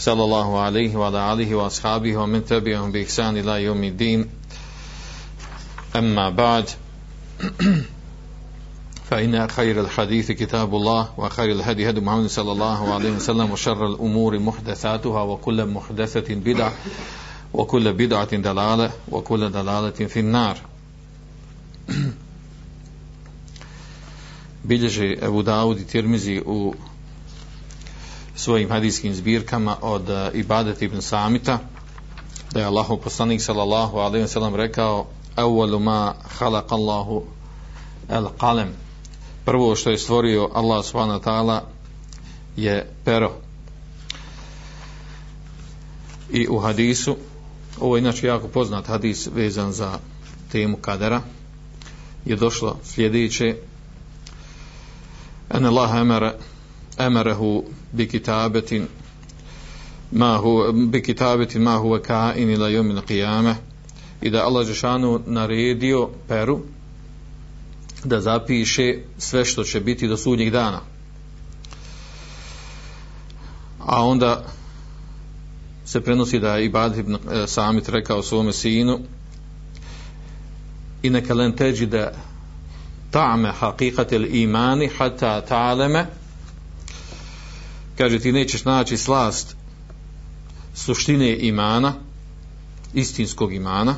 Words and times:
صلى 0.00 0.24
الله 0.24 0.60
عليه 0.60 0.96
وعلى 0.96 1.32
آله 1.32 1.54
وأصحابه 1.54 2.16
ومن 2.16 2.44
تبعهم 2.44 2.92
بإحسان 2.92 3.36
إلى 3.36 3.64
يوم 3.64 3.84
الدين. 3.84 4.28
أما 5.96 6.30
بعد 6.30 6.70
فإن 9.10 9.48
خير 9.48 9.80
الحديث 9.80 10.30
كتاب 10.32 10.74
الله 10.74 11.08
وخير 11.16 11.52
الهدي 11.52 11.90
هدي 11.90 12.00
محمد 12.00 12.26
صلى 12.26 12.52
الله 12.52 12.94
عليه 12.94 13.10
وسلم 13.10 13.50
وشر 13.50 13.86
الأمور 13.86 14.38
محدثاتها 14.38 15.22
وكل 15.22 15.66
محدثة 15.66 16.34
بدعة 16.34 16.72
وكل 17.54 17.92
بدعة 17.92 18.36
دلالة 18.36 18.90
وكل 19.10 19.50
دلالة 19.50 19.90
في 19.90 20.20
النار. 20.20 20.56
bilježe 24.64 25.16
Ebu 25.22 25.42
Dawud 25.42 25.78
i 25.80 26.42
svojim 28.40 28.70
hadijskim 28.70 29.14
zbirkama 29.14 29.76
od 29.82 30.10
e, 30.10 30.30
Ibadet 30.34 30.82
ibn 30.82 31.02
Samita 31.02 31.58
da 32.52 32.60
je 32.60 32.66
Allahu 32.66 32.96
poslanik 32.96 33.42
sallallahu 33.42 33.98
alaihi 33.98 34.24
wa 34.24 34.28
sallam 34.28 34.54
rekao 34.54 35.06
awwalu 35.36 35.78
ma 35.78 36.14
khalaqa 36.38 36.74
Allahu 36.74 37.22
al-qalam. 38.08 38.68
Prvo 39.44 39.76
što 39.76 39.90
je 39.90 39.98
stvorio 39.98 40.50
Allah 40.54 40.84
subhanahu 40.84 41.20
wa 41.20 41.24
ta'ala 41.24 41.60
je 42.56 42.92
pero. 43.04 43.32
I 46.30 46.48
u 46.48 46.58
hadisu 46.58 47.16
ovo 47.80 47.96
je 47.96 48.00
inače 48.00 48.26
jako 48.26 48.48
poznat 48.48 48.86
hadis 48.86 49.28
vezan 49.34 49.72
za 49.72 49.98
temu 50.52 50.76
kadera 50.76 51.20
je 52.24 52.36
došlo 52.36 52.76
sljedeće. 52.84 53.56
En 55.50 55.66
Allah 55.66 55.90
emere 55.94 56.34
emerehu 56.98 57.64
bi 57.92 58.08
kitabetin 58.08 58.86
ma 60.12 60.36
hu 60.36 60.72
bi 60.72 61.02
kitabetin 61.02 61.62
ma 61.62 61.76
huwa 61.76 62.00
ka'in 62.02 62.50
ila 62.50 62.68
yawm 62.68 62.90
al-qiyamah 62.96 63.56
i 64.20 64.30
da 64.30 64.44
Allah 64.44 64.66
Žešanu 64.66 65.20
naredio 65.26 66.08
peru 66.28 66.60
da 68.04 68.20
zapiše 68.20 68.94
sve 69.18 69.44
što 69.44 69.64
će 69.64 69.80
biti 69.80 70.08
do 70.08 70.16
sudnjeg 70.16 70.50
dana. 70.50 70.80
A 73.78 74.04
onda 74.04 74.44
se 75.84 76.00
prenosi 76.00 76.38
da 76.38 76.56
je 76.56 76.64
Ibad 76.64 76.98
ibn 76.98 77.14
eh, 77.14 77.46
Samit 77.46 77.88
rekao 77.88 78.22
svome 78.22 78.52
sinu 78.52 78.98
i 81.02 81.10
neka 81.10 81.34
len 81.34 81.56
teđi 81.56 81.86
da 81.86 82.12
ta'me 83.12 83.52
haqiqat 83.60 84.12
il 84.12 84.42
imani 84.42 84.90
hata 84.98 85.40
ta'leme 85.40 86.06
kaže 87.98 88.18
ti 88.18 88.32
nećeš 88.32 88.64
naći 88.64 88.96
slast 88.96 89.56
suštine 90.74 91.36
imana 91.38 91.94
istinskog 92.94 93.54
imana 93.54 93.94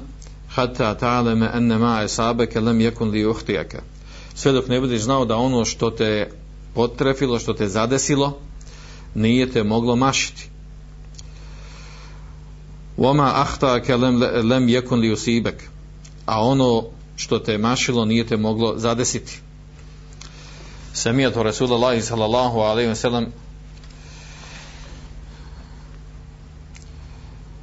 hatta 0.48 0.98
ta'leme 0.98 1.56
enne 1.56 1.78
ma 1.78 2.02
esabeke 2.02 2.60
lem 2.60 2.80
jekun 2.80 3.10
li 3.10 3.26
uhtijake 3.26 3.78
sve 4.34 4.52
dok 4.52 4.68
ne 4.68 4.80
budeš 4.80 5.02
znao 5.02 5.24
da 5.24 5.36
ono 5.36 5.64
što 5.64 5.90
te 5.90 6.30
potrefilo, 6.74 7.38
što 7.38 7.52
te 7.52 7.68
zadesilo 7.68 8.38
nije 9.14 9.50
te 9.50 9.62
moglo 9.62 9.96
mašiti 9.96 10.52
Wama 12.96 13.32
ahtaka 13.34 13.96
lam 13.96 14.20
lam 14.20 14.68
yakun 14.68 15.00
li 15.00 15.08
yusibak. 15.08 15.54
A 16.26 16.44
ono 16.44 16.84
što 17.16 17.38
te 17.38 17.58
mašilo 17.58 18.04
nije 18.04 18.26
te 18.26 18.36
moglo 18.36 18.74
zadesiti. 18.78 19.40
Samijatu 20.92 21.42
Rasulullah 21.42 22.02
sallallahu 22.02 22.58
alaihi 22.58 22.90
wa 22.90 22.94
sallam 22.94 23.26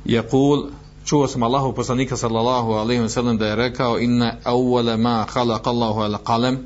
jekul 0.09 0.69
čuo 1.05 1.27
sam 1.27 1.43
Allahu 1.43 1.73
poslanika 1.73 2.17
sallallahu 2.17 2.71
alaihi 2.71 3.01
wa 3.01 3.09
sallam 3.09 3.37
da 3.37 3.47
je 3.47 3.55
rekao 3.55 3.99
inna 3.99 4.35
awwala 4.43 4.97
ma 4.97 5.25
khalaq 5.25 5.67
Allahu 5.67 5.99
al 6.01 6.17
qalam 6.23 6.57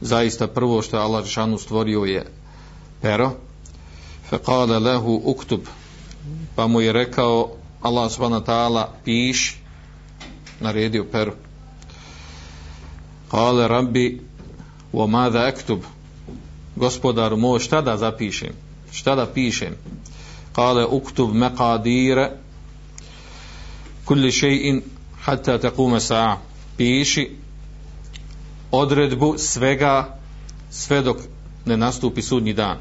zaista 0.00 0.46
prvo 0.46 0.82
što 0.82 0.96
je 0.96 1.02
Allah 1.02 1.24
Žešanu 1.24 1.58
stvorio 1.58 2.04
je 2.04 2.26
pero. 3.02 3.30
Fe 4.30 4.38
kale 4.38 4.78
lehu 4.78 5.20
uktub. 5.24 5.60
Pa 6.56 6.66
mu 6.66 6.80
je 6.80 6.92
rekao 6.92 7.50
Allah 7.82 8.12
subhanahu 8.12 8.44
ta'ala 8.44 8.88
piš 9.04 9.58
naredio 10.60 11.04
peru. 11.04 11.32
Kale 13.30 13.68
rabbi 13.68 14.20
wa 14.92 15.06
mada 15.06 15.46
aktub. 15.46 15.80
Gospodar 16.76 17.36
moj 17.36 17.58
šta 17.58 17.80
da 17.80 17.96
zapišem? 17.96 18.52
Šta 18.92 19.14
da 19.14 19.26
pišem? 19.26 19.74
قال 20.54 20.78
اكتب 20.78 21.34
مقادير 21.34 22.30
كل 24.06 24.32
شيء 24.32 24.82
حتى 25.22 25.58
تقوم 25.58 25.98
ساعة 25.98 26.42
piši 26.78 27.30
odredbu 28.70 29.34
svega 29.38 30.18
sve 30.70 31.02
dok 31.02 31.16
ne 31.64 31.76
nastupi 31.76 32.22
sudnji 32.22 32.52
dan. 32.52 32.76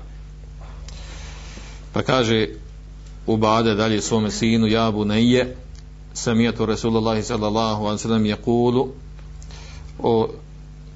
Pa 1.93 2.01
kaže 2.01 2.47
ubade 3.27 3.75
dalje 3.75 4.01
svome 4.01 4.31
sinu 4.31 4.67
jabu 4.67 5.05
neje 5.05 5.55
samijetu 6.13 6.65
Rasulullah 6.65 7.23
sallallahu 7.23 7.83
alaihi 7.83 8.01
sallam 8.01 8.25
je 8.25 8.35
kulu 8.35 8.87
o 9.99 10.29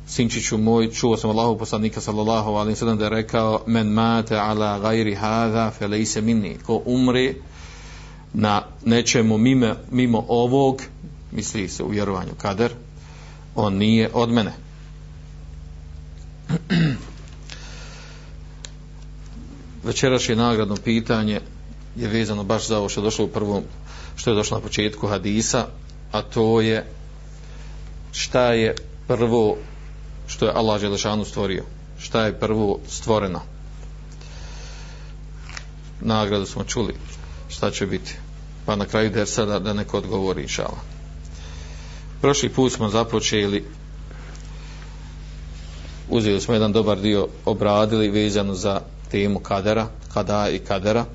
sinčiću 0.07 0.57
moj 0.57 0.91
čuo 0.91 1.17
sam 1.17 1.29
Allahu 1.29 1.57
poslanika 1.57 2.01
sallallahu 2.01 2.49
alaihi 2.49 2.75
sallam 2.75 2.97
da 2.97 3.03
je 3.03 3.09
rekao 3.09 3.63
men 3.67 3.87
mate 3.87 4.37
ala 4.37 4.79
gajri 4.79 5.15
hada 5.15 5.71
felejse 5.71 6.21
minni. 6.21 6.57
Ko 6.65 6.81
umri 6.85 7.35
na 8.33 8.63
nečemu 8.85 9.37
mimo, 9.37 9.75
mimo 9.91 10.25
ovog 10.27 10.81
misli 11.31 11.67
se 11.67 11.83
u 11.83 11.89
vjerovanju 11.89 12.31
kader 12.37 12.71
on 13.55 13.73
nije 13.73 14.09
od 14.13 14.29
mene. 14.29 14.53
Večerašnje 19.83 20.35
nagradno 20.35 20.75
pitanje 20.75 21.41
je 21.95 22.07
vezano 22.07 22.43
baš 22.43 22.67
za 22.67 22.77
ovo 22.77 22.89
što 22.89 23.01
je 23.01 23.03
došlo 23.03 23.25
u 23.25 23.27
prvom 23.27 23.63
što 24.15 24.29
je 24.29 24.35
došlo 24.35 24.57
na 24.57 24.63
početku 24.63 25.07
hadisa 25.07 25.67
a 26.11 26.21
to 26.21 26.61
je 26.61 26.85
šta 28.11 28.53
je 28.53 28.75
prvo 29.07 29.57
što 30.27 30.45
je 30.45 30.51
Allah 30.55 30.81
Želešanu 30.81 31.25
stvorio 31.25 31.63
šta 31.99 32.25
je 32.25 32.39
prvo 32.39 32.79
stvoreno. 32.87 33.41
Nagradu 36.01 36.45
smo 36.45 36.63
čuli 36.63 36.95
šta 37.49 37.71
će 37.71 37.85
biti. 37.85 38.15
Pa 38.65 38.75
na 38.75 38.85
kraju 38.85 39.09
der 39.09 39.27
sada 39.27 39.59
da 39.59 39.73
neko 39.73 39.97
odgovori 39.97 40.41
inšala. 40.41 40.77
Prošli 42.21 42.49
put 42.49 42.71
smo 42.73 42.89
započeli 42.89 43.65
uzeli 46.09 46.41
smo 46.41 46.53
jedan 46.53 46.71
dobar 46.71 46.99
dio 46.99 47.27
obradili 47.45 48.09
vezano 48.09 48.53
za 48.53 48.81
temu 49.11 49.39
kadera 49.39 49.87
kada 50.13 50.49
i 50.49 50.59
kadera. 50.59 51.05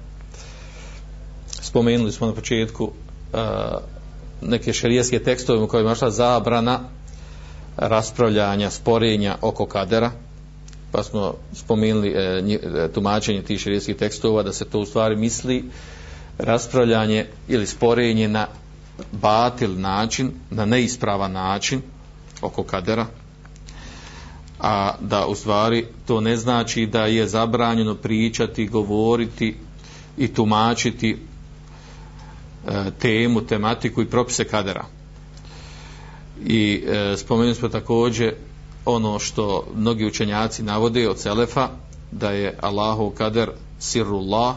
Spomenuli 1.63 2.13
smo 2.13 2.27
na 2.27 2.34
početku 2.34 2.84
uh, 2.84 3.41
neke 4.42 4.72
šerijeske 4.72 5.18
tekstove 5.22 5.63
u 5.63 5.68
kojima 5.68 5.91
je 5.91 6.10
zabrana 6.10 6.80
raspravljanja, 7.80 8.71
sporenja 8.71 9.36
oko 9.41 9.66
kadera 9.66 10.10
pa 10.92 11.03
smo 11.03 11.34
spomenuli 11.53 12.09
e, 12.09 12.42
e, 12.53 12.88
tumačenje 12.92 13.42
tih 13.42 13.60
širijskih 13.60 13.97
tekstova 13.97 14.42
da 14.42 14.53
se 14.53 14.65
to 14.65 14.78
u 14.80 14.86
stvari 14.86 15.16
misli 15.16 15.65
raspravljanje 16.38 17.27
ili 17.48 17.66
sporenje 17.66 18.28
na 18.28 18.47
batil 19.12 19.80
način, 19.80 20.30
na 20.50 20.65
neispravan 20.65 21.32
način 21.32 21.82
oko 22.42 22.62
kadera 22.62 23.06
a 24.60 24.94
da 25.00 25.27
u 25.27 25.34
stvari 25.34 25.86
to 26.06 26.21
ne 26.21 26.36
znači 26.36 26.86
da 26.86 27.06
je 27.06 27.27
zabranjeno 27.27 27.94
pričati, 27.94 28.66
govoriti 28.66 29.56
i 30.18 30.28
tumačiti 30.28 31.16
e, 32.68 32.91
temu, 32.98 33.41
tematiku 33.41 34.03
i 34.03 34.06
propise 34.06 34.44
kadera. 34.44 34.84
I 36.47 36.84
e, 36.87 37.16
spomenuli 37.16 37.54
smo 37.54 37.69
također 37.69 38.34
ono 38.84 39.19
što 39.19 39.66
mnogi 39.77 40.07
učenjaci 40.07 40.63
navode 40.63 41.09
od 41.09 41.19
Selefa, 41.19 41.69
da 42.10 42.31
je 42.31 42.59
Allahu 42.60 43.10
kader 43.10 43.51
sirullah, 43.78 44.57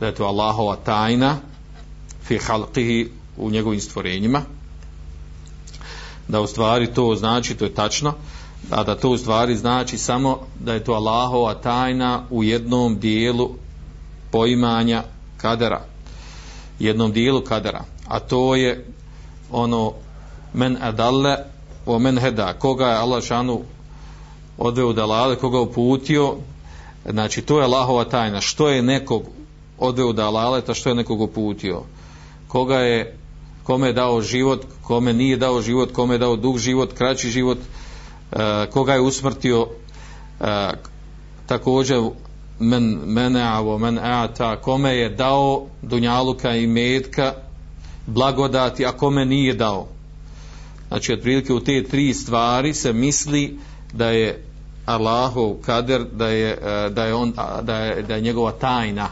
da 0.00 0.06
je 0.06 0.14
to 0.14 0.24
Allahova 0.24 0.76
tajna 0.76 1.36
fi 2.22 2.38
halqihi 2.38 3.08
u 3.36 3.50
njegovim 3.50 3.80
stvorenjima. 3.80 4.42
Da 6.28 6.40
u 6.40 6.46
stvari 6.46 6.94
to 6.94 7.14
znači 7.16 7.54
to 7.54 7.64
je 7.64 7.74
tačno 7.74 8.14
a 8.70 8.84
da 8.84 8.94
to 8.96 9.10
u 9.10 9.18
stvari 9.18 9.56
znači 9.56 9.98
samo 9.98 10.38
da 10.60 10.74
je 10.74 10.84
to 10.84 10.92
Allahova 10.92 11.54
tajna 11.54 12.22
u 12.30 12.44
jednom 12.44 12.98
dijelu 12.98 13.50
poimanja 14.30 15.02
kadera. 15.36 15.80
Jednom 16.78 17.12
dijelu 17.12 17.40
kadera. 17.40 17.84
A 18.08 18.20
to 18.20 18.56
je 18.56 18.86
ono 19.50 19.92
men 20.54 20.76
adalle 20.80 21.36
o 21.86 21.98
men 21.98 22.18
heda. 22.18 22.52
Koga 22.52 22.86
je 22.86 22.96
Allah 22.96 23.24
šanu 23.24 23.60
odveo 24.58 24.92
dalale 24.92 25.36
koga 25.36 25.60
uputio 25.60 26.34
znači 27.10 27.42
to 27.42 27.58
je 27.58 27.64
Allahova 27.64 28.04
tajna. 28.04 28.40
Što 28.40 28.68
je 28.68 28.82
nekog 28.82 29.22
odveo 29.78 30.12
dalale 30.12 30.60
to 30.60 30.74
što 30.74 30.88
je 30.88 30.94
nekog 30.94 31.20
uputio. 31.20 31.82
Koga 32.48 32.76
je 32.76 33.16
kome 33.62 33.86
je 33.86 33.92
dao 33.92 34.22
život 34.22 34.64
kome 34.82 35.12
nije 35.12 35.36
dao 35.36 35.62
život 35.62 35.92
kome 35.92 36.14
je 36.14 36.18
dao 36.18 36.36
dug 36.36 36.58
život 36.58 36.92
kraći 36.92 37.30
život 37.30 37.58
e, 38.32 38.66
koga 38.70 38.94
je 38.94 39.00
usmrtio 39.00 39.66
e, 40.40 40.70
također 41.46 42.00
men 42.58 42.84
mene 43.06 43.42
avo 43.42 43.78
men 43.78 43.98
ata 43.98 44.56
kome 44.56 44.96
je 44.96 45.08
dao 45.08 45.66
dunjaluka 45.82 46.56
i 46.56 46.66
metka 46.66 47.34
blagodati 48.06 48.86
a 48.86 48.92
kome 48.92 49.24
nije 49.24 49.54
dao 49.54 49.86
znači 50.90 51.12
otprilike 51.12 51.52
u 51.52 51.60
te 51.60 51.84
tri 51.84 52.14
stvari 52.14 52.74
se 52.74 52.92
misli 52.92 53.58
da 53.92 54.10
je 54.10 54.42
Allahov 54.86 55.54
kader 55.66 56.04
da 56.12 56.28
je, 56.28 56.50
eh, 56.50 56.90
da 56.90 57.04
je, 57.04 57.14
on, 57.14 57.32
da 57.62 57.76
je, 57.76 58.02
da 58.02 58.14
je 58.14 58.20
njegova 58.20 58.52
tajna 58.52 59.08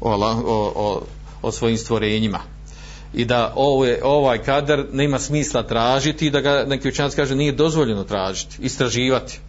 o, 0.00 0.10
Allah, 0.10 0.38
o, 0.38 0.72
o, 0.76 1.02
o 1.42 1.52
svojim 1.52 1.78
stvorenjima. 1.78 2.40
I 3.14 3.24
da 3.24 3.52
ovaj, 3.56 3.98
ovaj 4.02 4.38
kader 4.38 4.86
nema 4.92 5.18
smisla 5.18 5.62
tražiti 5.62 6.26
i 6.26 6.30
da 6.30 6.40
ga 6.40 6.64
neki 6.68 6.88
učenjac 6.88 7.14
kaže 7.14 7.34
nije 7.34 7.52
dozvoljeno 7.52 8.04
tražiti, 8.04 8.56
istraživati. 8.60 9.40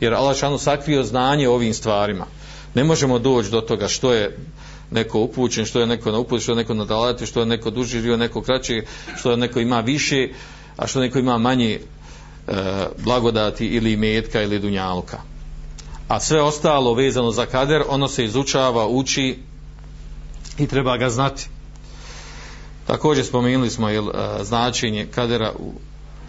Jer 0.00 0.14
Allah 0.14 0.36
šanu 0.36 0.58
sakrio 0.58 1.02
znanje 1.02 1.48
o 1.48 1.54
ovim 1.54 1.74
stvarima. 1.74 2.26
Ne 2.74 2.84
možemo 2.84 3.18
doći 3.18 3.50
do 3.50 3.60
toga 3.60 3.88
što 3.88 4.12
je 4.12 4.36
neko 4.90 5.20
upućen, 5.20 5.64
što 5.66 5.80
je 5.80 5.86
neko 5.86 6.10
na 6.10 6.18
uput, 6.18 6.42
što 6.42 6.52
je 6.52 6.56
neko 6.56 6.74
na 6.74 6.84
dalati, 6.84 7.26
što 7.26 7.40
je 7.40 7.46
neko 7.46 7.70
duži 7.70 7.90
živio, 7.90 8.16
neko 8.16 8.42
kraći, 8.42 8.82
što 9.16 9.30
je 9.30 9.36
neko 9.36 9.60
ima 9.60 9.80
više, 9.80 10.28
a 10.76 10.86
što 10.86 11.00
neko 11.00 11.18
ima 11.18 11.38
manje 11.38 11.80
e, 12.48 12.52
blagodati 13.04 13.66
ili 13.66 13.96
metka 13.96 14.42
ili 14.42 14.58
dunjalka. 14.58 15.18
A 16.08 16.20
sve 16.20 16.42
ostalo 16.42 16.94
vezano 16.94 17.30
za 17.30 17.46
kader, 17.46 17.82
ono 17.88 18.08
se 18.08 18.24
izučava, 18.24 18.88
uči 18.88 19.38
i 20.58 20.66
treba 20.66 20.96
ga 20.96 21.10
znati. 21.10 21.48
Također 22.86 23.24
spomenuli 23.26 23.70
smo 23.70 23.88
jel, 23.88 24.08
e, 24.08 24.44
značenje 24.44 25.06
kadera 25.14 25.52
u, 25.58 25.72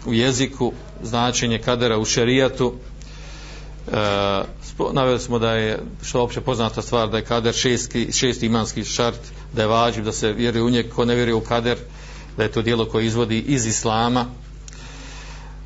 u 0.06 0.14
jeziku, 0.14 0.72
značenje 1.02 1.58
kadera 1.58 1.98
u 1.98 2.04
šerijatu, 2.04 2.74
e, 3.88 4.42
naveli 4.92 5.20
smo 5.20 5.38
da 5.38 5.52
je 5.52 5.78
što 6.02 6.18
je 6.18 6.22
opće 6.22 6.40
poznata 6.40 6.82
stvar 6.82 7.08
da 7.08 7.16
je 7.16 7.24
kader 7.24 7.54
šesti, 7.54 8.12
šesti 8.12 8.46
imanski 8.46 8.84
šart 8.84 9.20
da 9.52 9.62
je 9.62 9.68
vađiv 9.68 10.04
da 10.04 10.12
se 10.12 10.32
vjeruje 10.32 10.62
u 10.62 10.70
njeg 10.70 10.88
ko 10.88 11.04
ne 11.04 11.14
vjeruje 11.14 11.34
u 11.34 11.40
kader 11.40 11.78
da 12.36 12.42
je 12.42 12.52
to 12.52 12.62
dijelo 12.62 12.86
koje 12.86 13.06
izvodi 13.06 13.38
iz 13.38 13.66
islama. 13.66 14.26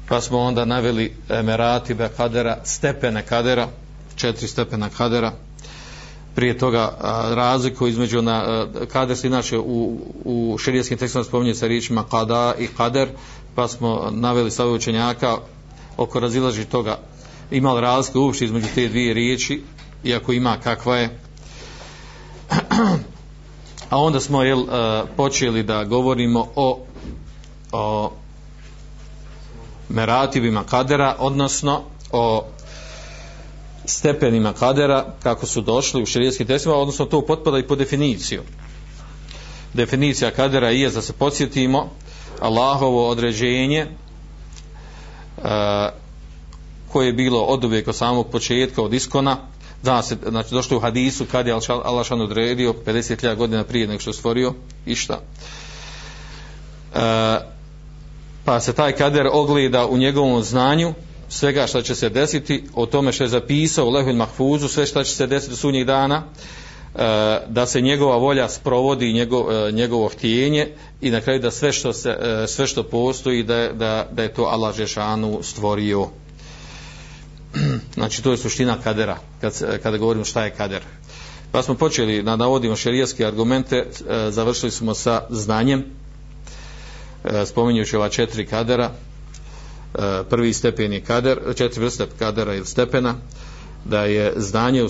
Pa 0.09 0.21
smo 0.21 0.39
onda 0.39 0.65
naveli 0.65 1.15
emeratibe 1.29 2.09
kadera 2.17 2.59
stepene 2.65 3.23
kadera 3.23 3.69
četiri 4.17 4.49
stepena 4.49 4.89
kadera. 4.89 5.33
Prije 6.35 6.59
toga 6.59 6.97
razliku 7.35 7.87
između 7.87 8.23
na 8.23 8.67
kader 8.93 9.17
se 9.17 9.27
inače 9.27 9.59
u, 9.59 9.99
u 10.25 10.59
širijskim 10.59 10.99
tekstima 10.99 11.25
spominje 11.25 11.55
sa 11.55 11.67
riječima 11.67 12.05
kada 12.11 12.55
i 12.59 12.67
kader 12.67 13.09
pa 13.55 13.69
smo 13.69 14.09
naveli 14.11 14.51
sa 14.51 14.67
učenjaka 14.67 15.37
oko 15.97 16.21
razilaži 16.21 16.65
toga 16.65 16.99
imali 17.51 17.81
razlike 17.81 18.19
uopšte 18.19 18.45
između 18.45 18.67
te 18.75 18.89
dvije 18.89 19.15
riječi 19.15 19.63
iako 20.05 20.33
ima 20.33 20.57
kakva 20.65 20.97
je. 20.97 21.19
A 23.91 23.99
onda 23.99 24.21
smo 24.21 24.43
jel, 24.43 24.61
e, 24.61 25.03
počeli 25.17 25.63
da 25.63 25.85
govorimo 25.85 26.49
o, 26.57 26.87
o 27.73 28.13
merativima 29.89 30.65
kadera 30.65 31.17
odnosno 31.19 31.83
o 32.13 32.45
stepenima 33.85 34.53
kadera 34.53 35.07
kako 35.23 35.47
su 35.47 35.61
došli 35.61 36.03
u 36.03 36.07
širijskim 36.07 36.47
testima 36.47 36.75
odnosno 36.75 37.05
to 37.05 37.27
potpada 37.27 37.59
i 37.59 37.67
po 37.67 37.77
definiciju. 37.77 38.43
Definicija 39.75 40.31
kadera 40.31 40.71
je 40.71 40.91
da 40.91 41.03
se 41.03 41.13
podsjetimo 41.13 41.91
Allahovo 42.41 43.09
određenje 43.09 43.79
e, 43.79 43.89
tako 46.97 47.01
koje 47.01 47.07
je 47.07 47.13
bilo 47.13 47.41
od 47.41 47.65
uvijek 47.65 47.89
od 47.89 47.97
samog 47.97 48.31
početka, 48.31 48.83
od 48.83 48.95
iskona, 48.95 49.37
da 49.83 50.03
se, 50.03 50.17
znači 50.29 50.55
došlo 50.55 50.77
u 50.77 50.81
hadisu 50.81 51.27
kad 51.27 51.47
je 51.47 51.55
Allah 51.85 52.07
šan 52.07 52.21
odredio 52.21 52.75
50.000 52.87 53.37
godina 53.37 53.65
prije 53.65 53.87
nego 53.87 54.01
što 54.01 54.13
stvorio 54.13 54.55
išta. 54.87 55.21
E, 56.95 57.41
pa 58.45 58.61
se 58.61 58.73
taj 58.73 58.93
kader 58.93 59.29
ogleda 59.33 59.87
u 59.87 59.99
njegovom 59.99 60.43
znanju 60.43 60.95
svega 61.29 61.67
što 61.67 61.83
će 61.83 61.95
se 61.95 62.09
desiti, 62.09 62.65
o 62.75 62.87
tome 62.87 63.13
što 63.13 63.25
je 63.25 63.29
zapisao 63.29 63.87
u 63.87 63.91
Lehul 63.91 64.17
Mahfuzu, 64.17 64.69
sve 64.69 64.87
što 64.87 65.05
će 65.05 65.15
se 65.15 65.27
desiti 65.27 65.53
u 65.53 65.57
sunnjih 65.57 65.87
dana, 65.87 66.23
e, 66.25 67.41
da 67.49 67.67
se 67.67 67.81
njegova 67.81 68.17
volja 68.17 68.49
sprovodi 68.49 69.13
njegov, 69.13 69.51
e, 69.51 69.73
njegovo 69.73 70.09
htijenje 70.09 70.69
i 71.01 71.11
na 71.11 71.21
kraju 71.21 71.41
da 71.41 71.51
sve 71.51 71.73
što, 71.73 71.93
se, 71.93 72.11
e, 72.11 72.47
sve 72.47 72.67
što 72.67 72.83
postoji 72.83 73.43
da, 73.43 73.73
da, 73.73 74.07
da 74.13 74.23
je 74.23 74.35
to 74.35 74.45
Allah 74.45 74.77
Žešanu 74.77 75.39
stvorio 75.43 76.09
znači 77.95 78.23
to 78.23 78.31
je 78.31 78.37
suština 78.37 78.77
kadera 78.85 79.19
kad, 79.41 79.81
kada 79.83 79.97
govorimo 79.99 80.25
šta 80.25 80.45
je 80.45 80.55
kader. 80.55 80.83
Pa 81.53 81.63
smo 81.63 81.75
počeli 81.75 82.23
da 82.23 82.37
navodimo 82.37 82.77
šerijaske 82.77 83.27
argumente 83.27 83.77
e, 83.77 83.87
završili 84.31 84.71
smo 84.71 84.95
sa 84.95 85.23
znanjem 85.31 85.85
e, 87.25 87.47
spominjući 87.47 87.97
ova 87.97 88.09
četiri 88.09 88.47
kadera. 88.47 88.91
E, 89.95 90.23
prvi 90.31 90.53
stepen 90.53 90.93
je 90.93 91.01
kader 91.01 91.39
četiri 91.57 91.85
vrste 91.85 92.07
kadera 92.19 92.55
ili 92.55 92.67
stepena 92.67 93.15
da 93.85 94.05
je 94.05 94.33
znanje 94.37 94.87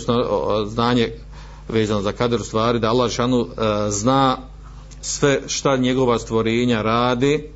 znanje 0.67 1.13
vezano 1.69 2.03
za 2.03 2.13
kader 2.13 2.41
u 2.41 2.45
stvari 2.45 2.79
da 2.79 2.89
Allah 2.89 3.11
šanu 3.11 3.41
e, 3.41 3.91
zna 3.91 4.39
sve 5.01 5.41
šta 5.47 5.77
njegova 5.77 6.19
stvorenja 6.19 6.83
radi 6.83 7.51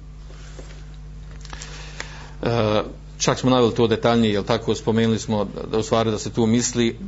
e, 2.42 2.82
čak 3.20 3.38
smo 3.38 3.50
naveli 3.50 3.74
to 3.74 3.86
detaljnije, 3.86 4.32
jel 4.32 4.44
tako? 4.44 4.74
Spomenuli 4.74 5.18
smo 5.18 5.46
da 5.70 5.78
u 5.78 5.82
stvari 5.82 6.10
da 6.10 6.18
se 6.18 6.30
tu 6.32 6.46
misli 6.46 6.98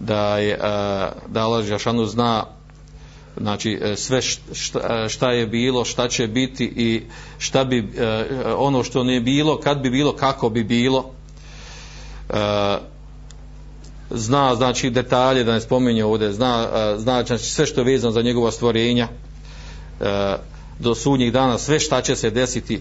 da 0.00 0.38
je 0.38 0.52
e, 0.52 0.58
da 1.28 1.42
Allah 1.42 1.64
Žešanu 1.64 2.06
zna 2.06 2.44
znači 3.36 3.78
e, 3.82 3.96
sve 3.96 4.22
šta, 4.52 5.04
e, 5.04 5.08
šta 5.08 5.32
je 5.32 5.46
bilo, 5.46 5.84
šta 5.84 6.08
će 6.08 6.26
biti 6.26 6.64
i 6.64 7.02
šta 7.38 7.64
bi 7.64 7.92
ono 8.56 8.84
što 8.84 9.04
ne 9.04 9.20
bilo, 9.20 9.60
kad 9.60 9.80
bi 9.80 9.90
bilo, 9.90 10.12
kako 10.12 10.50
bi 10.50 10.64
bilo. 10.64 11.10
Zna 14.10 14.54
znači 14.54 14.90
detalje 14.90 15.44
da 15.44 15.52
ne 15.52 15.60
spominje 15.60 16.04
ovdje 16.04 16.32
zna, 16.32 16.68
zna 16.98 17.24
znači 17.24 17.44
sve 17.44 17.66
što 17.66 17.80
je 17.80 17.84
vezano 17.84 18.12
za 18.12 18.22
njegova 18.22 18.50
stvorenja 18.50 19.08
do 20.78 20.94
sudnjih 20.94 21.32
dana 21.32 21.58
sve 21.58 21.80
šta 21.80 22.00
će 22.00 22.16
se 22.16 22.30
desiti 22.30 22.80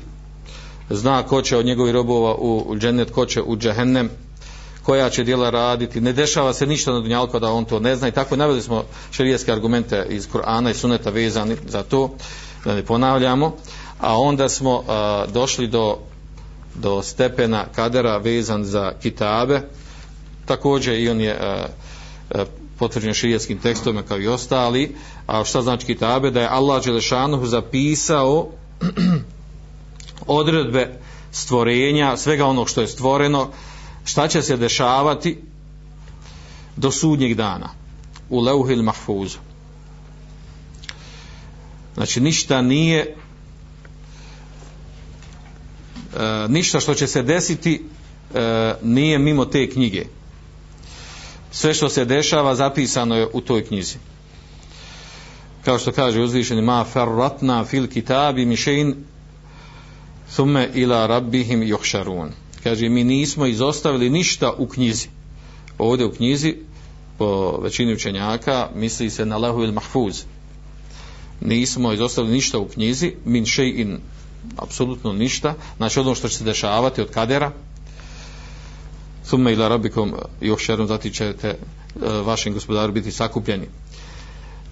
zna 0.89 1.23
ko 1.23 1.41
će 1.41 1.57
od 1.57 1.65
njegovih 1.65 1.93
robova 1.93 2.35
u 2.35 2.75
džennet, 2.79 3.11
ko 3.11 3.25
će 3.25 3.41
u 3.41 3.57
džehennem, 3.57 4.09
koja 4.85 5.09
će 5.09 5.23
djela 5.23 5.49
raditi, 5.49 6.01
ne 6.01 6.13
dešava 6.13 6.53
se 6.53 6.65
ništa 6.65 6.91
na 6.93 6.99
dunjalku 6.99 7.39
da 7.39 7.51
on 7.51 7.65
to 7.65 7.79
ne 7.79 7.95
zna. 7.95 8.07
I 8.07 8.11
tako 8.11 8.35
naveli 8.35 8.61
smo 8.61 8.83
šerijeske 9.11 9.51
argumente 9.51 10.05
iz 10.09 10.27
Kur'ana 10.29 10.71
i 10.71 10.73
suneta 10.73 11.09
vezani 11.09 11.57
za 11.67 11.83
to, 11.83 12.09
da 12.65 12.75
ne 12.75 12.85
ponavljamo, 12.85 13.55
a 13.99 14.19
onda 14.19 14.49
smo 14.49 14.83
a, 14.87 15.25
došli 15.33 15.67
do, 15.67 15.97
do 16.75 17.01
stepena 17.01 17.65
kadera 17.75 18.17
vezan 18.17 18.65
za 18.65 18.93
kitabe, 19.01 19.61
također 20.45 20.99
i 20.99 21.09
on 21.09 21.21
je 21.21 21.37
a, 21.41 21.65
a, 22.31 22.45
potvrđen 22.79 23.13
širijetskim 23.13 23.57
tekstovima 23.57 24.03
kao 24.03 24.19
i 24.19 24.27
ostali, 24.27 24.95
a 25.27 25.43
šta 25.43 25.61
znači 25.61 25.85
kitabe? 25.85 26.31
Da 26.31 26.41
je 26.41 26.47
Allah 26.47 26.85
Đelešanuhu 26.85 27.45
zapisao 27.45 28.49
odredbe 30.27 30.99
stvorenja, 31.31 32.17
svega 32.17 32.45
onog 32.45 32.69
što 32.69 32.81
je 32.81 32.87
stvoreno, 32.87 33.49
šta 34.05 34.27
će 34.27 34.41
se 34.41 34.57
dešavati 34.57 35.41
do 36.75 36.91
sudnjeg 36.91 37.33
dana 37.33 37.69
u 38.29 38.39
Leuhil 38.39 38.83
Mahfuzu. 38.83 39.37
Znači, 41.95 42.21
ništa 42.21 42.61
nije 42.61 43.15
e, 46.15 46.47
ništa 46.49 46.79
što 46.79 46.93
će 46.93 47.07
se 47.07 47.23
desiti 47.23 47.83
e, 48.33 48.73
nije 48.83 49.19
mimo 49.19 49.45
te 49.45 49.69
knjige. 49.69 50.05
Sve 51.51 51.73
što 51.73 51.89
se 51.89 52.05
dešava 52.05 52.55
zapisano 52.55 53.15
je 53.15 53.27
u 53.33 53.41
toj 53.41 53.65
knjizi. 53.65 53.95
kao 55.65 55.79
što 55.79 55.91
kaže 55.91 56.21
uzvišeni 56.21 56.61
ma 56.61 56.83
ferratna 56.83 57.65
fil 57.65 57.87
kitabi 57.87 58.45
mišein 58.45 58.95
thumme 60.35 60.69
ila 60.73 61.07
rabbihim 61.07 61.61
yuhsharun. 61.61 62.29
Kaže 62.63 62.89
mi 62.89 63.03
nismo 63.03 63.45
izostavili 63.45 64.09
ništa 64.09 64.51
u 64.57 64.67
knjizi. 64.67 65.07
Ovdje 65.77 66.05
u 66.05 66.11
knjizi 66.11 66.55
po 67.17 67.59
većini 67.61 67.93
učenjaka 67.93 68.69
misli 68.75 69.09
se 69.09 69.25
na 69.25 69.37
lehu 69.37 69.63
il 69.63 69.71
mahfuz. 69.71 70.23
Nismo 71.41 71.93
izostavili 71.93 72.33
ništa 72.33 72.59
u 72.59 72.67
knjizi 72.67 73.13
min 73.25 73.45
še'in 73.45 73.97
apsolutno 74.57 75.13
ništa. 75.13 75.53
Znači 75.77 75.99
ono 75.99 76.15
što 76.15 76.29
će 76.29 76.37
se 76.37 76.43
dešavati 76.43 77.01
od 77.01 77.11
kadera. 77.11 77.51
Thumme 79.25 79.53
ila 79.53 79.67
rabbikum 79.67 80.13
yuhsharun 80.41 80.87
zati 80.87 81.11
ćete 81.11 81.47
e, 81.47 81.55
vašim 82.25 82.53
gospodaru 82.53 82.93
biti 82.93 83.11
sakupljeni. 83.11 83.67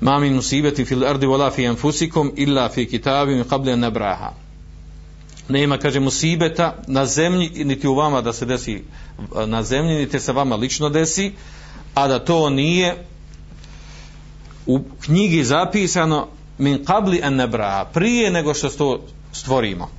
Ma 0.01 0.19
min 0.19 0.33
musibeti 0.33 0.85
fil 0.85 1.05
ardi 1.05 1.25
wala 1.25 1.51
fi 1.51 1.67
anfusikum 1.67 2.31
illa 2.35 2.69
fi 2.69 2.85
kitabin 2.85 3.43
qabla 3.43 3.73
an 3.73 3.79
nabraha 3.79 4.42
nema 5.49 5.77
kaže 5.77 5.99
musibeta 5.99 6.75
na 6.87 7.05
zemlji 7.05 7.65
niti 7.65 7.87
u 7.87 7.95
vama 7.95 8.21
da 8.21 8.33
se 8.33 8.45
desi 8.45 8.83
na 9.45 9.63
zemlji 9.63 9.95
niti 9.95 10.19
se 10.19 10.31
vama 10.31 10.55
lično 10.55 10.89
desi 10.89 11.31
a 11.93 12.07
da 12.07 12.25
to 12.25 12.49
nije 12.49 13.05
u 14.65 14.79
knjigi 15.01 15.43
zapisano 15.43 16.27
min 16.57 16.85
qabli 16.85 17.23
an 17.23 17.35
nabra 17.35 17.85
prije 17.93 18.31
nego 18.31 18.53
što 18.53 18.69
to 18.69 19.01
stvorimo 19.31 19.89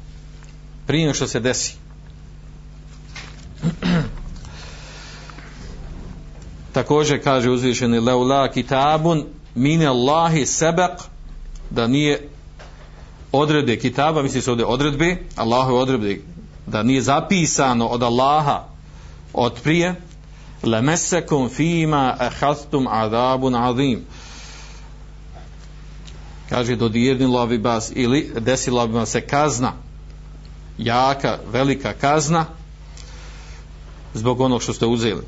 prije 0.87 1.07
nego 1.07 1.15
što 1.15 1.27
se 1.27 1.41
desi. 1.41 1.75
Također 6.73 7.25
kaže 7.25 7.51
uzvišeni 7.51 8.01
leula 8.01 8.51
kitabun 8.51 9.25
min 9.55 9.87
Allahi 9.87 10.47
sebek 10.47 10.91
da 11.71 11.87
nije 11.87 12.29
odredbe 13.35 13.79
kitaba, 13.79 14.23
misli 14.23 14.43
se 14.43 14.51
ovdje 14.51 14.67
odredbe, 14.67 15.17
Allahu 15.37 15.75
odredbe 15.75 16.19
da 16.67 16.83
nije 16.83 17.03
zapisano 17.03 17.87
od 17.87 18.03
Allaha 18.03 18.65
od 19.33 19.61
prije 19.63 19.95
lemesekum 20.63 21.49
fima 21.49 22.17
ehastum 22.21 22.87
adabun 22.87 23.55
azim. 23.55 24.05
Kaže 26.49 26.77
dodirnilo 26.77 27.47
bi 27.47 27.57
vas 27.57 27.93
ili 27.95 28.33
desila 28.39 28.87
bi 28.87 29.07
se 29.07 29.21
kazna 29.21 29.73
jaka, 30.79 31.39
velika 31.53 31.93
kazna 31.93 32.47
zbog 34.15 34.41
onog 34.41 34.63
što 34.63 34.73
ste 34.73 34.87
uzeli. 34.87 35.23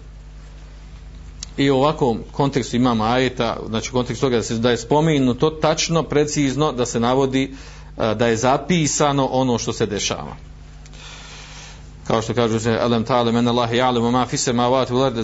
I 1.56 1.70
u 1.70 1.76
ovakvom 1.76 2.18
kontekstu 2.32 2.76
imamo 2.76 3.04
ajeta, 3.04 3.56
znači 3.68 3.90
kontekst 3.90 4.20
toga 4.20 4.36
da, 4.36 4.42
se, 4.42 4.58
da 4.58 4.70
je 4.70 4.76
spomenuto 4.76 5.50
tačno, 5.50 6.02
precizno, 6.02 6.72
da 6.72 6.86
se 6.86 7.00
navodi 7.00 7.54
da 7.96 8.26
je 8.26 8.36
zapisano 8.36 9.28
ono 9.32 9.58
što 9.58 9.72
se 9.72 9.86
dešava. 9.86 10.36
Kao 12.06 12.22
što 12.22 12.34
kažu 12.34 12.60
se, 12.60 12.70
elem 12.70 13.04
ta'ale 13.04 13.32
men 13.32 13.48
Allah 13.48 13.70
ja'lemu 13.70 14.10
ma 14.10 14.26
fi 14.26 14.36
samawati 14.36 14.92
wal 14.92 15.06
ardi 15.06 15.22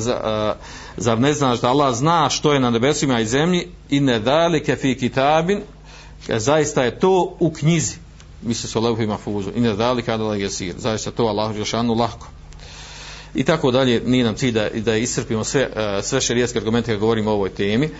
zar 0.96 1.20
ne 1.20 1.34
znaš 1.34 1.60
da 1.60 1.68
Allah 1.68 1.94
zna 1.94 2.30
što 2.30 2.52
je 2.52 2.60
na 2.60 2.70
nebesima 2.70 3.20
i 3.20 3.26
zemlji? 3.26 3.68
I 3.90 4.00
ne 4.00 4.20
dalike 4.20 4.76
fi 4.76 4.98
kitabin 4.98 5.60
e, 6.28 6.38
zaista 6.38 6.84
je 6.84 6.98
to 6.98 7.36
u 7.38 7.50
knjizi. 7.50 7.96
Misli 8.42 8.68
se 8.68 8.78
o 8.78 8.82
levhi 8.82 9.06
mafuzu. 9.06 9.50
I 9.54 9.60
ne 9.60 9.72
dalike 9.72 10.12
adala 10.12 10.36
jesir 10.36 10.74
zaista 10.78 11.10
to 11.10 11.22
Allah 11.24 11.56
je 11.56 11.64
lahko. 11.98 12.28
I 13.34 13.44
tako 13.44 13.70
dalje 13.70 14.02
nije 14.06 14.24
nam 14.24 14.34
cilj 14.34 14.52
da, 14.52 14.68
da 14.68 14.96
iscrpimo 14.96 15.44
sve, 15.44 15.70
sve 16.02 16.20
šerijske 16.20 16.58
argumente 16.58 16.92
kad 16.92 17.00
govorimo 17.00 17.30
o 17.30 17.34
ovoj 17.34 17.50
temi. 17.50 17.86
uh, 17.86 17.92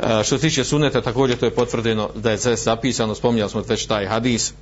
E, 0.00 0.24
što 0.24 0.38
se 0.38 0.48
tiče 0.48 0.64
suneta 0.64 1.00
također 1.00 1.36
to 1.36 1.46
je 1.46 1.54
potvrdeno 1.54 2.10
da 2.14 2.30
je 2.30 2.38
sve 2.38 2.56
zapisano 2.56 3.14
spominjali 3.14 3.50
smo 3.50 3.62
već 3.68 3.86
taj 3.86 4.06
hadis 4.06 4.52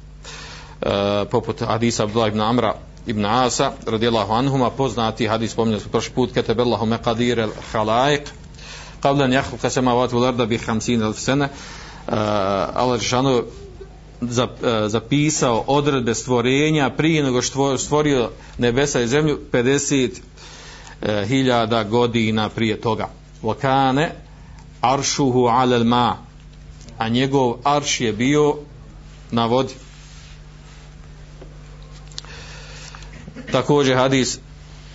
e, 0.83 0.85
poput 1.31 1.61
hadisa 1.61 2.05
Abdullah 2.05 2.29
ibn 2.29 2.41
Amra 2.41 2.75
ibn 3.07 3.25
Asa 3.25 3.73
radijallahu 3.87 4.33
anhuma 4.33 4.71
poznati 4.71 5.27
hadis 5.27 5.53
spominjali 5.53 5.83
smo 5.83 5.91
prošli 5.91 6.15
put 6.15 6.33
ketebellahu 6.35 6.87
meqadir 6.87 7.39
el 7.39 7.51
halaik 7.73 8.23
qavlan 9.03 9.33
jahluka 9.33 9.71
sema 9.71 9.95
vatu 9.95 10.19
larda 10.19 10.47
bi 10.47 10.59
hamsin 10.59 11.03
al 11.03 11.13
sene. 11.13 11.45
E, 11.45 11.51
Allah 12.75 13.01
Žešanu 13.01 13.43
zapisao 14.87 15.65
odredbe 15.67 16.15
stvorenja 16.15 16.91
prije 16.91 17.23
nego 17.23 17.43
što 17.43 17.79
stvorio 17.79 18.31
nebesa 18.59 19.01
i 19.01 19.09
zemlju 19.09 19.39
50 19.53 20.11
hiljada 21.27 21.85
godina 21.85 22.49
prije 22.49 22.81
toga. 22.81 23.09
Vakane 23.43 24.13
aršuhu 24.81 25.47
alel 25.47 25.85
ma 25.85 26.17
a 26.99 27.09
njegov 27.09 27.55
arš 27.65 28.01
je 28.01 28.13
bio 28.13 28.57
na 29.31 29.47
vodi. 29.47 29.75
Također 33.53 33.97
hadis 33.97 34.39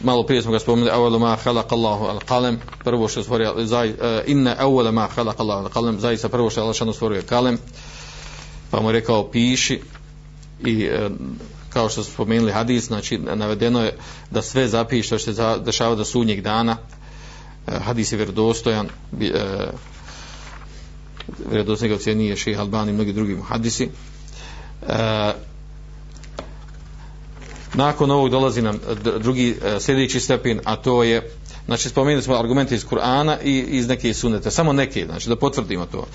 malo 0.04 0.24
prije 0.24 0.42
smo 0.42 0.51
ga 0.51 0.60
spomenuli 0.60 0.92
avalu 0.92 1.20
ma 1.20 1.36
halak 1.44 1.72
Allahu 1.72 2.06
al-qalam 2.06 2.58
prvo 2.84 3.08
što 3.08 3.24
stvorio 3.24 3.54
zaj, 3.58 3.89
uh, 3.89 3.96
inna 4.25 4.56
avalu 4.60 4.92
ma 4.92 5.08
khalaqa 5.15 5.39
Allahu 5.39 5.68
al-qalam 5.68 6.00
zaista 6.00 6.30
prvo 6.30 6.50
što 6.50 6.62
je 6.62 6.63
Allah 6.63 6.96
stvorio 6.96 7.22
kalem 7.30 7.58
pa 8.72 8.82
mu 8.82 8.92
rekao 8.92 9.32
piši 9.32 9.82
i 10.65 10.84
e, 10.84 11.10
kao 11.70 11.89
što 11.89 12.04
smo 12.04 12.13
spomenuli 12.13 12.51
hadis 12.51 12.86
znači 12.88 13.18
navedeno 13.18 13.84
je 13.84 13.98
da 14.32 14.42
sve 14.42 14.68
zapiše 14.68 15.20
što 15.20 15.34
se 15.34 15.60
dešava 15.65 15.96
do 15.96 16.06
sudnjeg 16.06 16.42
dana. 16.42 16.77
Eh, 17.68 17.80
hadis 17.80 18.12
je 18.12 18.18
vjerodostojan 18.18 18.86
e, 19.22 19.26
eh, 19.26 19.68
vjerodostojan 21.50 21.90
ga 21.90 21.96
ocjenije 21.96 22.36
šeha 22.36 22.62
Albani 22.62 22.92
i 22.92 22.94
mnogi 22.94 23.14
drugi 23.14 23.38
hadisi 23.48 23.84
e, 23.84 23.90
eh, 24.90 25.34
nakon 27.74 28.12
ovog 28.12 28.30
dolazi 28.30 28.62
nam 28.62 28.80
drugi 29.20 29.56
sljedeći 29.80 30.20
stepen 30.20 30.60
a 30.64 30.76
to 30.76 31.04
je 31.04 31.32
znači 31.66 31.90
spomenuli 31.90 32.24
smo 32.24 32.36
argumente 32.36 32.76
iz 32.76 32.86
Kur'ana 32.86 33.38
i 33.44 33.60
iz 33.60 33.88
neke 33.88 34.14
sunete 34.14 34.52
samo 34.52 34.74
neke 34.74 35.06
znači 35.06 35.30
da 35.30 35.36
potvrdimo 35.36 35.86
to 35.86 36.08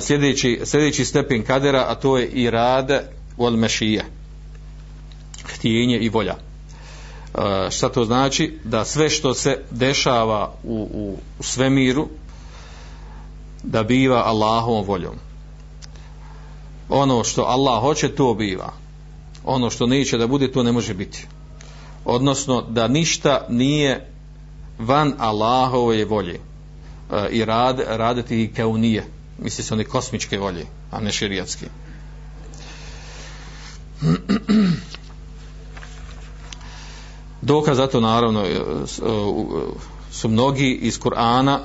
sljedeći, 0.00 0.60
sljedeći 0.64 1.04
stepen 1.04 1.42
kadera, 1.42 1.84
a 1.88 1.94
to 1.94 2.18
je 2.18 2.26
i 2.26 2.50
rade 2.50 3.02
vol 3.36 3.56
mešije. 3.56 4.04
htijenje 5.46 5.98
i 5.98 6.08
volja. 6.08 6.49
Uh, 7.34 7.70
šta 7.70 7.88
to 7.88 8.04
znači? 8.04 8.58
Da 8.64 8.84
sve 8.84 9.10
što 9.10 9.34
se 9.34 9.58
dešava 9.70 10.54
u, 10.64 10.88
u, 10.92 11.18
u 11.38 11.42
svemiru, 11.42 12.08
da 13.62 13.82
biva 13.82 14.22
Allahovom 14.26 14.86
voljom. 14.86 15.14
Ono 16.88 17.24
što 17.24 17.42
Allah 17.42 17.80
hoće, 17.80 18.14
to 18.14 18.34
biva. 18.34 18.72
Ono 19.44 19.70
što 19.70 19.86
neće 19.86 20.18
da 20.18 20.26
bude, 20.26 20.52
to 20.52 20.62
ne 20.62 20.72
može 20.72 20.94
biti. 20.94 21.26
Odnosno, 22.04 22.62
da 22.62 22.88
ništa 22.88 23.46
nije 23.48 24.08
van 24.78 25.14
Allahove 25.18 26.04
volje. 26.04 26.40
e, 27.12 27.28
I 27.30 27.44
rad, 27.44 27.80
raditi 27.86 28.42
i 28.42 28.52
kao 28.52 28.76
nije 28.76 29.04
misli 29.42 29.64
se 29.64 29.74
one 29.74 29.84
kosmičke 29.84 30.38
volje, 30.38 30.66
a 30.90 31.00
ne 31.00 31.12
širijatske. 31.12 31.66
Dokaz 37.41 37.77
za 37.77 37.87
to 37.87 37.99
naravno 37.99 38.45
e, 38.45 38.51
e, 38.51 38.59
su 40.11 40.29
mnogi 40.29 40.79
iz 40.81 40.99
Kur'ana 40.99 41.59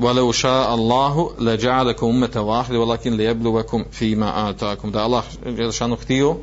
وَلَوْ 0.00 0.32
شَاءَ 0.32 0.74
اللَّهُ 0.74 1.30
لَجَعَلَكُمْ 1.38 2.06
أُمَّةً 2.06 2.40
وَاحِدَ 2.40 2.74
وَلَكِنْ 2.74 3.16
لِيَبْلُوَكُمْ 3.16 3.84
فِي 3.92 4.14
مَا 4.14 4.50
آتَاكُمْ 4.50 4.90
da 4.90 5.02
Allah 5.02 5.24
Jelšanu 5.58 5.96
htio 5.96 6.36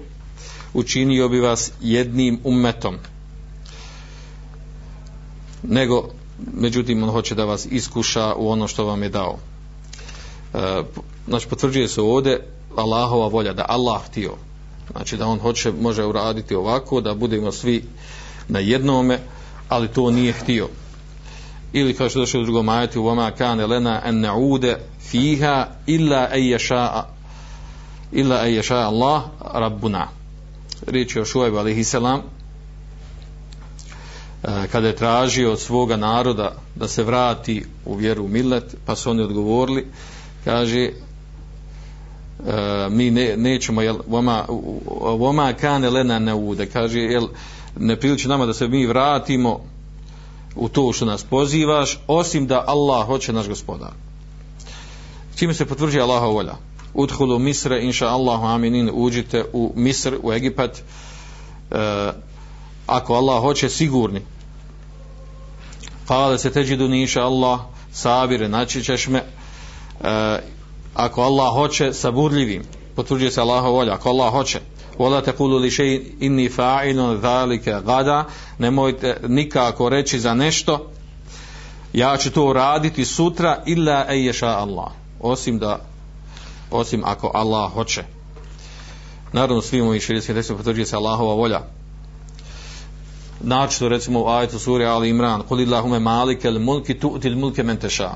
učinio 0.74 1.30
bi 1.30 1.40
vas 1.40 1.72
jednim 1.82 2.40
ummetom 2.44 2.96
nego 5.64 6.10
međutim 6.54 7.04
on 7.04 7.10
hoće 7.10 7.36
da 7.36 7.46
vas 7.46 7.68
iskuša 7.72 8.34
u 8.34 8.50
ono 8.50 8.68
što 8.68 8.86
vam 8.86 9.04
je 9.04 9.10
dao 9.10 9.38
E, 10.54 10.84
znači 11.28 11.48
potvrđuje 11.48 11.88
se 11.88 12.02
ovdje 12.02 12.48
Allahova 12.76 13.28
volja 13.28 13.54
da 13.54 13.66
Allah 13.70 14.02
htio 14.06 14.34
znači 14.92 15.18
da 15.18 15.28
on 15.28 15.40
hoće 15.40 15.72
može 15.82 16.06
uraditi 16.06 16.56
ovako 16.56 17.02
da 17.02 17.14
budemo 17.14 17.52
svi 17.52 17.84
na 18.49 18.59
jednome 18.59 19.19
ali 19.69 19.89
to 19.89 20.11
nije 20.11 20.33
htio. 20.33 20.69
Ili 21.73 21.95
kao 21.95 22.09
što 22.09 22.19
došlo 22.19 22.41
u 22.41 22.45
drugom 22.45 22.69
ajeti 22.69 22.99
u 22.99 23.05
vama 23.05 23.31
kane 23.31 23.67
lena 23.67 24.03
en 24.05 24.21
naude 24.21 24.79
fiha 25.01 25.67
illa 25.87 26.29
eješa 26.33 27.05
illa 28.13 28.47
eješa 28.47 28.77
Allah 28.77 29.23
rabbuna. 29.55 30.09
Riječ 30.87 31.17
je 31.17 31.23
o 31.23 31.25
Šuajbu 31.25 31.57
alihi 31.57 31.85
selam 31.85 32.21
e, 32.21 32.23
kada 34.73 34.87
je 34.87 34.97
tražio 34.97 35.53
od 35.53 35.61
svoga 35.61 35.97
naroda 35.97 36.53
da 36.75 36.89
se 36.89 37.03
vrati 37.03 37.65
u 37.85 37.95
vjeru 37.95 38.29
millet 38.29 38.77
pa 38.87 38.97
su 38.97 39.11
oni 39.11 39.23
odgovorili 39.23 39.87
kaže 40.45 40.81
e, 40.81 40.93
mi 42.91 43.11
ne, 43.11 43.37
nećemo 43.37 43.83
jel 43.83 43.99
voma, 44.07 44.45
voma 45.19 45.53
kane 45.53 45.91
lena 45.91 46.19
ne 46.19 46.35
ude 46.35 46.67
kaže 46.67 47.01
jel 47.01 47.29
ne 47.79 47.97
priliči 47.97 48.29
nama 48.29 48.47
da 48.47 48.55
se 48.55 48.69
mi 48.69 48.87
vratimo 48.87 49.61
u 50.57 50.69
to 50.69 50.93
što 50.93 51.05
nas 51.05 51.25
pozivaš 51.25 51.99
osim 52.07 52.47
da 52.47 52.65
Allah 52.67 53.07
hoće 53.07 53.33
naš 53.33 53.49
gospodar. 53.49 53.91
Čime 55.37 55.55
se 55.55 55.67
potvrđuje 55.67 56.03
Allaha 56.03 56.27
volja? 56.27 56.55
Udhulu 56.95 57.39
misre 57.39 57.85
inša 57.85 58.09
Allahu 58.09 58.47
aminin 58.47 58.91
uđite 58.93 59.45
u 59.53 59.73
Misr, 59.77 60.15
u 60.23 60.33
Egipat. 60.33 60.83
E, 61.71 62.13
ako 62.87 63.15
Allah 63.15 63.41
hoće 63.41 63.69
sigurni. 63.69 64.21
Kale 66.09 66.39
se 66.39 66.53
teđidu 66.53 66.89
niša 66.89 67.23
Allah 67.23 67.61
sabire, 67.93 68.49
naći 68.49 68.85
ćeš 68.85 69.07
me. 69.09 69.19
E, 69.19 70.39
ako 70.95 71.23
Allah 71.23 71.53
hoće 71.53 71.93
saburljivim 71.93 72.63
potvrđuje 72.97 73.31
se 73.31 73.41
Allaha 73.41 73.69
volja. 73.69 73.95
Ako 73.95 74.09
Allah 74.09 74.33
hoće 74.33 74.61
Wala 75.03 75.19
taqulu 75.25 75.59
li 75.59 75.71
shay 75.71 76.01
inni 76.21 76.49
fa'ilun 76.49 77.21
zalika 77.21 77.81
gada 77.81 78.25
nemojte 78.59 79.17
nikako 79.29 79.89
reći 79.89 80.21
za 80.21 80.35
nešto. 80.35 80.91
Ja 81.93 82.17
ću 82.17 82.31
to 82.31 82.45
uraditi 82.47 83.05
sutra 83.05 83.63
illa 83.67 84.07
ayyasha 84.09 84.47
Allah. 84.47 84.91
Osim 85.21 85.59
da 85.59 85.81
osim 86.71 87.03
ako 87.05 87.31
Allah 87.35 87.73
hoće. 87.73 88.05
Naravno 89.33 89.63
svi 89.63 89.83
moji 89.83 90.01
širijski 90.01 90.35
tekstovi 90.35 90.57
potvrđuje 90.59 90.87
se 90.87 90.97
Allahova 90.97 91.35
volja. 91.35 91.61
Znači 93.45 93.79
to 93.79 93.89
recimo 93.89 94.21
u 94.21 94.29
ajetu 94.29 94.59
suri 94.59 94.85
Ali 94.85 95.09
Imran 95.09 95.43
kul 95.43 95.61
illahume 95.61 95.99
malike 95.99 96.51
mulki 96.51 96.95
tu'ti 96.95 97.35
mulke 97.35 97.63
men 97.63 97.77
teša 97.77 98.11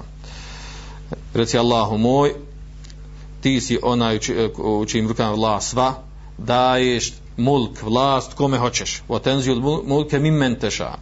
reci 1.35 1.59
Allahu 1.59 1.99
moj 1.99 2.35
ti 3.41 3.61
si 3.61 3.79
onaj 3.83 4.19
u 4.59 4.87
čijim 4.87 5.09
rukama 5.09 5.33
vlast 5.33 5.71
sva 5.71 6.06
daješ 6.39 7.13
mulk, 7.37 7.83
vlast 7.83 8.35
kome 8.35 8.59
hoćeš. 8.59 9.03
O 9.09 9.19
tenziju 9.19 9.83
mulke 9.87 10.19
min 10.19 10.35
menteša. 10.35 10.99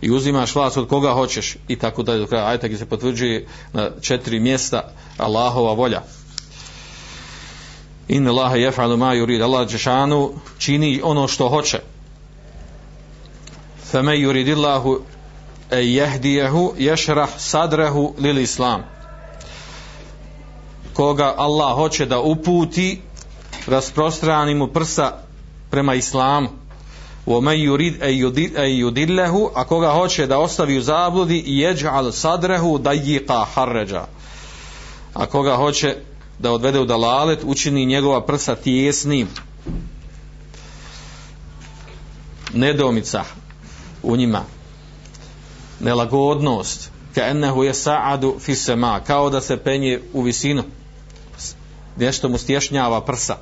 i 0.00 0.10
uzimaš 0.10 0.54
vlast 0.54 0.76
od 0.76 0.88
koga 0.88 1.12
hoćeš 1.12 1.56
i 1.68 1.76
tako 1.76 2.02
dalje 2.02 2.18
do 2.18 2.26
kraja. 2.26 2.46
Ajta 2.46 2.66
gdje 2.66 2.78
se 2.78 2.86
potvrđuje 2.86 3.46
na 3.72 3.90
četiri 4.00 4.40
mjesta 4.40 4.82
Allahova 5.16 5.72
volja. 5.72 6.02
In 8.08 8.28
Allah 8.28 8.52
yef'alu 8.52 8.96
ma 8.96 9.14
yurid. 9.14 9.42
Allah 9.42 9.68
džeshanu 9.68 10.32
čini 10.58 11.00
ono 11.04 11.28
što 11.28 11.48
hoće. 11.48 11.80
Fa 13.90 13.98
yurid 13.98 14.22
yuridillahu 14.22 15.00
e 15.70 15.76
an 15.76 15.82
yahdiyahu 15.82 16.72
yashrah 16.78 17.28
sadrahu 17.38 18.14
lil 18.18 18.38
islam. 18.38 18.82
Koga 20.94 21.34
Allah 21.36 21.74
hoće 21.74 22.06
da 22.06 22.20
uputi 22.20 23.00
rasprostranimo 23.68 24.66
prsa 24.66 25.12
prema 25.70 25.94
islamu 25.94 26.48
wa 27.26 27.40
man 27.40 27.56
yurid 27.56 28.02
an 28.56 28.70
yudillahu 28.70 29.50
a 29.54 29.64
koga 29.64 29.90
hoće 29.90 30.26
da 30.26 30.38
ostavi 30.38 30.78
u 30.78 30.82
zabludi 30.82 31.44
yaj'al 31.46 32.12
sadrahu 32.12 32.78
dayiqa 32.78 33.44
harraja 33.54 34.06
a 35.14 35.26
koga 35.26 35.56
hoće 35.56 35.96
da 36.38 36.52
odvede 36.52 36.80
u 36.80 36.84
dalalet, 36.84 37.40
učini 37.44 37.86
njegova 37.86 38.26
prsa 38.26 38.54
tijesnim. 38.54 39.28
Nedomica 42.54 43.24
u 44.02 44.16
njima. 44.16 44.42
Nelagodnost. 45.80 46.90
Ka 47.14 47.26
ennehu 47.26 47.64
je 47.64 47.74
sa'adu 47.74 48.36
fisema. 48.40 49.00
Kao 49.00 49.30
da 49.30 49.40
se 49.40 49.56
penje 49.56 50.00
u 50.12 50.22
visinu. 50.22 50.62
Nešto 51.96 52.28
mu 52.28 52.38
stješnjava 52.38 53.00
prsa 53.00 53.36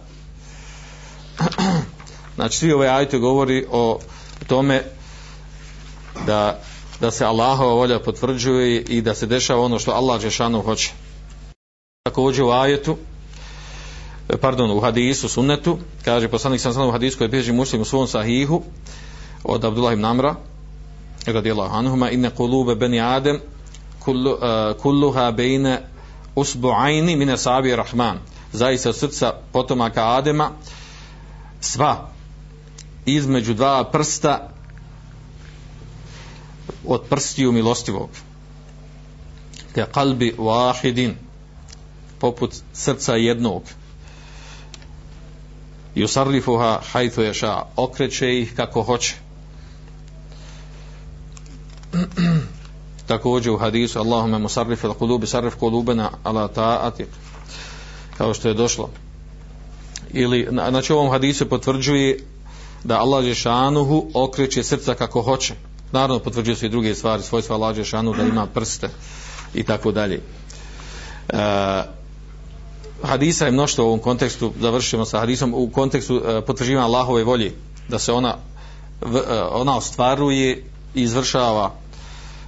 znači, 2.37 2.59
svi 2.59 2.73
ovaj 2.73 2.89
ove 2.89 2.99
ajte 2.99 3.19
govori 3.19 3.67
o 3.71 3.99
tome 4.47 4.83
da, 6.27 6.61
da 7.01 7.11
se 7.11 7.25
Allahova 7.25 7.75
volja 7.75 8.01
potvrđuje 8.01 8.81
i 8.81 9.03
da 9.03 9.15
se 9.15 9.27
dešava 9.27 9.63
ono 9.63 9.79
što 9.79 9.93
Allah 9.93 10.21
Žešanu 10.21 10.63
hoće. 10.63 10.93
Također 12.03 12.45
u 12.45 12.51
ajetu 12.51 12.97
pardon, 14.41 14.71
u 14.71 14.81
hadisu, 14.81 15.29
sunnetu 15.29 15.79
kaže 16.05 16.29
poslanik 16.29 16.61
sam 16.61 16.73
znam 16.73 16.89
u 16.89 16.93
hadisu 16.93 17.19
koji 17.19 17.29
bježi 17.29 17.53
muslim 17.53 17.83
u 17.83 17.85
svom 17.85 18.07
sahihu 18.07 18.63
od 19.45 19.65
Abdullah 19.65 19.93
ibn 19.93 20.05
Amra 20.05 20.35
radijallahu 21.27 21.77
anhuma 21.77 22.11
inne 22.11 22.31
kulube 22.31 22.75
beni 22.75 23.01
Adem 23.01 23.41
kullu, 24.05 24.33
uh, 24.33 24.39
kulluha 24.83 25.33
bejne 25.33 25.81
usbu'ajni 26.37 27.17
mine 27.17 27.37
sabi 27.37 27.77
rahman. 27.77 28.19
Zaista 28.53 28.93
srca 28.93 29.33
potomaka 29.53 30.17
Adema 30.17 30.51
sva 31.61 32.09
između 33.07 33.55
dva 33.55 33.85
prsta 33.85 34.49
od 36.87 37.03
prstiju 37.11 37.53
milostivog. 37.53 38.09
Te 39.75 39.87
kalbi 39.93 40.35
wahidin 40.39 41.15
poput 42.19 42.55
srca 42.73 43.15
jednog. 43.15 43.63
I 45.95 46.05
usarlifuha 46.05 46.81
hajtu 46.93 47.23
ješa 47.23 47.63
okreće 47.77 48.41
ih 48.41 48.55
kako 48.57 48.83
hoće. 48.83 49.15
Također 53.07 53.53
u 53.53 53.59
hadisu 53.59 53.99
Allahume 53.99 54.39
musarrif 54.39 54.85
il 54.85 54.95
kulubi 54.95 55.27
sarrif 55.27 55.55
kulubena 55.55 56.11
ala 56.23 56.49
ta'atik. 56.49 57.07
Kao 58.19 58.35
što 58.35 58.49
je 58.49 58.55
došlo 58.55 58.91
ili 60.11 60.49
znači 60.71 60.93
ovom 60.93 61.11
hadisu 61.11 61.49
potvrđuje 61.49 62.19
da 62.85 62.99
Allah 63.01 63.25
Žešanuhu 63.25 64.11
okreće 64.15 64.63
srca 64.63 64.95
kako 64.95 65.23
hoće 65.23 65.55
naravno 65.93 66.19
potvrđuje 66.19 66.57
se 66.57 66.67
i 66.67 66.69
druge 66.69 66.95
stvari 66.95 67.23
svojstva 67.23 67.57
Allah 67.57 67.77
Žešanuhu 67.77 68.17
da 68.17 68.23
ima 68.23 68.47
prste 68.47 68.89
i 69.55 69.63
tako 69.63 69.93
dalje 69.93 70.21
e, 71.29 71.97
hadisa 73.03 73.45
je 73.45 73.53
mnoštvo 73.53 73.85
u 73.85 73.89
ovom 73.89 73.99
kontekstu, 73.99 74.53
završimo 74.61 75.05
sa 75.05 75.19
hadisom, 75.19 75.55
u 75.55 75.71
kontekstu 75.71 76.17
uh, 76.17 76.23
potvrđivanja 76.47 76.87
Allahove 76.87 77.25
volje, 77.25 77.53
da 77.89 77.99
se 77.99 78.13
ona, 78.13 78.37
v, 79.01 79.17
uh, 79.17 79.23
ona 79.51 79.77
ostvaruje 79.77 80.65
i 80.95 81.03
izvršava 81.03 81.73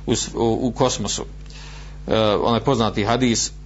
u, 0.06 0.12
u, 0.34 0.68
u 0.68 0.72
kosmosu. 0.72 1.22
Uh, 1.22 2.14
onaj 2.42 2.60
poznati 2.60 3.04
hadis 3.04 3.48
uh, 3.48 3.57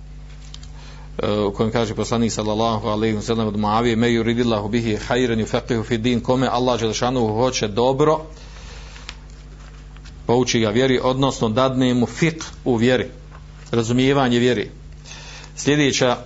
E, 1.19 1.31
u 1.31 1.53
kojem 1.53 1.73
kaže 1.73 1.95
poslanik 1.95 2.33
sallallahu 2.33 2.89
alejhi 2.89 3.17
ve 3.17 3.23
sellem 3.23 3.49
od 3.49 3.57
Muavije 3.57 3.97
me 3.97 4.09
yuridillahu 4.09 4.71
bihi 4.71 4.97
hajren 4.97 5.41
yufaqihu 5.41 5.85
fi 5.85 5.99
din 5.99 6.21
kome 6.21 6.47
Allah 6.47 6.81
dželešanu 6.81 7.27
hoće 7.27 7.69
dobro 7.69 8.21
pouči 10.27 10.61
ga 10.61 10.71
vjeri 10.71 11.01
odnosno 11.03 11.49
dadne 11.49 11.95
mu 11.95 12.07
fiqh 12.07 12.45
u 12.65 12.77
vjeri 12.77 13.07
razumijevanje 13.71 14.39
vjeri. 14.39 14.71
Sljedeća 15.57 16.17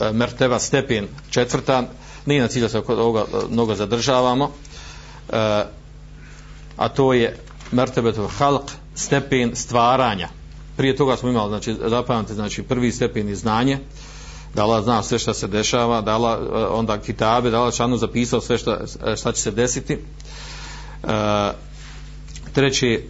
E, 0.00 0.12
merteva 0.12 0.58
stepen 0.58 1.08
četvrta 1.30 1.82
nije 2.26 2.42
na 2.42 2.48
cilju 2.48 2.68
se 2.68 2.80
kod 2.80 2.98
ovoga 2.98 3.20
e, 3.20 3.36
mnogo 3.50 3.74
zadržavamo 3.74 4.50
e, 5.28 5.36
a 6.76 6.88
to 6.88 7.12
je 7.12 7.36
mertebetu 7.72 8.28
halq 8.38 8.70
stepen 8.94 9.56
stvaranja 9.56 10.28
prije 10.80 10.96
toga 10.96 11.16
smo 11.16 11.28
imali 11.28 11.48
znači 11.48 11.76
zapamte 11.88 12.34
znači 12.34 12.62
prvi 12.62 12.92
stepen 12.92 13.28
je 13.28 13.34
znanje 13.34 13.78
da 14.54 14.62
Allah 14.62 14.84
zna 14.84 15.02
sve 15.02 15.18
što 15.18 15.34
se 15.34 15.46
dešava 15.46 16.00
da 16.00 16.14
Allah, 16.14 16.38
eh, 16.40 16.56
onda 16.56 16.98
kitabe 16.98 17.50
da 17.50 17.60
Allah 17.60 17.74
šanu 17.74 17.96
zapisao 17.96 18.40
sve 18.40 18.58
što, 18.58 18.72
eh, 18.72 19.16
šta 19.16 19.32
će 19.32 19.42
se 19.42 19.50
desiti. 19.50 19.98
Eh, 21.04 21.52
treći 22.52 22.92
e, 22.92 23.00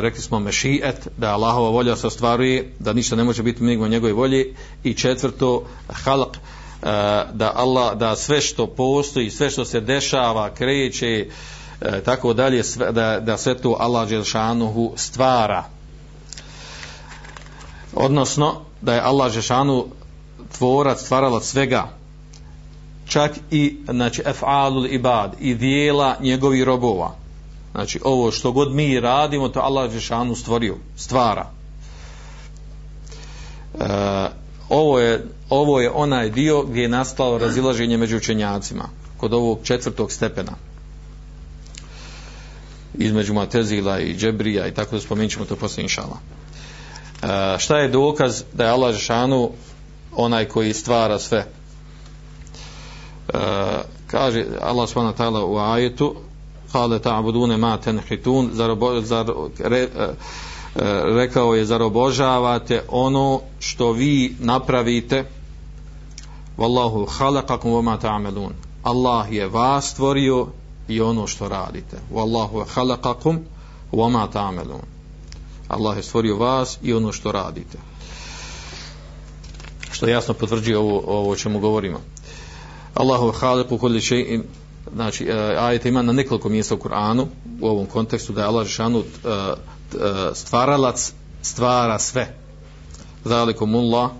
rekli 0.00 0.20
smo 0.20 0.38
mešijet 0.40 1.08
da 1.16 1.32
Allahova 1.32 1.70
volja 1.70 1.96
se 1.96 2.06
ostvaruje 2.06 2.72
da 2.78 2.92
ništa 2.92 3.16
ne 3.16 3.24
može 3.24 3.42
biti 3.42 3.62
mimo 3.62 3.88
njegove 3.88 4.12
volje. 4.12 4.54
I 4.84 4.94
četvrto 4.94 5.64
halak 5.88 6.36
e, 6.36 6.40
da 7.32 7.52
Allah 7.54 7.98
da 7.98 8.16
sve 8.16 8.40
što 8.40 8.66
postoji 8.66 9.30
sve 9.30 9.50
što 9.50 9.64
se 9.64 9.80
dešava 9.80 10.54
kreće 10.54 11.26
e, 11.80 12.00
tako 12.04 12.32
dalje 12.32 12.64
sve, 12.64 12.92
da, 12.92 13.20
da 13.20 13.36
sve 13.36 13.58
to 13.58 13.76
Allah 13.78 14.08
Žešanuhu 14.08 14.92
stvara 14.96 15.77
odnosno 17.94 18.60
da 18.82 18.94
je 18.94 19.00
Allah 19.00 19.32
Žešanu 19.32 19.86
tvorac 20.58 21.00
stvaralac 21.00 21.44
svega 21.44 21.88
čak 23.06 23.32
i 23.50 23.76
znači 23.90 24.22
ef'alul 24.22 24.94
ibad 24.94 25.34
i 25.40 25.54
dijela 25.54 26.16
njegovih 26.20 26.64
robova 26.64 27.14
Znači, 27.72 28.00
ovo 28.04 28.30
što 28.30 28.52
god 28.52 28.74
mi 28.74 29.00
radimo, 29.00 29.48
to 29.48 29.60
Allah 29.60 29.92
Žešanu 29.92 30.34
stvorio, 30.34 30.76
stvara. 30.96 31.46
E, 33.74 33.84
ovo, 34.68 34.98
je, 34.98 35.26
ovo 35.50 35.80
je 35.80 35.90
onaj 35.90 36.30
dio 36.30 36.62
gdje 36.62 36.82
je 36.82 36.88
nastalo 36.88 37.38
razilaženje 37.38 37.96
među 37.96 38.16
učenjacima, 38.16 38.88
kod 39.16 39.34
ovog 39.34 39.58
četvrtog 39.62 40.12
stepena. 40.12 40.52
Između 42.94 43.34
Matezila 43.34 44.00
i 44.00 44.16
Džebrija 44.16 44.66
i 44.66 44.74
tako 44.74 44.96
da 44.96 45.02
spomenut 45.02 45.32
ćemo 45.32 45.44
to 45.44 45.56
poslije 45.56 45.82
inšala. 45.82 46.18
E, 47.22 47.58
šta 47.58 47.78
je 47.78 47.88
dokaz 47.88 48.44
da 48.52 48.64
je 48.64 48.70
Allah 48.70 48.94
Žešanu 48.94 49.50
onaj 50.16 50.44
koji 50.44 50.74
stvara 50.74 51.18
sve? 51.18 51.38
E, 51.38 51.46
kaže 54.06 54.44
Allah 54.60 54.88
subhanahu 54.88 55.14
wa 55.14 55.18
ta'ala 55.18 55.44
u 55.44 55.58
ajetu 55.58 56.14
kale 56.72 56.98
ta'budune 56.98 57.56
ma 57.56 57.76
tenhitun 57.76 58.50
zar, 58.52 58.76
zar 59.02 59.26
re, 59.58 59.78
e, 59.78 59.88
rekao 61.04 61.54
je 61.54 61.64
zar 61.64 61.82
obožavate 61.82 62.82
ono 62.88 63.40
što 63.58 63.92
vi 63.92 64.36
napravite? 64.40 65.24
Wallahu 66.58 67.06
khalaqakum 67.06 67.72
wa 67.72 67.82
ma 67.82 67.96
ta'malun. 67.96 68.52
Allah 68.82 69.32
je 69.32 69.48
vas 69.48 69.90
stvorio 69.90 70.46
i 70.88 71.00
ono 71.00 71.26
što 71.26 71.48
radite. 71.48 71.96
Wallahu 72.14 72.64
khalaqakum 72.74 73.38
wa 73.92 74.10
ma 74.10 74.26
ta'malun. 74.26 74.97
Allah 75.68 75.96
je 75.96 76.02
stvorio 76.02 76.36
vas 76.36 76.78
i 76.82 76.94
ono 76.94 77.12
što 77.12 77.32
radite. 77.32 77.78
Što 79.90 80.06
jasno 80.08 80.34
potvrđuje 80.34 80.78
ovo, 80.78 81.02
ovo 81.06 81.30
o 81.30 81.36
čemu 81.36 81.60
govorimo. 81.60 82.00
Allahu 82.94 83.32
khaliqu 83.32 83.78
kulli 83.78 84.00
shay'in 84.00 84.42
znači 84.94 85.24
e, 85.24 85.32
ajet 85.58 85.86
ima 85.86 86.02
na 86.02 86.12
nekoliko 86.12 86.48
mjesta 86.48 86.74
u 86.74 86.78
Kur'anu 86.78 87.26
u 87.60 87.66
ovom 87.66 87.86
kontekstu 87.86 88.32
da 88.32 88.40
je 88.40 88.46
Allah 88.46 88.66
šanu 88.66 88.98
e, 88.98 89.28
e, 89.28 89.54
stvaralac 90.34 91.12
stvara 91.42 91.98
sve. 91.98 92.34
Zalikumullah 93.24 94.10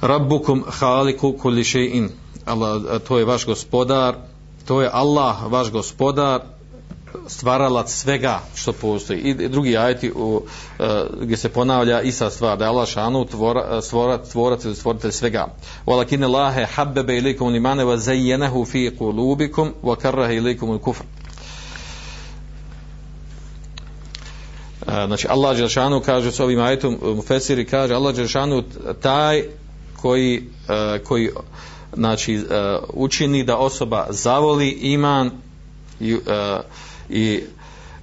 rabbukum 0.00 0.64
khaliqu 0.80 1.38
kulli 1.38 1.62
shay'in 1.62 2.08
Allah 2.44 3.02
to 3.08 3.18
je 3.18 3.24
vaš 3.24 3.46
gospodar 3.46 4.16
to 4.66 4.82
je 4.82 4.90
Allah 4.92 5.36
vaš 5.46 5.70
gospodar 5.70 6.40
stvaralac 7.26 7.92
svega 7.92 8.40
što 8.54 8.72
postoji. 8.72 9.18
I 9.18 9.48
drugi 9.48 9.76
ajeti 9.76 10.12
u, 10.12 10.42
uh, 10.78 10.86
gdje 11.20 11.36
se 11.36 11.48
ponavlja 11.48 12.02
isa 12.02 12.30
stvar 12.30 12.58
da 12.58 12.64
je 12.64 12.68
Allah 12.68 12.88
šanu 12.88 13.24
tvora, 13.24 13.78
e, 13.78 14.20
tvorac 14.30 14.64
ili 14.64 14.74
stvoritelj 14.74 15.12
svega. 15.12 15.46
Walakine 15.86 16.32
lahe 16.32 16.66
habbebe 16.74 17.18
ilikum 17.18 17.48
limane 17.48 17.84
wa 17.84 17.96
zayyenahu 17.96 18.66
fi 18.66 18.96
kulubikum 18.98 19.72
wa 19.82 19.96
karrahe 19.96 20.36
ilikum 20.36 20.72
il 20.72 20.78
kufr 20.78 21.02
e, 24.86 25.06
znači 25.06 25.26
Allah 25.30 25.56
Đelšanu 25.56 26.00
kaže 26.00 26.32
s 26.32 26.40
ovim 26.40 26.60
ajetom 26.60 26.98
Mufesiri 27.02 27.22
Fesiri 27.22 27.64
kaže 27.64 27.94
Allah 27.94 28.14
Đelšanu 28.14 28.62
taj 29.02 29.42
koji, 30.02 30.42
uh, 30.68 31.04
koji 31.04 31.30
znači 31.96 32.36
uh, 32.36 32.44
učini 32.92 33.44
da 33.44 33.56
osoba 33.56 34.06
zavoli 34.10 34.70
iman 34.70 35.30
i 36.00 36.14
uh, 36.14 36.20
i, 37.12 37.42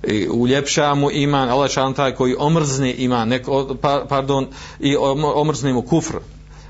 i 0.03 0.27
uljepša 0.29 0.93
mu 0.93 1.11
iman, 1.11 1.49
Allah 1.49 1.71
šan 1.71 1.93
taj 1.93 2.15
koji 2.15 2.35
omrzne 2.39 2.93
iman, 2.93 3.27
neko, 3.27 3.75
pa, 3.81 4.05
pardon, 4.09 4.47
i 4.79 4.95
omrzne 5.35 5.73
mu 5.73 5.81
kufr, 5.81 6.15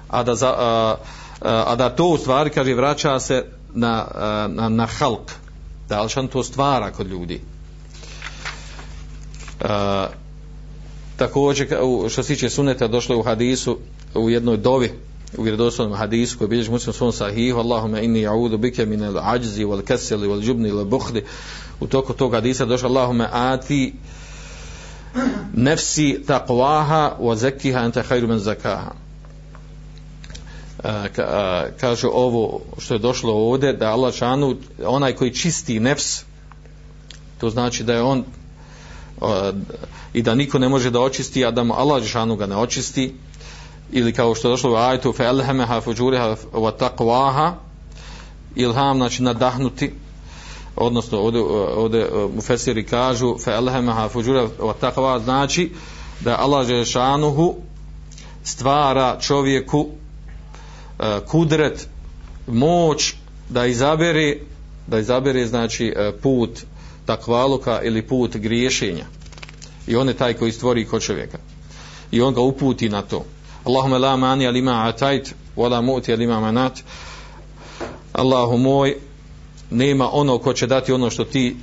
a 0.08 0.24
da, 0.24 0.36
za, 0.36 0.54
a, 0.58 0.96
a 1.42 1.76
da 1.76 1.90
to 1.90 2.08
u 2.08 2.18
stvari, 2.18 2.50
kaže, 2.50 2.74
vraća 2.74 3.20
se 3.20 3.46
na, 3.74 4.08
na, 4.48 4.70
na 4.70 4.86
halk, 4.86 5.32
da 5.90 5.98
Allah 5.98 6.12
šan 6.12 6.28
to 6.28 6.44
stvara 6.44 6.92
kod 6.92 7.08
ljudi. 7.08 7.42
A, 9.62 10.08
također, 11.18 11.68
što 12.10 12.24
se 12.24 12.34
tiče 12.34 12.50
suneta, 12.50 12.88
došlo 12.88 13.16
je 13.16 13.20
u 13.20 13.24
hadisu, 13.24 13.78
u 14.16 14.30
jednoj 14.30 14.58
dovi, 14.58 14.92
u 15.38 15.44
vjerodostojnom 15.44 15.98
hadisu 15.98 16.38
koji 16.38 16.48
bilježi 16.48 16.72
muslim 16.72 16.94
svom 16.94 17.12
sahihu 17.12 17.60
Allahumma 17.60 18.00
inni 18.00 18.28
a'udhu 18.28 18.58
bika 18.58 18.86
min 18.86 19.00
al-ajzi 19.04 19.66
wal 19.66 19.82
kasali 19.82 20.28
wal 20.28 20.48
jubni 20.48 20.72
wal 20.72 20.86
bukhli 20.86 21.24
u 21.80 21.88
toku 21.88 22.14
toga 22.14 22.38
hadisa 22.38 22.66
došao 22.66 22.90
Allahumma 22.90 23.30
ati 23.32 23.94
nefsi 25.54 26.24
taqwaha 26.28 27.12
wa 27.20 27.36
zekiha 27.36 27.80
anta 27.80 28.04
hajru 28.04 28.28
men 28.28 28.40
zakaha 28.40 28.92
e, 30.84 30.90
e, 30.90 31.72
kaže 31.80 32.08
ovo 32.08 32.62
što 32.78 32.94
je 32.94 33.00
došlo 33.00 33.34
ovdje 33.34 33.74
da 33.74 33.92
Allah 33.92 34.14
šanu 34.14 34.56
onaj 34.86 35.16
koji 35.16 35.34
čisti 35.34 35.80
nefs 35.80 36.24
to 37.40 37.50
znači 37.50 37.84
da 37.84 37.94
je 37.94 38.02
on 38.02 38.24
e, 39.22 39.52
i 40.14 40.22
da 40.22 40.36
niko 40.36 40.60
ne 40.60 40.70
može 40.70 40.92
da 40.92 41.02
očisti 41.02 41.46
a 41.46 41.52
da 41.52 41.64
mu 41.64 41.74
Allah 41.74 42.04
šanu 42.06 42.36
ga 42.36 42.46
ne 42.46 42.58
očisti. 42.58 43.16
Ili 43.92 44.14
kao 44.14 44.36
što 44.36 44.48
je 44.48 44.52
došlo 44.52 44.72
u 44.72 44.76
ajtu 44.76 45.14
fe 45.14 45.26
alhamaha 45.26 45.82
fujuriha 45.82 46.36
wa 46.54 46.72
taqwaha 46.80 47.52
ilham 48.56 48.98
znači 48.98 49.24
nadahnuti 49.24 49.94
odnosno 50.80 51.20
ovdje, 51.20 51.42
ovdje 51.76 52.02
e, 52.02 52.10
mu 52.36 52.42
fesiri 52.42 52.86
kažu 52.86 53.38
fa 53.44 53.52
alhamaha 53.52 54.10
fujura 54.10 54.48
wa 54.60 54.74
takva 54.80 55.20
znači 55.20 55.72
da 56.20 56.38
Allah 56.40 56.68
džešanuhu 56.68 57.56
stvara 58.44 59.18
čovjeku 59.20 59.88
e, 61.00 61.20
kudret 61.28 61.88
moć 62.48 63.14
da 63.50 63.66
izabere 63.66 64.38
da 64.88 65.00
izabere 65.00 65.48
znači 65.48 65.94
e, 65.96 66.12
put 66.22 66.60
takvaluka 67.06 67.82
ili 67.82 68.02
put 68.02 68.36
griješenja. 68.36 69.06
I 69.88 69.96
on 69.96 70.08
je 70.08 70.14
taj 70.14 70.34
koji 70.34 70.52
stvori 70.52 70.86
kod 70.86 71.02
čovjeka. 71.02 71.38
I 72.12 72.22
on 72.22 72.34
ga 72.34 72.42
uputi 72.42 72.90
na 72.90 73.02
to. 73.02 73.26
Allahumma 73.64 73.98
la 73.98 74.16
mani 74.18 74.48
alima 74.48 74.84
atajt 74.88 75.34
wala 75.56 75.82
mu'ti 75.82 76.14
alima 76.14 76.40
manat. 76.40 76.80
Allahu 78.14 78.58
moj 78.58 78.98
nema 79.72 80.10
ono 80.12 80.38
ko 80.38 80.54
će 80.54 80.68
dati 80.68 80.94
ono 80.94 81.10
što 81.10 81.24
ti 81.24 81.56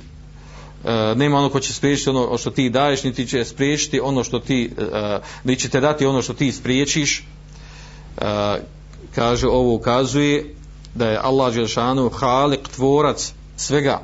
e, 0.85 1.15
nema 1.15 1.37
ono 1.37 1.49
ko 1.49 1.59
će 1.59 1.73
spriječiti 1.73 2.09
ono 2.09 2.37
što 2.37 2.51
ti 2.51 2.69
daješ 2.69 3.03
niti 3.03 3.27
će 3.27 3.45
spriječiti 3.45 3.99
ono 3.99 4.23
što 4.23 4.39
ti 4.39 4.71
e, 4.77 5.19
niti 5.43 5.61
će 5.61 5.69
te 5.69 5.79
dati 5.79 6.05
ono 6.05 6.21
što 6.21 6.33
ti 6.33 6.51
spriječiš. 6.51 7.23
E, 8.17 8.23
kaže 9.15 9.47
ovo 9.47 9.73
ukazuje 9.73 10.55
da 10.95 11.09
je 11.09 11.19
Allah 11.23 11.53
Đelšanu 11.53 12.09
halik 12.09 12.67
tvorac 12.75 13.33
svega. 13.55 14.01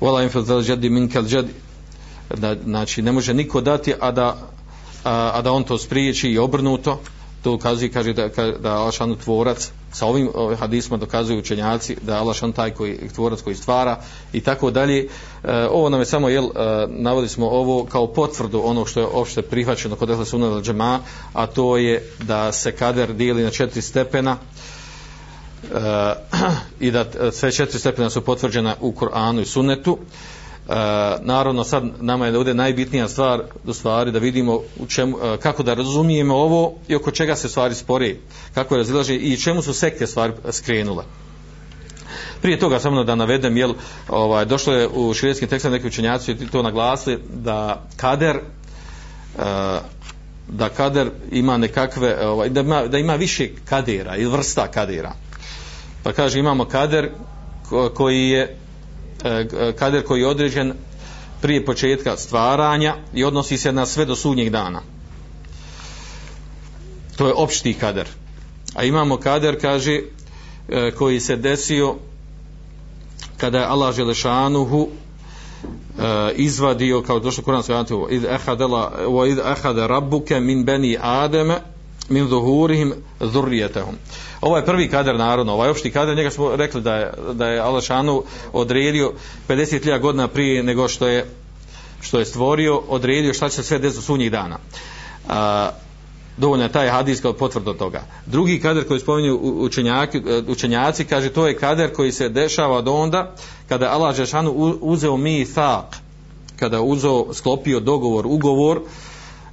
Wala 0.00 0.22
infazal 0.22 0.60
jadi 0.60 0.90
minkal 0.90 1.24
jadi 1.24 1.48
da, 2.36 2.56
znači 2.64 3.02
ne 3.02 3.12
može 3.12 3.34
niko 3.34 3.60
dati 3.60 3.94
a 4.00 4.10
da 4.10 4.36
a, 5.04 5.30
a 5.34 5.42
da 5.42 5.52
on 5.52 5.64
to 5.64 5.78
spriječi 5.78 6.28
i 6.28 6.38
obrnuto. 6.38 7.00
To 7.42 7.54
ukazuje 7.54 7.92
kaže 7.92 8.12
da 8.12 8.28
da 8.62 8.76
Alšanu 8.76 9.16
tvorac 9.16 9.70
sa 9.96 10.06
ovim 10.06 10.30
hadisima 10.58 10.96
dokazuju 10.96 11.38
učenjaci 11.38 11.96
da 12.02 12.18
Allah 12.18 12.36
taj 12.56 12.70
koji 12.70 13.08
tvorac 13.14 13.40
koji 13.40 13.56
stvara 13.56 13.98
i 14.32 14.40
tako 14.40 14.70
dalje. 14.70 15.08
E, 15.44 15.66
ovo 15.70 15.88
nam 15.88 16.00
je 16.00 16.06
samo 16.06 16.28
jel 16.28 16.44
e, 16.44 16.50
navodi 16.88 17.28
smo 17.28 17.48
ovo 17.48 17.84
kao 17.84 18.06
potvrdu 18.06 18.62
onog 18.64 18.88
što 18.88 19.00
je 19.00 19.06
opšte 19.06 19.42
prihvaćeno 19.42 19.96
kod 19.96 20.10
Ehla 20.10 20.24
Sunna 20.24 20.60
džema 20.60 21.00
a 21.32 21.46
to 21.46 21.76
je 21.76 22.10
da 22.22 22.52
se 22.52 22.72
kader 22.72 23.12
dijeli 23.12 23.42
na 23.42 23.50
četiri 23.50 23.82
stepena 23.82 24.36
e, 24.36 26.14
i 26.86 26.90
da 26.90 27.00
e, 27.00 27.32
sve 27.32 27.52
četiri 27.52 27.78
stepena 27.78 28.10
su 28.10 28.20
potvrđena 28.20 28.74
u 28.80 28.92
Koranu 28.92 29.40
i 29.40 29.46
Sunnetu. 29.46 29.98
Uh, 30.68 30.72
naravno 31.20 31.64
sad 31.64 31.84
nama 32.00 32.26
je 32.26 32.38
ovdje 32.38 32.54
najbitnija 32.54 33.08
stvar 33.08 33.42
do 33.64 33.74
stvari 33.74 34.12
da 34.12 34.18
vidimo 34.18 34.60
u 34.78 34.86
čemu, 34.86 35.18
e, 35.18 35.36
kako 35.36 35.62
da 35.62 35.74
razumijemo 35.74 36.34
ovo 36.34 36.74
i 36.88 36.94
oko 36.94 37.10
čega 37.10 37.36
se 37.36 37.48
stvari 37.48 37.74
spori 37.74 38.20
kako 38.54 38.74
je 38.74 38.78
razilaže 38.78 39.14
i 39.14 39.36
čemu 39.36 39.62
su 39.62 39.72
sekte 39.72 40.06
stvari 40.06 40.32
skrenule. 40.50 41.04
Prije 42.42 42.58
toga 42.58 42.78
samo 42.78 43.04
da 43.04 43.14
navedem 43.14 43.56
jel, 43.56 43.74
ovaj, 44.08 44.44
došlo 44.44 44.72
je 44.72 44.88
u 44.88 45.14
širijetskim 45.14 45.48
tekstima 45.48 45.74
neki 45.74 45.86
učenjaci 45.86 46.36
to 46.52 46.62
naglasili 46.62 47.18
da 47.34 47.82
kader 47.96 48.36
e, 48.36 49.78
da 50.48 50.68
kader 50.68 51.10
ima 51.30 51.56
nekakve 51.56 52.26
ovaj, 52.26 52.48
da, 52.48 52.60
ima, 52.60 52.86
da 52.86 52.98
ima 52.98 53.14
više 53.14 53.48
kadera 53.64 54.16
ili 54.16 54.30
vrsta 54.30 54.66
kadera. 54.66 55.12
Pa 56.02 56.12
kaže 56.12 56.38
imamo 56.38 56.64
kader 56.64 57.10
koji 57.94 58.28
je 58.28 58.56
E, 59.26 59.46
e, 59.68 59.72
kader 59.72 60.02
koji 60.02 60.20
je 60.20 60.26
određen 60.26 60.72
prije 61.40 61.64
početka 61.64 62.16
stvaranja 62.16 62.96
i 63.14 63.24
odnosi 63.24 63.58
se 63.58 63.72
na 63.72 63.86
sve 63.86 64.04
do 64.04 64.16
sudnjeg 64.16 64.50
dana. 64.50 64.82
To 67.16 67.26
je 67.26 67.34
opšti 67.36 67.74
kader. 67.74 68.08
A 68.74 68.84
imamo 68.84 69.16
kader, 69.16 69.60
kaže, 69.60 70.00
e, 70.68 70.90
koji 70.90 71.20
se 71.20 71.36
desio 71.36 71.94
kada 73.36 73.58
je 73.58 73.66
Allah 73.66 73.94
Želešanuhu 73.94 74.88
izvadio, 76.36 77.02
kao 77.02 77.20
došlo 77.20 77.44
kuransko 77.44 77.72
jantu, 77.72 78.08
id 78.10 78.24
ehade 79.44 79.86
rabbuke 79.86 80.40
min 80.40 80.64
beni 80.64 80.98
ademe 81.00 81.60
min 82.08 82.28
zuhurihim 82.28 82.94
zurrijetehum. 83.20 83.94
Ovaj 84.40 84.64
prvi 84.64 84.88
kader 84.88 85.16
narodno, 85.16 85.52
ovaj 85.52 85.70
opšti 85.70 85.90
kader, 85.90 86.16
njega 86.16 86.30
smo 86.30 86.56
rekli 86.56 86.80
da 86.80 86.94
je, 86.94 87.12
da 87.32 87.46
je 87.46 87.60
Alašanu 87.60 88.22
odredio 88.52 89.12
50.000 89.48 90.00
godina 90.00 90.28
prije 90.28 90.62
nego 90.62 90.88
što 90.88 91.08
je 91.08 91.26
što 92.00 92.18
je 92.18 92.24
stvorio, 92.24 92.82
odredio 92.88 93.34
šta 93.34 93.48
će 93.48 93.56
se 93.56 93.62
sve 93.62 93.78
desiti 93.78 94.04
sunnjih 94.04 94.30
dana. 94.30 94.58
A, 95.28 95.70
dovoljno 96.36 96.64
je 96.64 96.72
taj 96.72 96.88
hadis 96.88 97.20
kao 97.20 97.32
potvrdo 97.32 97.72
toga. 97.72 98.02
Drugi 98.26 98.60
kader 98.60 98.88
koji 98.88 99.00
spominju 99.00 99.38
učenjaki, 99.42 100.22
učenjaci, 100.48 101.04
kaže 101.04 101.28
to 101.28 101.46
je 101.46 101.58
kader 101.58 101.92
koji 101.92 102.12
se 102.12 102.28
dešava 102.28 102.76
od 102.76 102.88
onda 102.88 103.34
kada 103.68 103.90
Allah 103.90 104.16
Žešanu 104.16 104.50
uzeo 104.80 105.16
mi 105.16 105.44
thak, 105.44 105.96
kada 106.58 106.80
uzeo, 106.80 107.34
sklopio 107.34 107.80
dogovor, 107.80 108.26
ugovor 108.26 108.80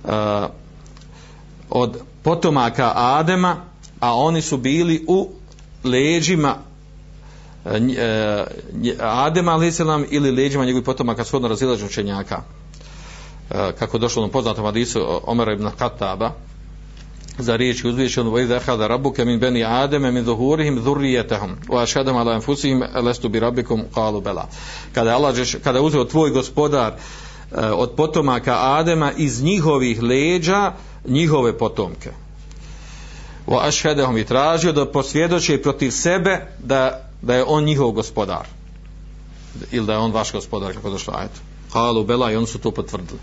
a, 0.05 0.49
od 1.69 2.01
potomaka 2.23 2.91
Adema, 2.95 3.72
a 4.03 4.13
oni 4.15 4.41
su 4.41 4.57
bili 4.57 5.05
u 5.07 5.29
leđima 5.83 6.55
e, 7.65 7.69
nj- 7.69 7.97
e, 7.97 8.95
Adem 8.99 9.47
a.s. 9.47 9.79
ili 10.09 10.31
leđima 10.31 10.65
njegovih 10.65 10.85
potomaka 10.85 11.23
shodno 11.23 11.47
razilaženju 11.47 11.87
učenjaka. 11.87 12.41
E, 13.51 13.71
kako 13.79 13.97
došlo 13.97 14.25
u 14.25 14.29
poznatom 14.29 14.65
hadisu 14.65 15.21
Omer 15.25 15.49
ibn 15.49 15.69
Khattaba 15.77 16.31
za 17.37 17.55
riječ 17.55 17.83
uzvišenu 17.83 18.31
wa 18.31 18.43
idha 18.43 18.55
akhadha 18.55 18.87
rabbuka 18.87 19.25
min 19.25 19.39
bani 19.39 19.63
adama 19.63 20.11
min 20.11 20.25
zuhurihim 20.25 20.79
dhurriyyatahum 20.83 21.55
wa 21.67 21.83
ashhadahum 21.83 22.19
ala 22.21 22.35
anfusihim 22.35 22.83
alastu 22.93 23.29
bi 23.29 23.39
rabbikum? 23.39 23.81
Qalu 23.95 24.21
bala 24.21 24.47
kada 24.93 25.09
je 25.09 25.15
Allah 25.15 25.35
kada 25.63 25.79
je 25.79 25.85
uzeo 25.85 26.05
tvoj 26.05 26.29
gospodar 26.29 26.93
e, 26.93 27.65
od 27.65 27.91
potomaka 27.91 28.57
Adema 28.61 29.11
iz 29.17 29.43
njihovih 29.43 30.03
leđa 30.03 30.71
njihove 31.07 31.57
potomke 31.57 32.22
wa 33.47 33.67
ashhadahum 33.67 34.17
i 34.17 34.25
tražio 34.25 34.71
da 34.71 34.91
posvjedoče 34.91 35.61
protiv 35.61 35.91
sebe 35.91 36.47
da, 36.59 37.09
da 37.21 37.35
je 37.35 37.43
on 37.47 37.63
njihov 37.63 37.91
gospodar. 37.91 38.47
Ili 39.71 39.85
da 39.85 39.93
je 39.93 39.99
on 39.99 40.11
vaš 40.11 40.31
gospodar 40.31 40.73
kako 40.73 40.89
došlo 40.89 41.13
ajet 41.17 41.31
qalu 41.73 42.05
bela 42.05 42.31
i 42.31 42.35
oni 42.35 42.47
su 42.47 42.59
to 42.59 42.71
potvrdili. 42.71 43.19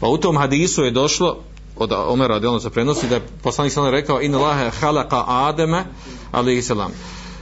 Pa 0.00 0.08
u 0.08 0.18
tom 0.18 0.36
hadisu 0.36 0.84
je 0.84 0.90
došlo 0.90 1.36
od 1.76 1.92
Omera 1.92 2.34
radijalno 2.34 2.60
se 2.60 2.70
prenosi 2.70 3.08
da 3.08 3.14
je 3.14 3.26
poslanik 3.42 3.72
sallallahu 3.72 3.96
rekao 3.96 4.22
in 4.22 4.34
lahe 4.34 4.70
khalaqa 4.80 5.24
adama 5.26 5.84
alejhi 6.32 6.62
salam. 6.62 6.92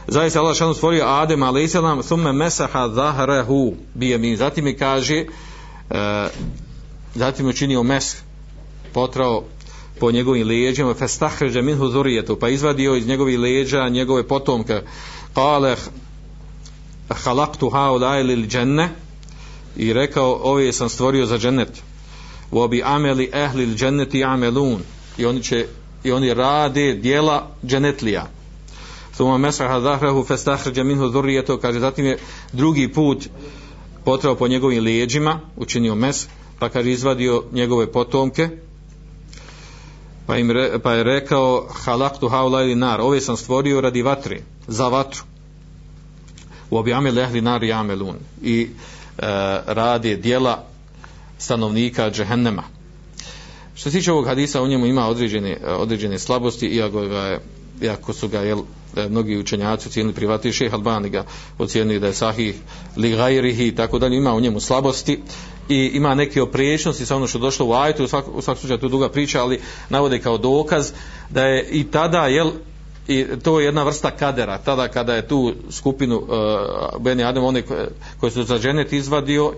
Zaista 0.08 0.40
Allah 0.40 0.56
šanu 0.56 0.74
stvorio 0.74 1.04
Adem 1.06 1.42
alejhi 1.42 1.68
salam 1.68 2.02
thumma 2.02 2.32
masaha 2.32 2.88
zahrahu 2.88 3.74
bi 3.94 4.08
yamin 4.08 4.36
zatim 4.36 4.64
mi 4.64 4.76
kaže 4.76 5.26
e, 5.90 6.28
zatim 7.14 7.46
je 7.46 7.50
učinio 7.50 7.82
mes 7.82 8.16
potrao 8.92 9.44
po 9.98 10.10
njegovim 10.10 10.48
leđima 10.48 10.94
fastahraja 10.94 11.62
minhu 11.62 11.88
zurijetu 11.88 12.36
pa 12.36 12.48
izvadio 12.48 12.96
iz 12.96 13.06
njegovih 13.06 13.38
leđa 13.38 13.88
njegove 13.88 14.28
potomke. 14.28 14.80
Qala 15.34 15.76
khalaqtu 17.08 17.72
haulai 17.72 18.22
lil 18.22 18.46
janna 18.54 18.88
i 19.76 19.92
rekao 19.92 20.40
ove 20.42 20.72
sam 20.72 20.88
stvorio 20.88 21.26
za 21.26 21.38
džennet. 21.38 21.82
Wa 22.52 22.68
bi 22.68 22.82
ameli 22.84 23.30
ahli 23.32 23.64
l 23.64 23.74
dženneti 23.74 24.24
amelun 24.24 24.80
i 25.18 25.26
oni 25.26 25.42
će 25.42 25.66
i 26.04 26.12
oni 26.12 26.34
rade 26.34 26.94
dijela 26.94 27.50
dženetlija 27.66 28.26
thumma 29.14 29.38
mesaha 29.38 29.80
zahrahu 29.80 30.24
fastahraja 30.24 30.84
minhu 30.84 31.08
dhurriyyatu 31.08 31.58
kaže 31.58 31.80
zatim 31.80 32.06
je 32.06 32.18
drugi 32.52 32.88
put 32.88 33.28
potrao 34.04 34.34
po 34.34 34.48
njegovim 34.48 34.84
leđima 34.84 35.40
učinio 35.56 35.94
mes 35.94 36.28
pa 36.58 36.68
kaže 36.68 36.90
izvadio 36.90 37.44
njegove 37.52 37.92
potomke 37.92 38.48
pa, 40.26 40.36
im 40.38 40.50
re, 40.50 40.78
pa 40.82 40.92
je 40.92 41.04
rekao 41.04 41.68
halaktu 41.84 42.28
haulajli 42.28 42.74
nar. 42.74 43.00
Ove 43.00 43.20
sam 43.20 43.36
stvorio 43.36 43.80
radi 43.80 44.02
vatre 44.02 44.40
za 44.66 44.88
vatru. 44.88 45.22
U 46.70 46.76
objame 46.76 47.10
lehli 47.10 47.40
nar 47.40 47.64
i 47.64 47.72
amelun. 47.72 48.16
I 48.42 48.68
e, 49.18 49.26
radi 49.66 50.16
dijela 50.16 50.64
stanovnika 51.38 52.10
džehennema. 52.10 52.62
Što 53.74 53.90
se 53.90 53.98
tiče 53.98 54.12
ovog 54.12 54.26
hadisa 54.26 54.62
u 54.62 54.68
njemu 54.68 54.86
ima 54.86 55.08
određene, 55.08 55.56
određene 55.66 56.18
slabosti 56.18 56.66
iako, 56.66 57.00
ga 57.00 57.18
je, 57.18 57.40
iako 57.82 58.12
su 58.12 58.28
ga 58.28 58.40
jel, 58.40 58.58
e, 58.96 59.08
mnogi 59.08 59.38
učenjaci 59.38 59.88
ocijenili 59.88 60.14
privati 60.14 60.52
šeh 60.52 60.74
Albani 60.74 61.08
ga 61.10 61.24
ocijenili 61.58 62.00
da 62.00 62.06
je 62.06 62.14
sahih 62.14 62.54
li 62.96 63.10
gajrihi 63.10 63.66
i 63.66 63.74
tako 63.74 63.98
dalje 63.98 64.16
ima 64.16 64.34
u 64.34 64.40
njemu 64.40 64.60
slabosti 64.60 65.20
i 65.68 65.90
ima 65.94 66.14
neke 66.14 66.42
opriječnosti 66.42 67.06
sa 67.06 67.16
ono 67.16 67.26
što 67.26 67.38
je 67.38 67.42
došlo 67.42 67.66
u 67.66 67.72
ajetu 67.72 68.04
u 68.04 68.08
svakom 68.08 68.42
svak 68.42 68.58
slučaju 68.58 68.78
to 68.78 68.86
je 68.86 68.90
duga 68.90 69.08
priča 69.08 69.42
ali 69.42 69.60
navode 69.88 70.18
kao 70.18 70.38
dokaz 70.38 70.92
da 71.30 71.46
je 71.46 71.68
i 71.70 71.84
tada 71.84 72.26
jel 72.26 72.50
i 73.08 73.26
to 73.42 73.60
je 73.60 73.64
jedna 73.64 73.82
vrsta 73.82 74.10
kadera 74.10 74.58
tada 74.58 74.88
kada 74.88 75.14
je 75.14 75.28
tu 75.28 75.54
skupinu 75.70 76.16
uh, 76.16 76.28
Beni 77.00 77.24
Adem 77.24 77.44
one 77.44 77.62
koje, 77.62 77.88
koje 78.20 78.30
su 78.30 78.42
za 78.42 78.58
dženet 78.58 78.92
izvadio 78.92 79.52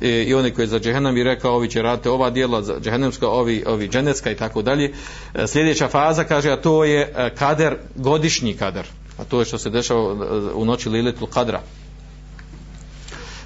i, 0.00 0.08
i 0.08 0.34
one 0.34 0.50
koji 0.50 0.62
je 0.62 0.68
za 0.68 0.80
džehennem 0.80 1.16
i 1.16 1.22
rekao 1.22 1.54
ovi 1.54 1.70
će 1.70 1.82
raditi 1.82 2.08
ova 2.08 2.30
dijela 2.30 2.62
za 2.62 2.80
džehennemska, 2.80 3.28
ovi, 3.28 3.64
ovi 3.66 3.88
dženecka 3.88 4.30
i 4.30 4.36
tako 4.36 4.62
dalje. 4.62 4.92
E, 5.34 5.46
sljedeća 5.46 5.88
faza 5.88 6.24
kaže, 6.24 6.50
a 6.50 6.56
to 6.56 6.84
je 6.84 7.30
kader, 7.38 7.76
godišnji 7.94 8.54
kader. 8.54 8.86
A 9.18 9.24
to 9.24 9.38
je 9.38 9.44
što 9.44 9.58
se 9.58 9.70
dešava 9.70 10.14
u 10.54 10.64
noći 10.64 10.88
Liletul 10.88 11.26
Kadra. 11.26 11.60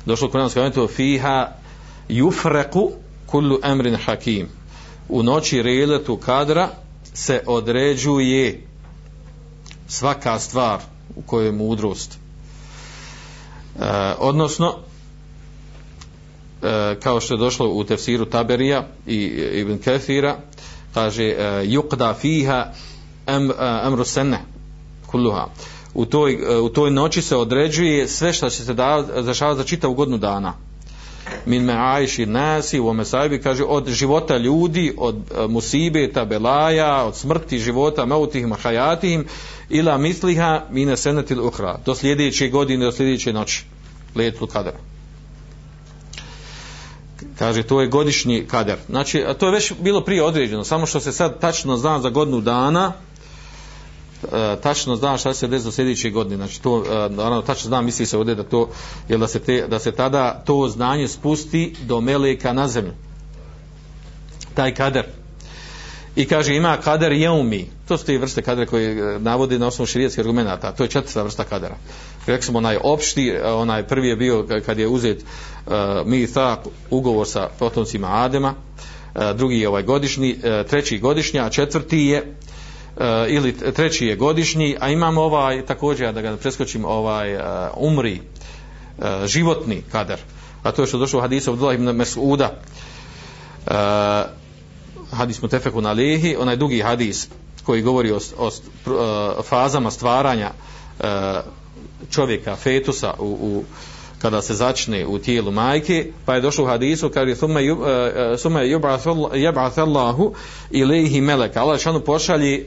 Došlo 0.07 0.29
u 0.29 0.31
Kur'anskom 0.31 0.61
ajetu 0.61 0.87
fiha 0.87 1.49
Jufreku 2.11 2.91
kullu 3.27 3.59
emrin 3.63 3.97
hakim. 3.97 4.49
U 5.09 5.23
noći 5.23 5.63
reletu 5.63 6.17
Kadra 6.17 6.69
se 7.15 7.43
određuje 7.47 8.67
svaka 9.89 10.39
stvar 10.39 10.81
u 11.17 11.23
kojoj 11.23 11.47
je 11.47 11.53
mudrost. 11.53 12.13
E, 12.13 12.19
odnosno, 14.19 14.75
e, 16.63 16.97
kao 17.03 17.21
što 17.21 17.35
je 17.35 17.39
došlo 17.39 17.69
u 17.69 17.85
tefsiru 17.85 18.25
Taberija 18.25 18.87
i 19.07 19.17
Ibn 19.55 19.79
Kathira 19.79 20.37
kaže 20.95 21.25
e, 21.25 21.37
yuqda 21.67 22.15
fiha 22.15 22.73
em, 23.27 23.51
emru 23.87 24.05
sene 24.05 24.39
kulluha 25.07 25.47
u 25.95 26.07
toj, 26.07 26.33
e, 26.33 26.59
u 26.59 26.69
toj 26.69 26.91
noći 26.91 27.23
se 27.23 27.37
određuje 27.37 28.09
sve 28.09 28.33
što 28.33 28.51
će 28.51 28.65
se 28.65 28.75
da, 28.75 29.07
zašavati 29.23 29.59
za 29.59 29.65
čitavu 29.65 29.95
godinu 29.95 30.19
dana 30.19 30.70
min 31.47 31.65
me'ajši 31.65 32.27
nasi 32.27 32.81
u 32.81 32.93
mesajbi 32.93 33.41
kaže 33.41 33.65
od 33.65 33.89
života 33.89 34.37
ljudi 34.37 34.95
od 34.99 35.17
e, 35.17 35.47
musibeta 35.49 36.25
belaja 36.25 37.05
od 37.05 37.17
smrti 37.17 37.59
života 37.59 38.07
mautihim 38.07 38.53
hajatihim 38.63 39.27
ila 39.69 39.99
misliha 39.99 40.65
mine 40.71 40.97
senetil 40.97 41.47
uhra 41.47 41.79
do 41.87 41.95
sljedeće 41.95 42.49
godine 42.49 42.85
do 42.85 42.93
sljedeće 42.93 43.33
noći 43.33 43.65
letu 44.15 44.47
kadara 44.47 44.79
kaže 47.39 47.63
to 47.63 47.81
je 47.81 47.89
godišnji 47.89 48.47
kader 48.47 48.77
znači 48.89 49.25
to 49.39 49.47
je 49.47 49.53
već 49.53 49.73
bilo 49.81 50.01
prije 50.05 50.23
određeno 50.23 50.65
samo 50.65 50.87
što 50.87 51.01
se 51.01 51.13
sad 51.13 51.41
tačno 51.41 51.77
zna 51.77 52.01
za 52.01 52.11
godinu 52.11 52.41
dana 52.41 52.93
E, 54.23 54.57
tačno 54.63 54.97
zna 54.97 55.19
šta 55.19 55.35
se 55.35 55.49
desilo 55.49 55.73
sljedeće 55.73 56.11
godine 56.11 56.37
znači 56.37 56.63
to 56.63 56.85
e, 56.87 56.97
ono 56.97 57.09
naravno 57.09 57.43
tačno 57.43 57.69
zna 57.69 57.81
misli 57.81 58.07
se 58.07 58.19
ovdje 58.19 58.35
da 58.35 58.43
to 58.43 58.69
jel 59.09 59.21
da 59.21 59.29
se 59.29 59.39
te, 59.39 59.67
da 59.69 59.79
se 59.79 59.93
tada 59.93 60.43
to 60.47 60.69
znanje 60.69 61.09
spusti 61.09 61.75
do 61.83 62.01
meleka 62.01 62.53
na 62.53 62.69
zemlju. 62.69 62.93
Taj 64.55 64.75
kader. 64.75 65.05
I 66.17 66.25
kaže 66.25 66.57
ima 66.57 66.77
kader 66.77 67.13
jeumi. 67.13 67.71
To 67.89 67.99
su 67.99 68.05
te 68.05 68.19
vrste 68.19 68.43
kadera 68.43 68.67
koje 68.67 69.15
e, 69.15 69.19
navodi 69.19 69.59
na 69.59 69.67
osnovu 69.67 69.87
širijetskih 69.87 70.21
argumenta 70.21 70.73
to 70.73 70.83
je 70.83 70.89
četvrta 70.89 71.23
vrsta 71.23 71.45
kadera. 71.45 71.77
Rekli 72.27 72.47
smo 72.47 72.59
onaj 72.59 72.79
opšti 72.83 73.35
onaj 73.45 73.87
prvi 73.87 74.09
je 74.09 74.17
bio 74.17 74.47
kad 74.67 74.79
je 74.79 74.89
uzet 74.89 75.23
uh, 75.67 75.73
mi 76.07 76.33
ta 76.33 76.63
ugovor 76.91 77.29
sa 77.29 77.49
potomcima 77.59 78.09
Adema 78.11 78.55
uh, 79.15 79.23
drugi 79.37 79.59
je 79.59 79.69
ovaj 79.69 79.83
godišnji 79.83 80.37
uh, 80.37 80.67
treći 80.71 80.99
godišnji 80.99 81.41
a 81.41 81.51
četvrti 81.51 81.99
je 81.99 82.23
uh, 82.23 82.50
Eh, 82.97 83.27
ili 83.29 83.53
treći 83.53 84.07
je 84.07 84.17
godišnji 84.17 84.77
a 84.81 84.89
imamo 84.89 85.23
ovaj 85.23 85.67
također 85.67 86.13
da 86.13 86.21
ga 86.21 86.37
preskočim 86.37 86.85
ovaj 86.85 87.35
eh, 87.35 87.41
umri 87.77 88.21
eh, 88.99 89.27
životni 89.27 89.83
kader 89.93 90.19
a 90.63 90.73
to 90.73 90.83
je 90.83 90.87
što 90.87 90.99
došlo 90.99 91.19
u 91.19 91.23
hadisu 91.23 91.51
Abdullah 91.51 91.75
ibn 91.75 91.89
Mes'uda 91.89 92.49
hadis 95.13 95.43
mutefekun 95.43 95.87
alihi, 95.87 96.37
onaj 96.37 96.57
dugi 96.57 96.81
hadis 96.81 97.29
koji 97.65 97.83
govori 97.83 98.13
o, 98.13 98.19
o, 98.39 98.51
o 99.37 99.43
fazama 99.43 99.91
stvaranja 99.91 100.51
čovjeka, 102.11 102.57
fetusa 102.57 103.15
u, 103.19 103.25
u, 103.25 103.65
kada 104.19 104.43
se 104.43 104.55
začne 104.55 105.07
u 105.07 105.19
tijelu 105.19 105.51
majke, 105.51 106.13
pa 106.25 106.35
je 106.35 106.41
došlo 106.41 106.65
u 106.65 106.67
hadisu, 106.67 107.11
kaže, 107.11 107.37
sume 107.37 107.63
jeb'ath 108.63 109.81
Allahu 109.81 110.35
ilaihi 110.71 111.21
meleka. 111.21 111.61
Allah 111.61 111.81
šanu 111.81 112.01
pošalji 112.01 112.67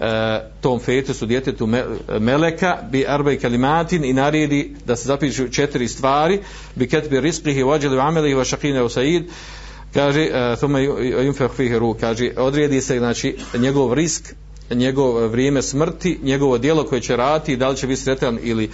e, 0.00 0.40
tom 0.60 0.80
fetusu, 0.80 1.26
djetetu 1.26 1.66
me, 1.66 1.84
meleka, 2.20 2.78
bi 2.90 3.04
arbej 3.08 3.38
kalimatin 3.38 4.04
i 4.04 4.12
naredi 4.12 4.74
da 4.84 4.96
se 4.96 5.06
zapišu 5.06 5.48
četiri 5.48 5.88
stvari, 5.88 6.40
bi 6.74 6.88
ketbi 6.88 7.20
risprihi 7.20 7.62
vođeli 7.62 7.96
u 7.96 8.00
amelihi, 8.00 8.34
va 8.34 8.44
šakine 8.44 8.82
u 8.82 8.88
said, 8.88 9.22
kaže 9.94 10.22
e, 10.22 10.56
thumma 10.56 10.78
yunfakh 10.78 11.56
fihi 11.56 11.78
ruh 11.78 11.96
kaže 12.00 12.30
odredi 12.36 12.80
se 12.80 12.98
znači 12.98 13.36
njegov 13.58 13.94
risk 13.94 14.34
njegov 14.70 15.28
vrijeme 15.28 15.62
smrti 15.62 16.18
njegovo 16.22 16.58
djelo 16.58 16.84
koje 16.84 17.00
će 17.00 17.16
raditi 17.16 17.56
da 17.56 17.68
li 17.68 17.76
će 17.76 17.86
biti 17.86 18.00
sretan 18.00 18.38
ili 18.42 18.70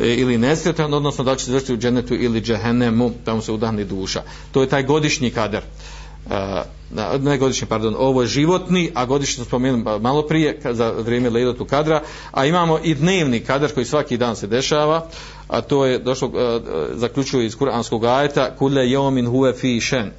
e, 0.00 0.14
ili 0.14 0.38
nesretan, 0.38 0.94
odnosno 0.94 1.24
da 1.24 1.36
će 1.36 1.44
se 1.44 1.50
završiti 1.50 1.74
u 1.74 1.76
dženetu 1.76 2.14
ili 2.14 2.40
džehennemu, 2.40 3.10
tamo 3.24 3.40
se 3.40 3.52
udahni 3.52 3.84
duša. 3.84 4.22
To 4.52 4.60
je 4.60 4.68
taj 4.68 4.82
godišnji 4.82 5.30
kader. 5.30 5.62
Uh, 5.62 5.91
ne 7.20 7.38
godišnji, 7.38 7.68
pardon, 7.68 7.94
ovo 7.98 8.22
je 8.22 8.28
životni, 8.28 8.90
a 8.94 9.04
godišnji 9.06 9.34
smo 9.34 9.44
spomenuli 9.44 10.00
malo 10.00 10.22
prije 10.22 10.60
za 10.70 10.90
vrijeme 10.90 11.30
ledotu 11.30 11.64
kadra, 11.64 12.02
a 12.30 12.46
imamo 12.46 12.78
i 12.82 12.94
dnevni 12.94 13.40
kadar 13.40 13.72
koji 13.72 13.86
svaki 13.86 14.16
dan 14.16 14.36
se 14.36 14.46
dešava, 14.46 15.06
a 15.48 15.60
to 15.60 15.86
je 15.86 15.98
došlo, 15.98 16.30
zaključuje 16.94 17.46
iz 17.46 17.56
kuranskog 17.56 18.04
ajeta, 18.04 18.56
kule 18.56 18.90
jomin 18.90 19.26
huve 19.26 19.52
fi 19.52 19.80
shen, 19.80 20.10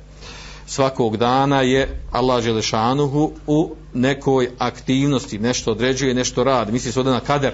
svakog 0.68 1.18
dana 1.18 1.62
je 1.62 2.02
Allah 2.12 2.44
Želešanuhu 2.44 3.32
u 3.48 3.76
nekoj 3.94 4.50
aktivnosti, 4.58 5.40
nešto 5.40 5.72
određuje, 5.72 6.14
nešto 6.14 6.44
radi. 6.44 6.72
Misli 6.72 6.92
se 6.92 7.00
ovdje 7.00 7.14
na 7.14 7.20
kader. 7.20 7.54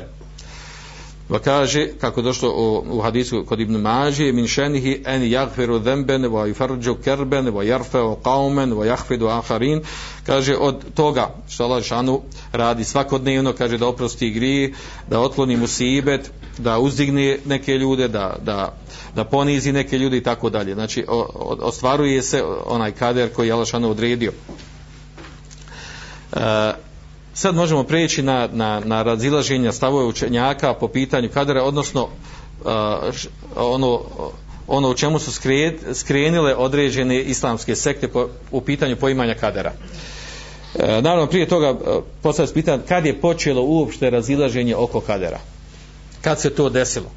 Va 1.30 1.40
kaže, 1.40 1.88
kako 2.02 2.22
došlo 2.22 2.50
u, 2.50 2.98
u 2.98 3.02
hadisu 3.02 3.46
kod 3.46 3.60
Ibn 3.60 3.76
Mađe, 3.76 4.32
min 4.32 4.48
šenihi 4.48 5.04
en 5.06 5.32
jagfiru 5.32 5.80
dhemben, 5.80 6.26
va 6.34 6.48
ifarđu 6.48 6.96
kerben, 6.96 7.50
va 7.56 7.64
jarfeo 7.64 8.18
qaumen, 8.24 8.74
va 8.78 8.86
jahfidu 8.86 9.28
aharin, 9.28 9.82
kaže 10.26 10.56
od 10.58 10.94
toga 10.94 11.36
što 11.50 11.64
Allah 11.64 11.84
Žešanu 11.84 12.22
radi 12.52 12.84
svakodnevno, 12.84 13.54
kaže 13.54 13.78
da 13.78 13.88
oprosti 13.88 14.30
grije, 14.30 14.74
da 15.10 15.20
otkloni 15.20 15.58
musibet, 15.58 16.32
da 16.58 16.80
uzdigne 16.80 17.38
neke 17.46 17.78
ljude, 17.78 18.08
da, 18.08 18.36
da, 18.42 18.74
da 19.16 19.24
ponizi 19.24 19.72
neke 19.72 19.98
ljude 19.98 20.18
i 20.18 20.24
tako 20.24 20.50
dalje. 20.50 20.74
Znači, 20.74 21.06
o, 21.08 21.18
o, 21.18 21.58
ostvaruje 21.62 22.22
se 22.22 22.44
onaj 22.66 22.92
kader 22.92 23.34
koji 23.34 23.48
je 23.48 23.54
Allah 23.54 23.66
Žešanu 23.66 23.90
odredio. 23.90 24.32
E, 26.34 26.74
sad 27.40 27.56
možemo 27.56 27.84
preći 27.84 28.22
na, 28.22 28.50
na, 28.52 28.82
na 28.86 29.04
razilaženja 29.04 29.72
stavove 29.72 30.06
učenjaka 30.06 30.74
po 30.74 30.88
pitanju 30.88 31.30
kadera, 31.34 31.64
odnosno 31.64 32.04
uh, 32.04 32.70
ono, 33.56 34.02
ono 34.68 34.90
u 34.90 34.94
čemu 34.94 35.20
su 35.20 35.32
skrenile 35.94 36.56
određene 36.56 37.22
islamske 37.22 37.76
sekte 37.76 38.08
po, 38.08 38.28
u 38.52 38.62
pitanju 38.62 38.96
poimanja 38.96 39.36
kadera. 39.36 39.72
E, 40.80 41.02
naravno, 41.02 41.28
prije 41.28 41.48
toga 41.48 41.72
uh, 41.72 42.04
postavlja 42.22 42.48
se 42.48 42.54
pitanje 42.54 42.84
kad 42.88 43.06
je 43.06 43.22
počelo 43.22 43.62
uopšte 43.62 44.10
razilaženje 44.10 44.76
oko 44.76 45.02
kadera? 45.02 45.40
Kad 46.22 46.42
se 46.42 46.50
to 46.50 46.70
desilo? 46.70 47.12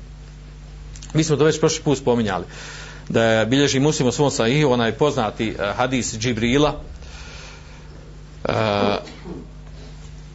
Mi 1.15 1.25
smo 1.25 1.37
to 1.37 1.45
već 1.45 1.61
prošli 1.61 1.83
put 1.83 1.99
spominjali. 1.99 2.45
Da 3.09 3.25
je 3.25 3.47
bilježi 3.47 3.81
muslim 3.81 4.09
u 4.09 4.13
svom 4.13 4.31
sahihu, 4.31 4.71
onaj 4.71 4.93
poznati 4.93 5.51
uh, 5.51 5.77
hadis 5.77 6.19
Džibrila, 6.19 6.81
e, 8.45 8.53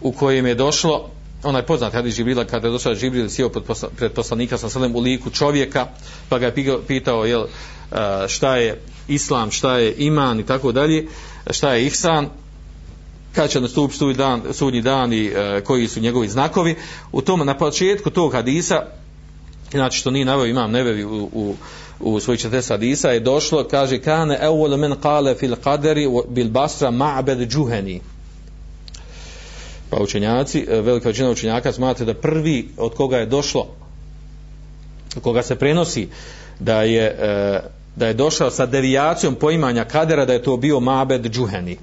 u 0.01 0.11
kojem 0.11 0.45
je 0.45 0.55
došlo 0.55 1.09
onaj 1.43 1.61
poznat 1.61 1.93
hadis 1.93 2.15
Žibrila 2.15 2.45
kada 2.45 2.67
je 2.67 2.71
došao 2.71 2.95
Žibril 2.95 3.29
sjeo 3.29 3.49
pred 3.97 4.11
poslanika 4.11 4.57
sa 4.57 4.69
selem 4.69 4.95
u 4.95 4.99
liku 4.99 5.29
čovjeka 5.29 5.87
pa 6.29 6.39
ga 6.39 6.45
je 6.45 6.77
pitao 6.87 7.25
jel, 7.25 7.45
šta 8.27 8.55
je 8.55 8.81
islam, 9.07 9.51
šta 9.51 9.77
je 9.77 9.95
iman 9.97 10.39
i 10.39 10.45
tako 10.45 10.71
dalje 10.71 11.07
šta 11.51 11.73
je 11.73 11.85
ihsan 11.85 12.29
kada 13.35 13.47
će 13.47 13.61
nastupiti 13.61 13.97
sudnji 13.97 14.13
dan, 14.13 14.41
sudnji 14.53 14.81
dan 14.81 15.13
i 15.13 15.25
e, 15.25 15.61
koji 15.63 15.87
su 15.87 15.99
njegovi 15.99 16.29
znakovi? 16.29 16.75
U 17.11 17.21
tom 17.21 17.45
na 17.45 17.57
početku 17.57 18.09
tog 18.09 18.33
hadisa 18.33 18.85
znači 19.71 19.99
što 19.99 20.11
nije 20.11 20.25
naveo 20.25 20.45
imam 20.45 20.71
nevevi 20.71 21.05
u, 21.05 21.29
u, 21.33 21.55
u 21.99 22.19
svojih 22.19 22.41
40 22.41 22.69
hadisa 22.69 23.09
je 23.09 23.19
došlo 23.19 23.63
kaže 23.63 23.99
kane 23.99 24.39
evvole 24.41 24.77
men 24.77 24.95
kale 25.01 25.35
fil 25.35 25.55
qaderi 25.55 26.23
bil 26.29 26.49
basra 26.49 26.91
ma'bed 26.91 27.47
džuheni 27.47 28.01
pa 29.89 29.97
učenjaci, 30.03 30.65
e, 30.69 30.81
velika 30.81 31.09
većina 31.09 31.29
učenjaka 31.29 31.71
smatra 31.71 32.05
da 32.05 32.13
prvi 32.13 32.69
od 32.77 32.93
koga 32.93 33.17
je 33.17 33.25
došlo 33.25 33.67
od 35.17 35.23
koga 35.23 35.43
se 35.43 35.55
prenosi 35.55 36.07
da 36.59 36.81
je, 36.81 37.03
e, 37.03 37.59
da 37.95 38.07
je 38.07 38.13
došao 38.13 38.51
sa 38.51 38.65
devijacijom 38.65 39.35
poimanja 39.35 39.85
kadera 39.85 40.25
da 40.25 40.33
je 40.33 40.43
to 40.43 40.57
bio 40.57 40.79
Mabed 40.79 41.25
Džuheni. 41.31 41.77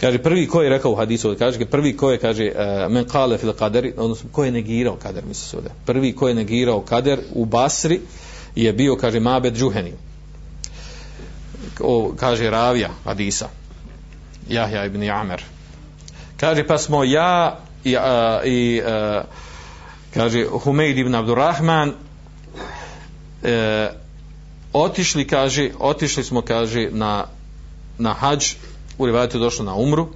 Kaže 0.00 0.18
prvi 0.18 0.46
ko 0.46 0.62
je 0.62 0.70
rekao 0.70 0.92
u 0.92 0.94
hadisu 0.94 1.36
kaže 1.38 1.64
prvi 1.64 1.96
ko 1.96 2.10
je 2.10 2.18
kaže 2.18 2.44
e, 2.44 2.86
men 2.88 3.04
kale 3.04 3.38
fil 3.38 3.52
kaderi 3.52 3.94
odnosno 3.96 4.28
ko 4.32 4.44
je 4.44 4.50
negirao 4.50 4.96
kader 4.96 5.24
misli 5.24 5.48
se 5.48 5.56
ovdje. 5.56 5.72
Prvi 5.86 6.12
ko 6.12 6.28
je 6.28 6.34
negirao 6.34 6.80
kader 6.80 7.20
u 7.32 7.44
Basri 7.44 8.00
je 8.56 8.72
bio 8.72 8.96
kaže 8.96 9.20
Mabed 9.20 9.56
Džuheni. 9.56 9.92
O, 11.80 12.12
kaže 12.16 12.50
Ravija 12.50 12.90
hadisa. 13.04 13.48
Jahja 14.48 14.84
ibn 14.84 15.02
Jamer 15.02 15.42
kaže 16.42 16.66
pa 16.66 16.78
smo 16.78 17.04
ja 17.04 17.58
i, 17.84 17.96
a, 17.96 18.40
i 18.44 18.82
a, 18.82 19.22
kaže 20.14 20.46
Humeid 20.64 20.98
ibn 20.98 21.14
Abdurrahman 21.14 21.94
e, 23.42 23.88
otišli 24.72 25.26
kaže 25.26 25.70
otišli 25.78 26.24
smo 26.24 26.42
kaže 26.42 26.88
na 26.90 27.26
na 27.98 28.12
hađ 28.12 28.54
u 28.98 29.06
rivajatu 29.06 29.38
došlo 29.38 29.64
na 29.64 29.74
umru. 29.74 30.08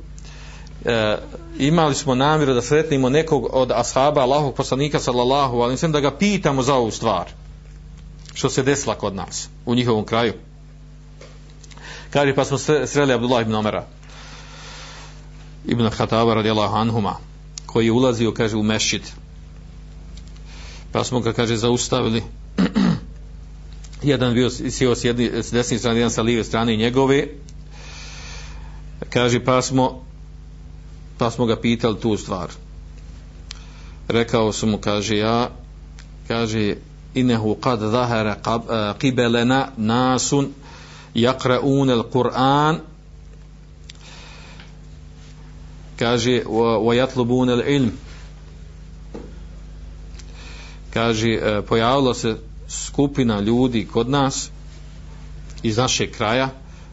E, 0.84 1.16
imali 1.58 1.94
smo 1.94 2.14
namjeru 2.14 2.54
da 2.54 2.62
sretnimo 2.62 3.08
nekog 3.08 3.48
od 3.52 3.70
ashaba 3.70 4.20
Allahog 4.20 4.54
poslanika 4.54 4.98
sallallahu 4.98 5.56
alaihi 5.56 5.78
sallam 5.78 5.92
da 5.92 6.00
ga 6.00 6.18
pitamo 6.18 6.62
za 6.62 6.74
ovu 6.74 6.90
stvar 6.90 7.30
što 8.34 8.48
se 8.50 8.62
desila 8.62 8.94
kod 8.94 9.14
nas 9.14 9.48
u 9.66 9.74
njihovom 9.74 10.04
kraju. 10.04 10.32
Kaže 12.10 12.34
pa 12.34 12.44
smo 12.44 12.58
sreli 12.86 13.12
Abdullah 13.12 13.42
ibn 13.42 13.54
Omera. 13.54 13.86
Ibn 15.66 15.90
Khataba 15.90 16.34
radijallahu 16.34 16.76
anhuma 16.76 17.16
koji 17.66 17.86
je 17.86 17.92
ulazio 17.92 18.32
kaže 18.32 18.56
u 18.56 18.62
mešćid. 18.62 19.02
Pa 20.92 21.04
smo 21.04 21.20
ga 21.20 21.32
kaže 21.32 21.56
zaustavili. 21.56 22.22
Jedan 24.02 24.34
bio 24.34 24.50
sjeo 24.50 24.94
s, 24.94 25.04
jedni, 25.04 25.30
s 25.34 25.52
desne 25.52 25.78
strane 25.78 25.98
jedan 25.98 26.10
sa 26.10 26.22
lijeve 26.22 26.44
strane 26.44 26.76
njegove. 26.76 27.26
Kaže 29.10 29.44
pa 29.44 29.62
smo 29.62 30.04
pa 31.18 31.30
smo 31.30 31.46
ga 31.46 31.60
pitali 31.60 32.00
tu 32.00 32.16
stvar. 32.16 32.50
Rekao 34.08 34.52
sam 34.52 34.70
mu 34.70 34.78
kaže 34.78 35.16
ja 35.16 35.50
kaže 36.28 36.76
innehu 37.14 37.54
kad 37.54 37.80
zahara 37.80 38.36
eh, 38.46 38.50
qibelena 38.98 39.66
nasun 39.76 40.48
jakraun 41.14 41.90
al-Qur'an 41.90 42.78
kaže 45.98 46.42
wa 46.46 46.94
yatlubun 46.94 47.62
ilm 47.68 47.92
kaže 50.94 51.30
e, 51.30 51.62
pojavilo 51.62 52.14
se 52.14 52.36
skupina 52.68 53.40
ljudi 53.40 53.86
kod 53.92 54.10
nas 54.10 54.50
iz 55.62 55.76
našeg 55.76 56.10
kraja 56.10 56.50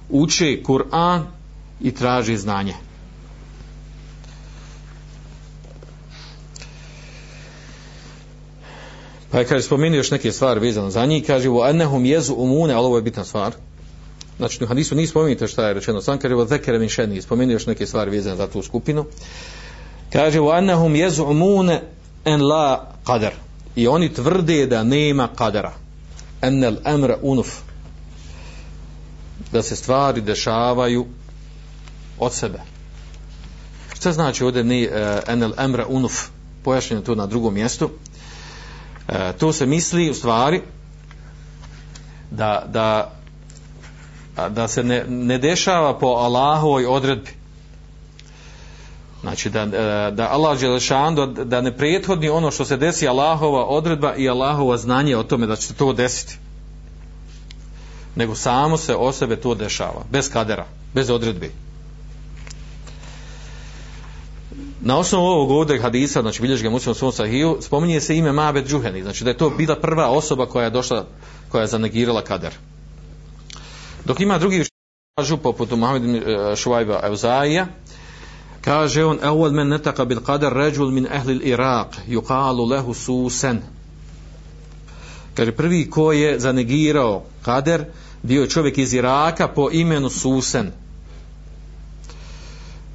uče 0.10 0.64
Kur'an 0.64 1.24
i 1.82 1.92
traže 1.92 2.38
znanje. 2.38 2.74
Pa 9.32 9.40
je 9.40 9.46
kaže 9.46 9.66
spomenuo 9.66 9.98
još 9.98 10.12
neke 10.12 10.32
stvari 10.32 10.60
vezano 10.60 10.90
za 10.90 11.06
njih. 11.06 11.24
Kaže 11.28 11.50
wa 11.50 11.70
annahum 11.70 12.04
yaz'umuna 12.04 12.76
ali 12.76 12.86
ovo 12.86 12.98
je 12.98 13.02
bitna 13.02 13.24
stvar 13.24 13.54
znači 14.38 14.64
u 14.64 14.68
hadisu 14.68 14.96
nije 14.96 15.08
spomenuto 15.08 15.48
šta 15.48 15.68
je 15.68 15.74
rečeno. 15.74 16.02
Sam 16.02 16.18
kaže 16.18 16.36
zekere 16.48 16.80
min 16.80 16.90
šeni 16.90 17.22
spomenuo 17.22 17.54
još 17.54 17.66
neke 17.66 17.86
stvari 17.86 18.12
vezane 18.12 18.36
za 18.36 18.48
tu 18.48 18.62
skupinu. 18.62 19.06
Kaže 20.14 20.40
u 20.40 20.50
annahum 20.50 20.96
jezumun 20.96 21.70
en 22.26 22.42
la 22.42 22.94
qadar. 23.06 23.32
I 23.76 23.88
oni 23.88 24.14
tvrde 24.14 24.66
da 24.66 24.84
nema 24.84 25.30
qadara. 25.36 25.72
Enel 26.42 26.76
emra 26.86 27.18
unuf. 27.22 27.48
Da 29.52 29.64
se 29.64 29.76
stvari 29.76 30.22
dešavaju 30.22 31.06
od 32.20 32.34
sebe. 32.34 32.60
Šta 33.94 34.12
znači 34.12 34.44
ovdje 34.44 34.64
ni 34.64 34.88
uh, 34.88 34.94
eh, 34.94 35.22
enel 35.28 35.52
emra 35.58 35.86
unuf 35.88 36.14
pojašnjeno 36.64 37.02
to 37.02 37.16
na 37.16 37.26
drugom 37.26 37.54
mjestu. 37.54 37.90
E, 39.08 39.34
to 39.38 39.54
se 39.54 39.66
misli 39.66 40.10
u 40.10 40.14
stvari 40.14 40.62
da, 42.32 42.66
da 42.68 43.12
da 44.50 44.68
se 44.68 44.84
ne, 44.84 45.06
ne 45.08 45.38
dešava 45.38 46.00
po 46.00 46.08
Allahovoj 46.08 46.86
odredbi. 46.86 47.32
Znači 49.22 49.50
da, 49.50 49.62
e, 49.62 50.12
da 50.12 50.30
Allah 50.32 50.60
Đelešan 50.60 51.16
da, 51.16 51.26
da 51.26 51.62
ne 51.62 51.78
prethodni 51.78 52.30
ono 52.30 52.52
što 52.52 52.66
se 52.66 52.78
desi 52.78 53.08
Allahova 53.08 53.66
odredba 53.66 54.16
i 54.16 54.30
Allahova 54.30 54.78
znanje 54.78 55.18
o 55.18 55.24
tome 55.24 55.48
da 55.48 55.56
će 55.56 55.68
se 55.68 55.74
to 55.74 55.94
desiti. 55.94 56.38
Nego 58.16 58.36
samo 58.36 58.78
se 58.78 58.96
o 58.96 59.12
sebe 59.12 59.36
to 59.36 59.56
dešava. 59.56 60.04
Bez 60.12 60.32
kadera. 60.32 60.66
Bez 60.94 61.10
odredbi. 61.10 61.52
Na 64.82 64.98
osnovu 64.98 65.26
ovog 65.26 65.52
ovdje 65.52 65.82
hadisa, 65.82 66.22
znači 66.22 66.42
bilješ 66.42 66.62
ga 66.62 66.80
svom 66.80 67.12
sahiju, 67.12 67.58
spominje 67.62 68.02
se 68.02 68.18
ime 68.18 68.32
Mabed 68.32 68.68
Džuheni. 68.68 69.04
Znači 69.04 69.24
da 69.24 69.30
je 69.30 69.38
to 69.38 69.50
bila 69.50 69.76
prva 69.76 70.10
osoba 70.10 70.46
koja 70.46 70.64
je 70.64 70.70
došla, 70.70 71.06
koja 71.50 71.62
je 71.62 71.68
zanegirala 71.68 72.22
kader. 72.22 72.54
Dok 74.06 74.20
ima 74.20 74.38
drugi 74.38 74.64
kažu 75.18 75.38
poput 75.38 75.72
Muhammed 75.72 76.16
e, 76.16 76.56
Šuajba 76.56 77.00
Evzaija, 77.04 77.68
kaže 78.62 79.06
on, 79.06 79.20
evvel 79.24 79.52
men 79.52 79.68
netaka 79.68 80.06
bil 80.06 80.20
qadar 80.20 80.54
ređul 80.54 80.92
min 80.92 81.08
ehli 81.12 81.36
Irak, 81.44 81.96
yuqalu 82.08 82.70
lehu 82.70 82.94
susen. 82.94 83.62
Kaže, 85.36 85.52
prvi 85.52 85.90
ko 85.90 86.12
je 86.12 86.40
zanegirao 86.40 87.24
kader, 87.42 87.86
bio 88.24 88.42
je 88.42 88.50
čovjek 88.50 88.78
iz 88.78 88.94
Iraka 88.94 89.48
po 89.48 89.70
imenu 89.72 90.10
Susen. 90.10 90.72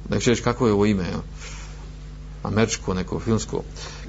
Da 0.09 0.19
ćeš 0.19 0.41
kako 0.41 0.67
je 0.67 0.73
ovo 0.73 0.85
ime, 0.85 1.03
ja? 1.03 1.19
američko, 2.43 2.93
neko 2.93 3.19
filmsko. 3.19 3.63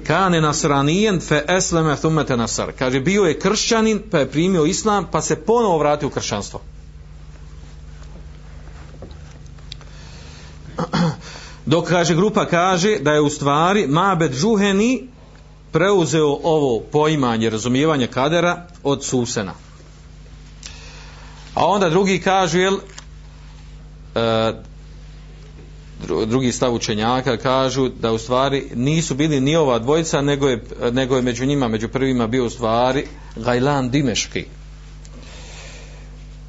Kane 0.07 0.41
nasranijen 0.41 1.19
fe 1.19 1.43
esleme 1.47 1.95
thumete 1.95 2.37
nasar. 2.37 2.71
Kaže, 2.79 2.99
bio 2.99 3.23
je 3.23 3.39
kršćanin, 3.39 4.01
pa 4.11 4.19
je 4.19 4.31
primio 4.31 4.65
islam, 4.65 5.07
pa 5.11 5.21
se 5.21 5.35
ponovo 5.35 5.77
vratio 5.77 6.07
u 6.07 6.11
kršćanstvo. 6.11 6.61
Dok 11.65 11.87
kaže 11.87 12.15
grupa 12.15 12.45
kaže 12.45 12.97
da 12.99 13.11
je 13.11 13.21
u 13.21 13.29
stvari 13.29 13.87
Mabed 13.87 14.33
Žuheni 14.33 15.07
preuzeo 15.71 16.39
ovo 16.43 16.79
poimanje, 16.91 17.49
razumijevanje 17.49 18.07
kadera 18.07 18.67
od 18.83 19.03
Susena. 19.03 19.53
A 21.53 21.65
onda 21.65 21.89
drugi 21.89 22.19
kažu, 22.19 22.59
jel, 22.59 22.77
e, 24.15 24.53
drugi 26.25 26.51
stav 26.51 26.73
učenjaka 26.73 27.37
kažu 27.37 27.89
da 27.89 28.11
u 28.11 28.17
stvari 28.17 28.71
nisu 28.75 29.15
bili 29.15 29.39
ni 29.39 29.55
ova 29.55 29.79
dvojica, 29.79 30.21
nego 30.21 30.47
je, 30.47 30.63
nego 30.91 31.15
je 31.15 31.21
među 31.21 31.45
njima, 31.45 31.67
među 31.67 31.89
prvima 31.89 32.27
bio 32.27 32.45
u 32.45 32.49
stvari 32.49 33.07
Gajlan 33.35 33.89
Dimeški 33.89 34.45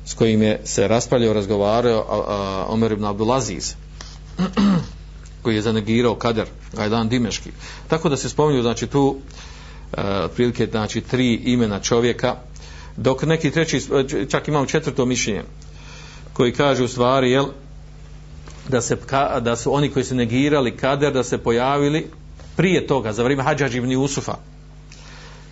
s 0.04 0.14
kojim 0.14 0.42
je 0.42 0.60
se 0.64 0.88
raspravljao, 0.88 1.32
razgovarao 1.32 2.00
a, 2.00 2.22
a, 2.28 2.66
Omer 2.68 2.92
ibn 2.92 3.04
Abdulaziz 3.04 3.74
koji 5.42 5.54
je 5.54 5.62
zanegirao 5.62 6.14
kader 6.14 6.46
Ajdan 6.76 7.08
Dimeški. 7.08 7.50
Tako 7.88 8.08
da 8.08 8.16
se 8.16 8.28
spominju, 8.28 8.62
znači 8.62 8.86
tu 8.86 9.16
e, 9.92 10.02
prilike, 10.34 10.66
znači 10.66 11.00
tri 11.00 11.34
imena 11.34 11.80
čovjeka, 11.80 12.36
dok 12.96 13.22
neki 13.22 13.50
treći, 13.50 13.76
e, 13.76 14.26
čak 14.28 14.48
imamo 14.48 14.66
četvrto 14.66 15.04
mišljenje, 15.04 15.42
koji 16.32 16.52
kaže 16.52 16.84
u 16.84 16.88
stvari, 16.88 17.30
jel, 17.30 17.46
da, 18.68 18.80
se, 18.80 18.96
da 19.40 19.56
su 19.56 19.74
oni 19.74 19.88
koji 19.88 20.04
su 20.04 20.14
negirali 20.14 20.76
kader, 20.76 21.12
da 21.12 21.24
se 21.24 21.38
pojavili 21.38 22.06
prije 22.56 22.86
toga, 22.86 23.12
za 23.12 23.22
vrijeme 23.22 23.42
Hadžađ 23.42 23.74
ibn 23.74 23.96
Usufa, 23.96 24.34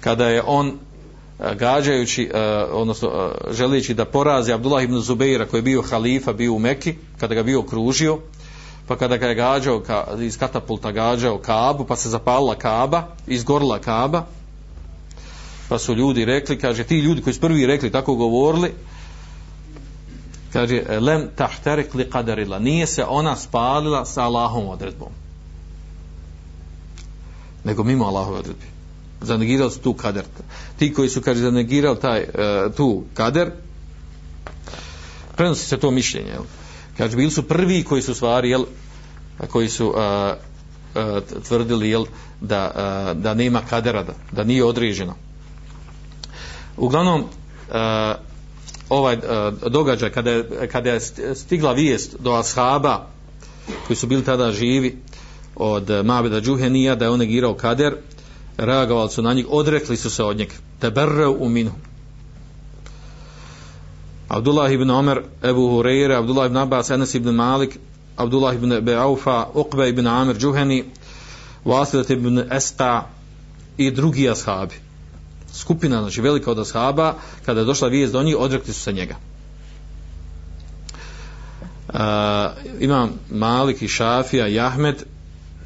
kada 0.01 0.29
je 0.29 0.43
on 0.47 0.69
e, 0.69 1.55
gađajući, 1.55 2.31
e, 2.35 2.41
odnosno 2.73 3.33
želeći 3.51 3.95
da 3.95 4.05
porazi 4.05 4.53
Abdullah 4.53 4.85
ibn 4.85 4.99
Zubeira 5.01 5.47
koji 5.47 5.59
je 5.59 5.63
bio 5.63 5.83
halifa, 5.83 6.33
bio 6.33 6.53
u 6.53 6.59
Meki, 6.59 6.95
kada 7.19 7.35
ga 7.35 7.43
bio 7.43 7.61
okružio, 7.61 8.19
pa 8.91 8.97
kada 8.97 9.17
ga 9.17 9.27
je 9.27 9.35
gađao 9.35 9.81
ka, 9.81 10.05
iz 10.21 10.39
katapulta 10.39 10.91
gađao 10.93 11.39
Kabu, 11.39 11.85
pa 11.85 11.97
se 11.97 12.09
zapalila 12.09 12.55
Kaba, 12.55 13.03
izgorila 13.27 13.79
Kaba, 13.79 14.25
pa 15.69 15.79
su 15.79 15.95
ljudi 15.95 16.25
rekli, 16.25 16.59
kaže, 16.59 16.85
ti 16.85 16.99
ljudi 16.99 17.23
koji 17.23 17.35
su 17.35 17.41
prvi 17.41 17.67
rekli, 17.67 17.93
tako 17.93 18.15
govorili, 18.15 18.73
kaže, 20.53 20.83
lem 21.01 21.29
tahtarik 21.37 21.95
li 21.95 22.11
kadarila, 22.11 22.59
nije 22.59 22.87
se 22.87 23.05
ona 23.09 23.37
spalila 23.37 24.05
sa 24.05 24.23
Allahom 24.23 24.69
odredbom, 24.69 25.13
nego 27.65 27.85
mimo 27.85 28.05
Allahove 28.05 28.39
odredbi. 28.39 28.67
Zanegirali 29.21 29.71
su 29.71 29.81
tu 29.81 29.95
kader. 29.95 30.25
Ti 30.79 30.93
koji 30.95 31.09
su, 31.09 31.23
kaže, 31.23 31.41
zanegirali 31.41 32.01
taj, 32.01 32.21
uh, 32.21 32.75
tu 32.75 33.05
kader, 33.15 33.51
prenosi 35.37 35.67
se 35.67 35.79
to 35.79 35.91
mišljenje, 35.91 36.31
jel? 36.31 36.43
Kaže 37.01 37.17
bili 37.17 37.31
su 37.31 37.43
prvi 37.43 37.85
koji 37.85 38.03
su 38.03 38.15
stvari 38.15 38.51
jel 38.51 38.65
koji 39.51 39.69
su 39.69 39.95
a, 39.97 40.35
a, 40.95 41.21
tvrdili 41.49 41.91
jel 41.91 42.05
da, 42.41 42.73
a, 42.75 43.15
da 43.15 43.35
nema 43.35 43.61
kadera 43.71 44.03
da, 44.03 44.13
da 44.33 44.45
nije 44.45 44.65
određeno. 44.65 45.15
Uglavnom 46.77 47.25
a, 47.73 48.15
ovaj 48.89 49.15
a, 49.15 49.53
događaj 49.69 50.11
kada 50.11 50.31
je, 50.31 50.69
kada 50.73 50.91
je 50.91 51.01
stigla 51.35 51.73
vijest 51.73 52.17
do 52.19 52.33
ashaba 52.33 53.07
koji 53.87 53.97
su 53.97 54.07
bili 54.07 54.25
tada 54.25 54.53
živi 54.53 54.99
od 55.57 55.91
Mabeda 56.05 56.41
Džuhenija 56.41 56.95
da 56.95 57.05
je 57.05 57.11
on 57.11 57.19
negirao 57.19 57.55
kader 57.55 57.97
reagovali 58.57 59.11
su 59.11 59.23
na 59.23 59.33
njih 59.33 59.47
odrekli 59.49 59.97
su 59.97 60.11
se 60.11 60.25
od 60.25 60.37
njega 60.37 60.55
teberreu 60.81 61.37
u 61.41 61.49
minhu. 61.49 61.77
Abdullah 64.31 64.71
ibn 64.71 64.91
Omer, 64.91 65.25
Ebu 65.43 65.69
Hureyre, 65.71 66.17
Abdullah 66.17 66.47
ibn 66.47 66.57
Abbas, 66.57 66.91
Enes 66.91 67.15
ibn 67.15 67.35
Malik, 67.35 67.81
Abdullah 68.17 68.55
ibn 68.55 68.71
Beaufa, 68.87 69.51
Uqbe 69.55 69.89
ibn 69.89 70.07
Amir 70.07 70.37
Džuheni, 70.37 70.85
Vasilat 71.65 72.11
ibn 72.11 72.39
Esqa 72.39 73.07
i 73.77 73.91
drugi 73.91 74.29
ashabi. 74.31 74.75
Skupina, 75.53 76.01
znači 76.01 76.21
velika 76.21 76.51
od 76.51 76.59
ashaba, 76.59 77.15
kada 77.47 77.61
je 77.61 77.67
došla 77.67 77.89
vijest 77.89 78.13
do 78.13 78.23
njih, 78.23 78.37
odrekli 78.39 78.73
su 78.75 78.81
se 78.81 78.93
njega. 78.93 79.17
Uh, 81.89 82.01
imam 82.81 83.11
Malik 83.31 83.83
i 83.83 83.89
Šafija 83.89 84.49
i 84.49 84.61
Ahmed 84.61 85.05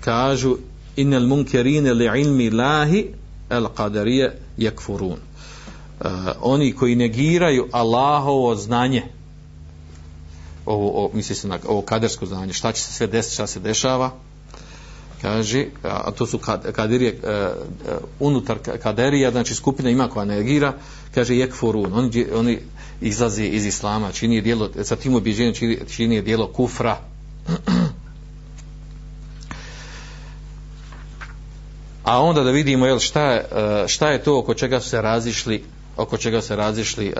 kažu 0.00 0.56
inel 0.96 1.26
munkerine 1.26 1.92
li 1.94 2.20
ilmi 2.20 2.50
lahi 2.50 3.06
el 3.50 3.66
qadarije 3.76 4.32
jekfurun 4.56 5.18
Eh, 6.04 6.08
oni 6.40 6.72
koji 6.72 6.94
negiraju 6.94 7.68
Allahovo 7.72 8.56
znanje. 8.56 9.02
Ovo, 10.66 11.04
o, 11.04 11.10
misli 11.14 11.34
se 11.36 11.48
na 11.48 11.58
ovo 11.68 11.82
kadersko 11.82 12.26
znanje. 12.26 12.52
Šta 12.52 12.72
će 12.72 12.82
se 12.82 12.92
sve 12.92 13.06
desiti, 13.06 13.34
šta 13.34 13.46
se 13.46 13.60
dešava? 13.60 14.10
Kaže, 15.22 15.66
a 15.82 16.10
to 16.10 16.26
su 16.26 16.38
kad, 16.38 16.72
kaderije, 16.72 17.12
uh, 17.12 17.18
eh, 17.22 17.30
eh, 17.88 17.96
unutar 18.20 18.58
kaderija 18.82 19.30
znači 19.30 19.54
skupina 19.54 19.90
ima 19.90 20.08
koja 20.08 20.24
negira 20.24 20.72
kaže 21.14 21.36
jekfurun, 21.36 21.92
oni, 21.92 22.26
oni 22.34 22.58
izlazi 23.00 23.44
iz 23.44 23.66
islama, 23.66 24.12
čini 24.12 24.40
dijelo 24.40 24.70
sa 24.82 24.96
tim 24.96 25.14
objeđenjem 25.14 25.54
čini, 25.54 25.78
čini 25.88 26.22
dijelo 26.22 26.46
kufra. 26.46 26.96
A 32.04 32.22
onda 32.22 32.42
da 32.42 32.50
vidimo 32.50 32.86
jel, 32.86 32.98
šta, 32.98 33.22
je, 33.22 33.44
šta 33.88 34.10
je 34.10 34.22
to 34.22 34.38
oko 34.38 34.54
čega 34.54 34.80
su 34.80 34.88
se 34.88 35.00
razišli 35.00 35.64
oko 35.96 36.16
čega 36.16 36.42
se 36.42 36.56
razišli 36.56 37.06
e, 37.06 37.12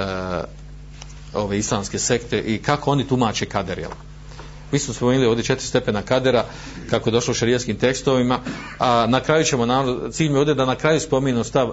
ove 1.35 1.59
islamske 1.59 1.99
sekte 1.99 2.41
i 2.41 2.63
kako 2.63 2.91
oni 2.91 3.09
tumače 3.09 3.47
kader, 3.47 3.79
jel? 3.79 3.91
Mi 4.73 4.79
smo 4.79 4.95
spomenuli 4.95 5.27
ovdje 5.27 5.45
četiri 5.45 5.67
stepena 5.67 6.03
kadera, 6.03 6.45
kako 6.91 7.09
je 7.09 7.13
došlo 7.13 7.31
u 7.31 7.35
šarijetskim 7.35 7.77
tekstovima, 7.77 8.39
a 8.79 9.07
na 9.09 9.21
kraju 9.21 9.45
ćemo, 9.45 9.67
nam, 9.67 10.13
cilj 10.13 10.29
mi 10.29 10.39
ovdje 10.39 10.55
da 10.55 10.65
na 10.65 10.77
kraju 10.77 11.01
spominu 11.01 11.45
stav 11.45 11.73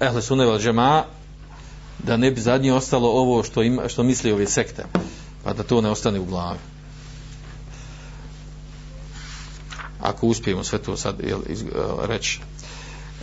Ehle 0.00 0.22
Suneval 0.22 0.58
Džema, 0.58 1.04
da 1.98 2.16
ne 2.16 2.30
bi 2.30 2.40
zadnje 2.40 2.72
ostalo 2.72 3.08
ovo 3.08 3.42
što, 3.42 3.62
ima, 3.62 3.88
što 3.88 4.02
misli 4.02 4.32
ove 4.32 4.46
sekte, 4.46 4.84
pa 5.44 5.52
da 5.52 5.62
to 5.62 5.80
ne 5.80 5.90
ostane 5.90 6.20
u 6.20 6.24
glavi. 6.24 6.58
Ako 10.00 10.26
uspijemo 10.26 10.64
sve 10.64 10.78
to 10.78 10.96
sad 10.96 11.14
jel, 11.20 11.40
iz, 11.48 11.62
e, 11.62 11.66
reći. 12.06 12.40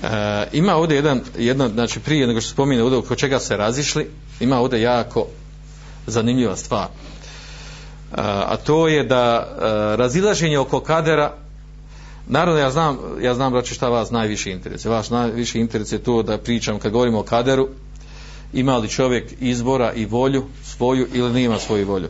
E, 0.04 0.48
ima 0.52 0.76
ovdje 0.76 0.96
jedan, 0.96 1.22
jedna, 1.38 1.70
znači 1.70 2.00
prije 2.00 2.28
nego 2.28 2.42
što 2.42 2.50
spomine 2.50 2.84
ovdje 2.84 2.98
oko 2.98 3.16
čega 3.16 3.40
se 3.40 3.58
razišli, 3.58 4.10
ima 4.40 4.60
ovdje 4.60 4.82
jako 4.82 5.28
zanimljiva 6.08 6.56
stvar. 6.56 6.86
E, 6.86 6.90
a 8.22 8.58
to 8.58 8.88
je 8.88 9.04
da 9.04 9.48
e, 9.48 9.96
razilaženje 9.96 10.60
oko 10.60 10.80
kadera, 10.80 11.34
naravno 12.28 12.60
ja 12.60 12.72
znam, 12.72 12.98
ja 13.22 13.34
znam 13.34 13.54
da 13.54 13.64
šta 13.64 13.90
vas 13.90 14.12
najviše 14.12 14.52
interese. 14.52 14.90
Vaš 14.90 15.10
najviše 15.10 15.60
interes 15.60 15.92
je 15.92 16.04
to 16.04 16.24
da 16.24 16.38
pričam 16.38 16.80
kad 16.80 16.92
govorimo 16.92 17.20
o 17.20 17.24
kaderu, 17.24 17.68
ima 18.54 18.78
li 18.78 18.90
čovjek 18.90 19.34
izbora 19.40 19.94
i 19.94 20.06
volju 20.06 20.46
svoju 20.64 21.08
ili 21.14 21.34
nema 21.34 21.60
svoju 21.60 21.88
volju 21.88 22.10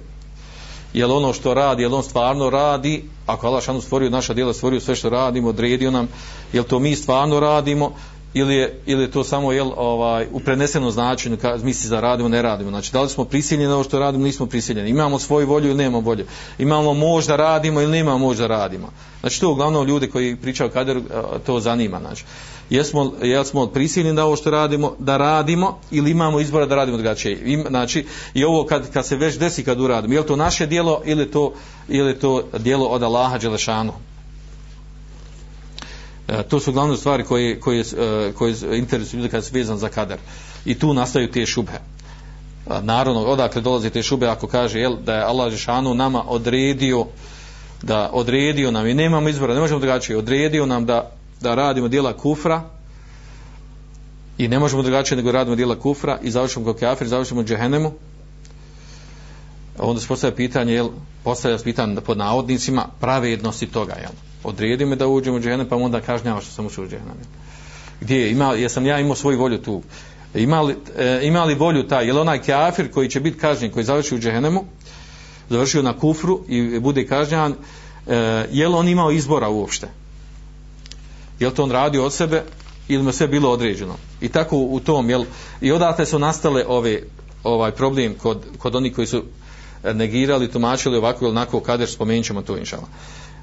jel 0.95 1.11
ono 1.11 1.33
što 1.33 1.53
radi, 1.53 1.83
jel 1.83 1.95
on 1.95 2.03
stvarno 2.03 2.49
radi, 2.49 3.03
ako 3.25 3.47
Allah 3.47 3.63
šanu 3.63 3.81
stvorio 3.81 4.09
naša 4.09 4.33
djela, 4.33 4.53
stvorio 4.53 4.79
sve 4.79 4.95
što 4.95 5.09
radimo, 5.09 5.49
odredio 5.49 5.91
nam, 5.91 6.07
jel 6.53 6.63
to 6.63 6.79
mi 6.79 6.95
stvarno 6.95 7.39
radimo, 7.39 7.91
ili 8.33 8.55
je, 8.55 8.79
ili 8.85 9.03
je 9.03 9.11
to 9.11 9.23
samo 9.23 9.51
jel, 9.51 9.71
ovaj, 9.77 10.27
u 10.31 10.39
prenesenom 10.39 10.91
značenju, 10.91 11.37
kad 11.37 11.63
misli 11.63 11.89
da 11.89 11.99
radimo, 11.99 12.29
ne 12.29 12.41
radimo. 12.41 12.69
Znači, 12.69 12.93
da 12.93 13.01
li 13.01 13.09
smo 13.09 13.25
prisiljeni 13.25 13.67
na 13.67 13.73
ovo 13.73 13.83
što 13.83 13.99
radimo, 13.99 14.23
nismo 14.23 14.45
prisiljeni. 14.45 14.89
Imamo 14.89 15.19
svoju 15.19 15.47
volju 15.47 15.67
ili 15.69 15.77
nemamo 15.77 15.99
volju. 15.99 16.25
Imamo 16.59 16.93
možda 16.93 17.35
radimo 17.35 17.81
ili 17.81 17.91
nemamo 17.91 18.17
možda 18.17 18.47
radimo. 18.47 18.91
Znači, 19.19 19.41
to 19.41 19.51
uglavnom 19.51 19.87
ljudi 19.87 20.09
koji 20.09 20.35
pričaju 20.35 20.69
kaderu, 20.69 21.01
to 21.45 21.59
zanima. 21.59 21.99
Znači, 21.99 22.25
jesmo, 22.70 23.13
jesmo 23.22 23.68
prisiljeni 23.68 24.16
da 24.16 24.26
ovo 24.26 24.36
što 24.36 24.49
radimo, 24.49 24.95
da 24.99 25.18
radimo 25.18 25.80
ili 25.91 26.11
imamo 26.11 26.39
izbora 26.39 26.66
da 26.66 26.76
radimo 26.76 26.97
drugačije. 26.97 27.63
Znači, 27.68 28.05
i 28.34 28.43
ovo 28.43 28.66
kad, 28.66 28.91
kad 28.91 29.05
se 29.05 29.16
već 29.16 29.38
desi 29.38 29.63
kad 29.63 29.80
uradimo, 29.80 30.13
je 30.13 30.20
li 30.20 30.28
to 30.28 30.36
naše 30.36 30.66
dijelo 30.66 31.01
ili 31.05 31.32
to, 31.32 31.53
ili 31.88 32.20
to 32.20 32.43
dijelo 32.57 32.86
od 32.86 33.03
Allaha 33.03 33.38
Đelešanu? 33.38 33.93
E, 36.28 36.43
to 36.43 36.59
su 36.59 36.72
glavne 36.72 36.97
stvari 36.97 37.24
koje, 37.24 37.59
koje, 37.59 37.82
e, 37.82 38.32
koje 38.34 38.55
interesuju 38.74 39.20
ljudi 39.20 39.32
kad 39.32 39.45
se 39.45 39.51
vezan 39.53 39.78
za 39.78 39.89
kader. 39.89 40.18
I 40.66 40.80
tu 40.80 40.93
nastaju 40.93 41.32
te 41.32 41.45
šube. 41.45 41.72
E, 41.72 41.80
naravno, 42.82 43.22
odakle 43.22 43.61
dolaze 43.61 43.89
te 43.89 44.03
šube 44.03 44.28
ako 44.28 44.47
kaže 44.47 44.80
jel, 44.80 44.95
da 44.95 45.16
je 45.16 45.24
Allah 45.24 45.51
Žešanu 45.51 45.93
nama 45.93 46.24
odredio 46.28 47.05
da 47.82 48.09
odredio 48.13 48.72
nam 48.72 48.88
i 48.88 48.93
nemamo 48.93 49.30
izbora, 49.30 49.53
ne 49.53 49.59
možemo 49.59 49.80
drugačije, 49.80 50.18
odredio 50.18 50.66
nam 50.66 50.86
da, 50.86 51.11
da 51.41 51.55
radimo 51.55 51.88
dijela 51.88 52.13
kufra 52.13 52.61
i 54.38 54.47
ne 54.47 54.59
možemo 54.59 54.83
drugačije 54.83 55.17
nego 55.17 55.31
radimo 55.31 55.55
dijela 55.55 55.79
kufra 55.79 56.19
i 56.23 56.31
završimo 56.31 56.65
kao 56.65 56.73
kafir, 56.73 57.07
završimo 57.07 57.43
džehennemu 57.43 57.91
onda 59.77 60.01
se 60.01 60.07
postavlja 60.07 60.36
pitanje 60.36 60.73
jel, 60.73 60.89
postavlja 61.23 61.57
se 61.57 61.63
pitanje 61.63 62.01
pod 62.01 62.17
navodnicima 62.17 62.88
pravednosti 62.99 63.67
toga 63.67 63.93
jel 63.93 64.11
odredi 64.45 64.86
me 64.86 64.95
da 64.95 65.07
uđem 65.07 65.36
u 65.36 65.39
džehennem, 65.39 65.67
pa 65.67 65.75
onda 65.75 66.01
kažnjava 66.01 66.41
što 66.41 66.51
sam 66.51 66.65
ušao 66.65 66.83
u 66.83 66.88
džehennem. 66.88 67.15
Gdje 68.01 68.21
je? 68.21 68.31
Ima, 68.31 68.53
jesam 68.53 68.86
ja 68.86 68.99
imao 68.99 69.15
svoju 69.15 69.39
volju 69.39 69.57
tu? 69.57 69.81
Ima 70.33 70.61
li, 70.61 70.75
e, 70.97 71.19
ima 71.23 71.43
li 71.43 71.55
volju 71.55 71.88
taj? 71.88 72.05
jel 72.05 72.17
onaj 72.17 72.41
kafir 72.41 72.91
koji 72.91 73.09
će 73.09 73.19
biti 73.19 73.39
kažnjen, 73.39 73.71
koji 73.71 73.86
završi 73.86 74.15
u 74.15 74.19
džehennemu, 74.19 74.63
završio 75.49 75.81
na 75.81 75.97
kufru 75.97 76.43
i 76.47 76.79
bude 76.79 77.07
kažnjan, 77.07 77.55
e, 78.07 78.47
jel 78.51 78.75
on 78.75 78.88
imao 78.88 79.11
izbora 79.11 79.49
uopšte? 79.49 79.88
Jel 81.39 81.51
to 81.51 81.63
on 81.63 81.71
radio 81.71 82.05
od 82.05 82.13
sebe 82.13 82.43
ili 82.88 83.03
mu 83.03 83.11
sve 83.11 83.27
bilo 83.27 83.51
određeno. 83.51 83.95
I 84.21 84.29
tako 84.29 84.57
u 84.57 84.79
tom, 84.79 85.09
jel, 85.09 85.25
i 85.61 85.71
odatle 85.71 86.05
su 86.05 86.19
nastale 86.19 86.65
ove, 86.67 87.01
ovaj 87.43 87.71
problem 87.71 88.13
kod, 88.13 88.45
kod 88.57 88.75
onih 88.75 88.95
koji 88.95 89.07
su 89.07 89.23
e, 89.83 89.93
negirali, 89.93 90.51
tumačili 90.51 90.97
ovako 90.97 91.25
ili 91.25 91.31
onako 91.31 91.59
kader, 91.59 91.89
spomenut 91.89 92.25
ćemo 92.25 92.41
to 92.41 92.57
inšala. 92.57 92.88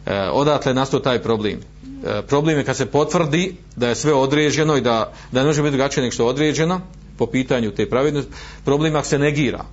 E, 0.07 0.21
odatle 0.33 0.71
je 0.71 0.75
nastao 0.75 1.01
taj 1.01 1.23
problem. 1.23 1.61
E, 2.05 2.23
problem 2.23 2.59
je 2.59 2.65
kad 2.65 2.77
se 2.77 2.87
potvrdi 2.87 3.57
da 3.77 3.89
je 3.89 3.95
sve 3.95 4.13
određeno 4.13 4.77
i 4.77 4.81
da, 4.81 5.13
da 5.33 5.41
ne 5.41 5.47
može 5.47 5.63
biti 5.63 5.77
drugačije 5.77 6.03
nego 6.03 6.13
što 6.13 6.23
je 6.23 6.29
određeno 6.29 6.81
po 7.19 7.27
pitanju 7.27 7.71
te 7.71 7.91
pravednosti, 7.91 8.33
problem 8.65 8.97
ako 8.97 9.07
se 9.07 9.19
negira. 9.19 9.65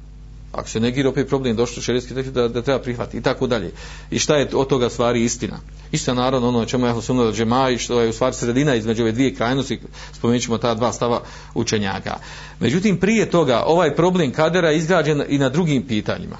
Ako 0.51 0.69
se 0.69 0.79
negira 0.79 1.09
opet 1.09 1.27
problem 1.27 1.55
došlo 1.55 1.81
šerijski 1.81 2.13
tekst 2.13 2.31
da, 2.31 2.47
da 2.47 2.61
treba 2.61 2.79
prihvatiti 2.79 3.17
i 3.17 3.21
tako 3.21 3.47
dalje. 3.47 3.71
I 4.11 4.19
šta 4.19 4.35
je 4.35 4.49
od 4.53 4.67
toga 4.67 4.89
stvari 4.89 5.23
istina? 5.23 5.59
Istina 5.91 6.21
naravno 6.21 6.47
ono 6.47 6.65
čemu 6.65 6.85
je 6.85 7.01
sam 7.01 7.17
da 7.17 7.31
džema 7.31 7.69
i 7.69 7.77
što 7.77 8.01
je 8.01 8.09
u 8.09 8.13
stvari 8.13 8.35
sredina 8.35 8.75
između 8.75 9.03
ove 9.03 9.11
dvije 9.11 9.35
krajnosti, 9.35 9.79
spomenut 10.13 10.43
ćemo 10.43 10.57
ta 10.57 10.73
dva 10.73 10.93
stava 10.93 11.21
učenjaka. 11.53 12.17
Međutim, 12.59 12.97
prije 12.97 13.29
toga, 13.29 13.63
ovaj 13.65 13.95
problem 13.95 14.31
kadera 14.31 14.69
je 14.69 14.77
izgrađen 14.77 15.23
i 15.29 15.37
na 15.37 15.49
drugim 15.49 15.87
pitanjima. 15.87 16.37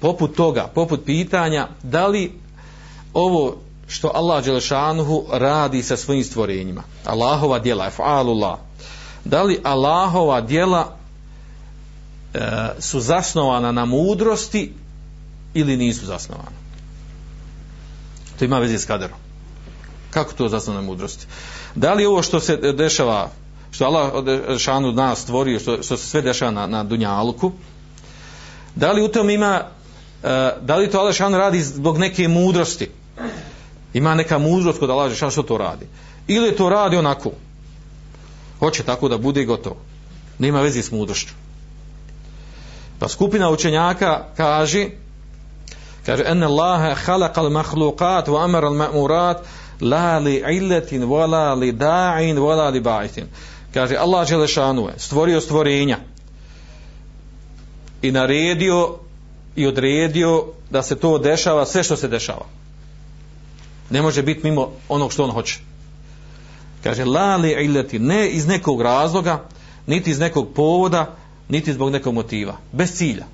Poput 0.00 0.36
toga, 0.36 0.70
poput 0.74 1.04
pitanja, 1.04 1.68
da 1.82 2.06
li 2.06 2.32
ovo 3.14 3.56
što 3.86 4.10
Allah 4.14 4.44
Đelešanuhu 4.44 5.24
radi 5.32 5.82
sa 5.82 5.96
svojim 5.96 6.24
stvorenjima, 6.24 6.82
Allahova 7.04 7.58
djela, 7.58 7.90
fa'alullah, 7.98 8.56
da 9.24 9.42
li 9.42 9.60
Allahova 9.64 10.40
djela 10.40 10.97
E, 12.38 12.80
su 12.80 13.00
zasnovana 13.00 13.72
na 13.72 13.84
mudrosti 13.84 14.72
ili 15.54 15.76
nisu 15.76 16.06
zasnovana. 16.06 16.56
To 18.38 18.44
ima 18.44 18.58
veze 18.58 18.78
s 18.78 18.84
kaderom. 18.84 19.18
Kako 20.10 20.32
to 20.32 20.48
zasnovana 20.48 20.82
na 20.82 20.86
mudrosti? 20.86 21.26
Da 21.74 21.94
li 21.94 22.06
ovo 22.06 22.22
što 22.22 22.40
se 22.40 22.56
dešava, 22.56 23.30
što 23.70 23.84
Allah 23.84 24.12
šanu 24.58 24.92
nas 24.92 25.18
stvorio, 25.18 25.58
što, 25.58 25.82
što 25.82 25.96
se 25.96 26.06
sve 26.06 26.22
dešava 26.22 26.50
na, 26.50 26.66
na 26.66 26.84
Dunjaluku, 26.84 27.52
da 28.74 28.92
li 28.92 29.02
u 29.02 29.08
tom 29.08 29.30
ima, 29.30 29.62
e, 30.22 30.52
da 30.60 30.76
li 30.76 30.90
to 30.90 30.98
Allah 30.98 31.14
šanu 31.14 31.38
radi 31.38 31.62
zbog 31.62 31.98
neke 31.98 32.28
mudrosti? 32.28 32.90
Ima 33.94 34.14
neka 34.14 34.38
mudrost 34.38 34.78
kod 34.78 34.90
Allah 34.90 35.14
šanu 35.14 35.30
što 35.30 35.42
to 35.42 35.58
radi? 35.58 35.86
Ili 36.28 36.56
to 36.56 36.68
radi 36.68 36.96
onako? 36.96 37.30
Hoće 38.58 38.82
tako 38.82 39.08
da 39.08 39.18
bude 39.18 39.44
gotovo. 39.44 39.76
Nema 40.38 40.60
veze 40.60 40.82
s 40.82 40.90
mudrošću. 40.90 41.47
Pa 42.98 43.08
skupina 43.08 43.50
učenjaka 43.50 44.24
kaže 44.36 44.88
kaže 46.06 46.24
en 46.26 46.42
Allah 46.42 46.96
khalaqal 47.06 47.46
al-makhluqat 47.46 48.28
wa 48.28 48.44
amara 48.44 48.68
al-ma'murat 48.68 49.38
la 49.80 50.18
li 50.18 50.42
illatin 50.56 51.02
wala 51.02 51.54
li 51.54 51.72
da'in 51.72 52.36
wala 52.36 52.72
li 52.72 52.80
ba'itin. 52.80 53.24
Kaže 53.74 53.96
Allah 53.96 54.26
dželle 54.26 54.46
je 54.92 54.98
stvorio 54.98 55.40
stvorenja 55.40 55.98
i 58.02 58.12
naredio 58.12 58.94
i 59.56 59.66
odredio 59.66 60.44
da 60.70 60.82
se 60.82 60.96
to 60.96 61.18
dešava 61.18 61.66
sve 61.66 61.82
što 61.82 61.96
se 61.96 62.08
dešava. 62.08 62.46
Ne 63.90 64.02
može 64.02 64.22
biti 64.22 64.40
mimo 64.44 64.70
onog 64.88 65.12
što 65.12 65.24
on 65.24 65.30
hoće. 65.30 65.58
Kaže 66.82 67.04
la 67.04 67.36
li 67.36 67.64
illati 67.64 67.98
ne 67.98 68.28
iz 68.28 68.46
nekog 68.46 68.82
razloga 68.82 69.44
niti 69.86 70.10
iz 70.10 70.18
nekog 70.18 70.48
povoda 70.54 71.16
niti 71.48 71.72
zbog 71.72 71.92
nekog 71.92 72.14
motiva, 72.14 72.56
bez 72.72 72.92
cilja. 72.92 73.24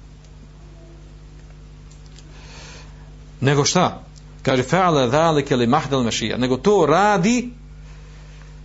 Nego 3.41 3.65
šta? 3.65 4.03
Kaže 4.43 4.62
fa'ala 4.62 5.11
dhalike 5.11 5.57
li 5.57 5.67
mahdal 5.67 6.03
mešija. 6.03 6.37
nego 6.37 6.57
to 6.57 6.87
radi 6.87 7.51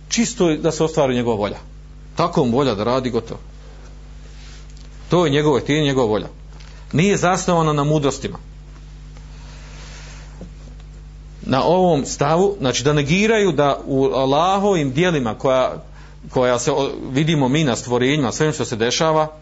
čisto 0.08 0.56
da 0.56 0.72
se 0.72 0.84
ostvari 0.84 1.14
njegova 1.14 1.36
volja. 1.36 1.58
Tako 2.16 2.44
mu 2.44 2.56
volja 2.56 2.74
da 2.74 2.84
radi 2.84 3.10
gotovo. 3.10 3.40
To 5.08 5.24
je 5.24 5.30
njegova 5.32 5.60
htjenje, 5.60 5.84
njegova 5.84 6.06
volja. 6.06 6.28
Nije 6.92 7.16
zasnovano 7.16 7.72
na 7.72 7.84
mudrostima. 7.84 8.38
Na 11.42 11.64
ovom 11.64 12.06
stavu, 12.06 12.56
znači 12.58 12.84
da 12.84 12.92
negiraju 12.92 13.52
da 13.52 13.80
u 13.86 14.04
Allahovim 14.04 14.92
dijelima 14.92 15.34
koja, 15.34 15.82
koja 16.30 16.58
se 16.58 16.70
vidimo 17.12 17.48
mi 17.48 17.64
na 17.64 17.76
stvorenjima, 17.76 18.32
sve 18.32 18.52
što 18.52 18.64
se 18.64 18.76
dešava, 18.76 19.39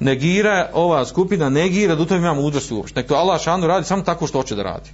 negira 0.00 0.70
ova 0.72 1.06
skupina, 1.06 1.48
negira 1.48 1.94
da 1.94 2.02
u 2.02 2.06
tome 2.06 2.20
ima 2.20 2.34
mudrosti 2.34 2.74
uopšte. 2.74 3.00
Nek 3.00 3.08
to 3.08 3.14
Allah 3.14 3.40
šanu 3.42 3.66
radi 3.66 3.86
samo 3.86 4.02
tako 4.02 4.26
što 4.26 4.38
hoće 4.38 4.54
da 4.54 4.62
radi. 4.62 4.90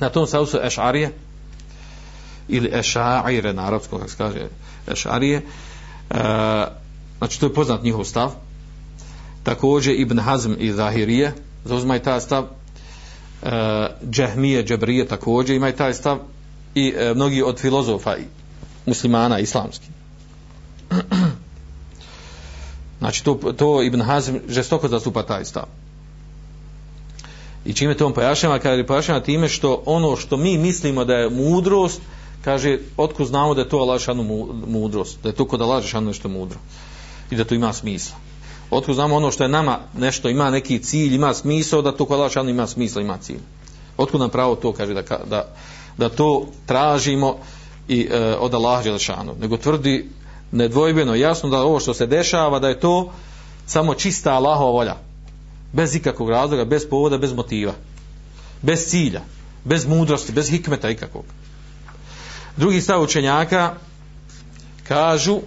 Na 0.00 0.08
tom 0.08 0.26
stavu 0.26 0.46
su 0.46 0.58
ešarije, 0.62 1.12
ili 2.48 2.70
ešaire 2.72 3.52
na 3.52 3.66
arabskom, 3.66 3.98
kako 3.98 4.10
se 4.10 4.16
kaže 4.16 4.48
ešarije, 4.92 5.36
e, 5.36 5.44
znači 7.18 7.40
to 7.40 7.46
je 7.46 7.54
poznat 7.54 7.82
njihov 7.82 8.04
stav. 8.04 8.30
Također 9.42 9.94
Ibn 10.00 10.18
Hazm 10.18 10.52
i 10.58 10.72
Zahirije, 10.72 11.32
zauzmaj 11.64 12.02
taj 12.02 12.20
stav, 12.20 12.44
e, 13.42 13.50
Džehmije, 14.10 14.64
Džebrije 14.64 15.06
također 15.06 15.56
imaju 15.56 15.72
taj 15.72 15.94
stav 15.94 16.18
i 16.74 16.94
e, 16.96 17.14
mnogi 17.14 17.42
od 17.42 17.60
filozofa 17.60 18.14
muslimana 18.86 19.38
islamski. 19.38 19.86
Znači 22.98 23.24
to, 23.24 23.34
to 23.56 23.82
Ibn 23.82 24.00
Hazm 24.00 24.36
žestoko 24.48 24.88
zastupa 24.88 25.22
taj 25.22 25.44
stav. 25.44 25.64
I 27.64 27.72
čime 27.72 27.94
to 27.94 28.06
on 28.06 28.12
pojašnjava? 28.12 28.58
Kada 28.58 28.86
pojašnjava 28.86 29.20
time 29.20 29.48
što 29.48 29.82
ono 29.86 30.16
što 30.16 30.36
mi 30.36 30.58
mislimo 30.58 31.04
da 31.04 31.14
je 31.14 31.30
mudrost, 31.30 32.00
kaže, 32.44 32.78
otko 32.96 33.24
znamo 33.24 33.54
da 33.54 33.60
je 33.60 33.68
to 33.68 33.78
Allahšanu 33.78 34.22
mudrost, 34.66 35.18
da 35.22 35.28
je 35.28 35.34
to 35.34 35.44
kod 35.44 35.60
Allahšanu 35.60 36.06
nešto 36.06 36.28
mudro 36.28 36.58
i 37.30 37.36
da 37.36 37.44
to 37.44 37.54
ima 37.54 37.72
smisla. 37.72 38.16
Otko 38.70 38.94
znamo 38.94 39.16
ono 39.16 39.30
što 39.30 39.44
je 39.44 39.48
nama 39.48 39.78
nešto 39.98 40.28
ima 40.28 40.50
neki 40.50 40.78
cilj, 40.78 41.14
ima 41.14 41.34
smisao, 41.34 41.82
da 41.82 41.92
to 41.92 42.04
kod 42.04 42.18
Allahšanu 42.18 42.50
ima 42.50 42.66
smisla, 42.66 43.02
ima 43.02 43.18
cilj. 43.18 43.40
Otko 43.96 44.18
nam 44.18 44.30
pravo 44.30 44.54
to 44.54 44.72
kaže 44.72 44.94
da, 44.94 45.02
da, 45.02 45.48
da 45.98 46.08
to 46.08 46.46
tražimo 46.66 47.36
i 47.88 48.08
e, 48.10 48.36
od 48.38 48.54
Allahšanu. 48.54 49.34
Nego 49.40 49.56
tvrdi 49.56 50.08
nedvojbeno 50.52 51.14
jasno 51.14 51.48
da 51.48 51.62
ovo 51.62 51.80
što 51.80 51.94
se 51.94 52.06
dešava 52.06 52.58
da 52.58 52.68
je 52.68 52.80
to 52.80 53.12
samo 53.66 53.94
čista 53.94 54.32
Allahova 54.32 54.70
volja. 54.70 54.96
Bez 55.72 55.94
ikakvog 55.94 56.30
razloga, 56.30 56.64
bez 56.64 56.88
povoda, 56.90 57.18
bez 57.18 57.32
motiva. 57.32 57.72
Bez 58.62 58.86
cilja 58.86 59.20
bez 59.66 59.86
mudrosti, 59.86 60.32
bez 60.32 60.50
hikmeta 60.50 60.90
ikakvog. 60.90 61.24
Drugi 62.56 62.80
stav 62.80 63.02
učenjaka 63.02 63.74
kažu 64.88 65.40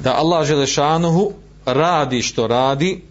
da 0.00 0.14
Allah 0.14 0.46
Želešanuhu 0.46 1.32
radi 1.64 2.22
što 2.22 2.46
radi 2.46 3.02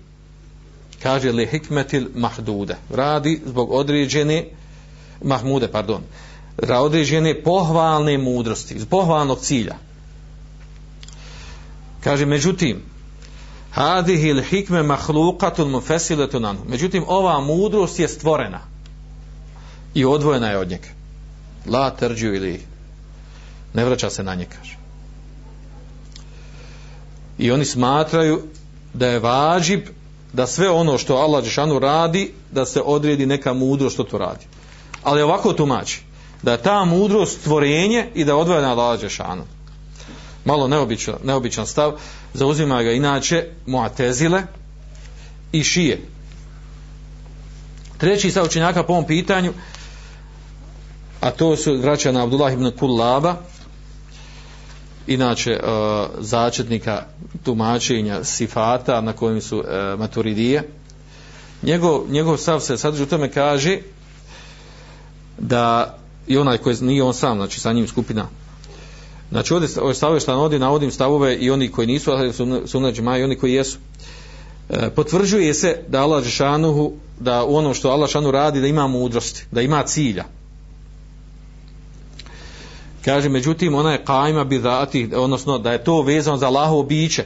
kaže 1.03 1.31
li 1.31 1.47
hikmetil 1.47 2.07
mahdude. 2.15 2.75
Radi 2.89 3.41
zbog 3.45 3.71
određene 3.71 4.45
mahmude, 5.23 5.67
pardon 5.67 6.01
određene 6.67 7.43
pohvalne 7.43 8.17
mudrosti, 8.17 8.73
iz 8.73 8.85
pohvalnog 8.85 9.39
cilja. 9.39 9.75
Kaže, 12.03 12.25
međutim, 12.25 12.81
hadihi 13.71 14.27
il 14.27 14.41
hikme 14.41 14.83
mahlukatun 14.83 15.69
mufesiletun 15.69 16.45
anhu. 16.45 16.63
Međutim, 16.67 17.03
ova 17.07 17.39
mudrost 17.39 17.99
je 17.99 18.07
stvorena 18.07 18.59
i 19.93 20.05
odvojena 20.05 20.49
je 20.49 20.57
od 20.57 20.69
njega. 20.69 20.87
La 21.65 21.89
terđu 21.89 22.27
ili 22.27 22.61
ne 23.73 23.85
vraća 23.85 24.09
se 24.09 24.23
na 24.23 24.35
nje, 24.35 24.45
kaže. 24.45 24.77
I 27.37 27.51
oni 27.51 27.65
smatraju 27.65 28.41
da 28.93 29.07
je 29.07 29.19
važib 29.19 29.81
da 30.33 30.47
sve 30.47 30.69
ono 30.69 30.97
što 30.97 31.15
Allah 31.15 31.43
Žešanu 31.43 31.79
radi, 31.79 32.33
da 32.51 32.65
se 32.65 32.81
odredi 32.81 33.25
neka 33.25 33.53
mudrost 33.53 33.93
što 33.93 34.03
to 34.03 34.17
radi. 34.17 34.45
Ali 35.03 35.21
ovako 35.21 35.53
tumači 35.53 36.08
da 36.43 36.51
je 36.51 36.61
ta 36.61 36.85
mudrost 36.85 37.39
stvorenje 37.39 38.07
i 38.15 38.25
da 38.25 38.35
odvaja 38.35 38.61
na 38.61 38.71
Allah 38.71 39.01
Đešanu. 39.01 39.43
Malo 40.45 40.67
neobičan, 40.67 41.15
neobičan 41.23 41.67
stav, 41.67 41.91
zauzima 42.33 42.83
ga 42.83 42.91
inače 42.91 43.45
Muatezile 43.65 44.43
i 45.51 45.63
Šije. 45.63 46.01
Treći 47.97 48.31
stav 48.31 48.45
učenjaka 48.45 48.83
po 48.83 48.93
ovom 48.93 49.05
pitanju, 49.05 49.53
a 51.19 51.31
to 51.31 51.55
su 51.55 51.77
vraća 51.77 52.11
na 52.11 52.23
Abdullah 52.23 52.53
ibn 52.53 52.71
Kullaba, 52.79 53.35
inače 55.07 55.51
e, 55.51 55.59
začetnika 56.19 57.03
tumačenja 57.43 58.23
sifata 58.23 59.01
na 59.01 59.13
kojim 59.13 59.41
su 59.41 59.63
e, 59.67 59.95
maturidije. 59.97 60.69
Njegov, 61.63 62.01
njegov 62.09 62.37
stav 62.37 62.59
se 62.59 62.77
sadrži 62.77 63.03
u 63.03 63.05
tome 63.05 63.31
kaže 63.31 63.77
da 65.37 65.97
i 66.29 66.37
onaj 66.37 66.57
koji 66.57 66.75
nije 66.81 67.03
on 67.03 67.13
sam, 67.13 67.37
znači 67.37 67.59
sa 67.59 67.73
njim 67.73 67.87
skupina. 67.87 68.27
Znači 69.31 69.53
ovdje 69.53 69.69
ove 69.81 69.93
stavove 69.93 70.19
što 70.19 70.31
navodim, 70.31 70.59
navodim 70.59 70.91
stavove 70.91 71.35
i 71.35 71.51
oni 71.51 71.71
koji 71.71 71.87
nisu, 71.87 72.11
ali 72.11 72.33
su 72.33 72.61
sunađi 72.65 73.01
maj, 73.01 73.19
i 73.19 73.23
oni 73.23 73.35
koji 73.35 73.53
jesu. 73.53 73.77
E, 74.69 74.89
potvrđuje 74.89 75.53
se 75.53 75.83
da 75.87 76.01
Allah 76.01 76.23
Žešanuhu, 76.23 76.93
da 77.19 77.43
u 77.43 77.55
onom 77.55 77.73
što 77.73 77.89
Allah 77.89 78.09
Žešanu 78.09 78.31
radi, 78.31 78.61
da 78.61 78.67
ima 78.67 78.87
mudrosti, 78.87 79.45
da 79.51 79.61
ima 79.61 79.83
cilja. 79.83 80.25
kaže 83.05 83.29
međutim 83.29 83.75
ona 83.75 83.91
je 83.91 84.05
kajma 84.05 84.43
bi 84.43 84.59
dati 84.59 85.09
odnosno 85.15 85.57
da 85.57 85.71
je 85.71 85.83
to 85.83 86.01
vezano 86.01 86.37
za 86.37 86.47
Allahovo 86.47 86.83
biće 86.83 87.25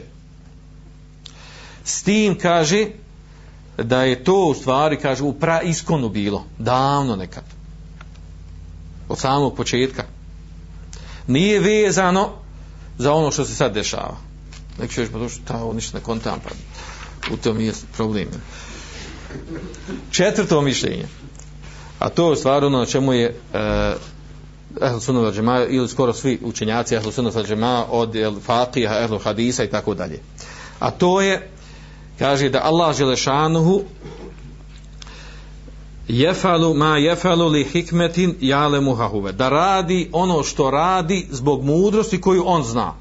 s 1.84 2.04
tim 2.04 2.38
kaže 2.38 2.88
da 3.78 4.04
je 4.04 4.24
to 4.24 4.46
u 4.46 4.54
stvari 4.54 4.98
kaže 4.98 5.24
u 5.24 5.34
praiskonu 5.34 6.10
bilo 6.10 6.44
davno 6.60 7.16
nekad 7.16 7.44
od 9.10 9.20
samog 9.20 9.56
početka. 9.56 10.04
Nije 11.28 11.60
vezano 11.60 12.30
za 12.98 13.14
ono 13.14 13.32
što 13.32 13.46
se 13.46 13.56
sad 13.56 13.74
dešava. 13.74 14.18
Neki 14.80 14.94
ćeš 14.94 15.10
pa 15.12 15.20
to 15.20 15.30
što 15.30 15.44
ta 15.46 15.74
ništa 15.74 15.98
ne 15.98 16.04
kontam 16.04 16.40
pa 16.44 16.50
u 17.34 17.38
tom 17.38 17.60
je 17.60 17.74
problem. 17.96 18.28
Četvrto 20.12 20.62
mišljenje 20.62 21.06
a 22.04 22.10
to 22.10 22.30
je 22.32 22.38
stvar 22.38 22.64
ono 22.64 22.80
na 22.80 22.86
čemu 22.86 23.14
je 23.14 23.30
uh, 23.30 24.88
Ehl 24.88 25.00
Sunnova 25.00 25.32
al 25.48 25.68
ili 25.70 25.88
skoro 25.88 26.14
svi 26.14 26.40
učenjaci 26.44 26.96
Ehl 26.96 27.10
Sunnova 27.10 27.40
al 27.40 27.86
od 27.90 28.16
el, 28.16 28.40
Fatiha, 28.40 29.00
Ehl 29.00 29.18
Hadisa 29.18 29.64
i 29.64 29.70
tako 29.70 29.94
dalje. 29.94 30.20
A 30.80 30.92
to 30.92 31.22
je 31.22 31.50
kaže 32.20 32.50
da 32.50 32.62
Allah 32.64 32.98
Želešanuhu 32.98 33.82
jefalu 36.14 36.74
ma 36.74 36.98
jefalu 36.98 37.48
li 37.48 37.64
hikmetin 37.64 38.36
jale 38.42 38.80
muhahuve. 38.82 39.32
da 39.32 39.50
radi 39.50 40.10
ono 40.12 40.44
što 40.44 40.72
radi 40.72 41.28
zbog 41.32 41.64
mudrosti 41.64 42.22
koju 42.22 42.44
on 42.46 42.64
zna. 42.64 42.94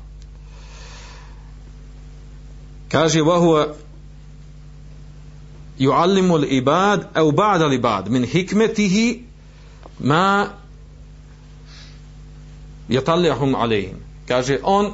Kaže 2.88 3.22
vahuva 3.22 3.74
yuallimu 5.78 6.34
al-ibad 6.34 7.00
aw 7.14 7.30
ba'da 7.32 7.64
al-ibad. 7.64 8.10
Min 8.10 8.24
hikmetihi 8.24 9.22
ma 9.98 10.46
yatallahum 12.88 13.54
alayhim. 13.54 13.96
Kaže 14.28 14.58
on 14.62 14.92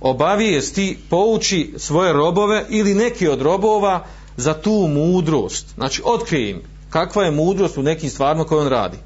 obavijesti 0.00 0.98
pouči 1.10 1.74
svoje 1.76 2.12
robove 2.12 2.66
ili 2.68 2.94
neki 2.94 3.28
od 3.28 3.42
robova 3.42 4.04
za 4.36 4.54
tu 4.54 4.88
mudrost. 4.88 5.74
Znači 5.74 6.02
otkrije 6.04 6.50
im 6.50 6.62
kakva 6.94 7.24
je 7.24 7.30
mudrost 7.30 7.78
u 7.78 7.82
nekim 7.82 8.10
stvarima 8.10 8.44
koje 8.44 8.60
on 8.60 8.68
radi 8.68 8.98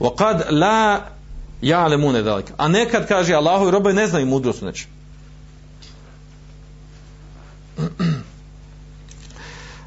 wa 0.00 0.16
kad 0.16 0.46
la 0.50 1.00
ya'lamuna 1.62 2.22
dalik 2.22 2.52
a 2.56 2.68
nekad 2.68 3.08
kaže 3.08 3.34
Allahu 3.34 3.70
robovi 3.70 3.94
ne 3.94 4.06
znaju 4.06 4.26
mudrost 4.26 4.58
znači 4.58 4.86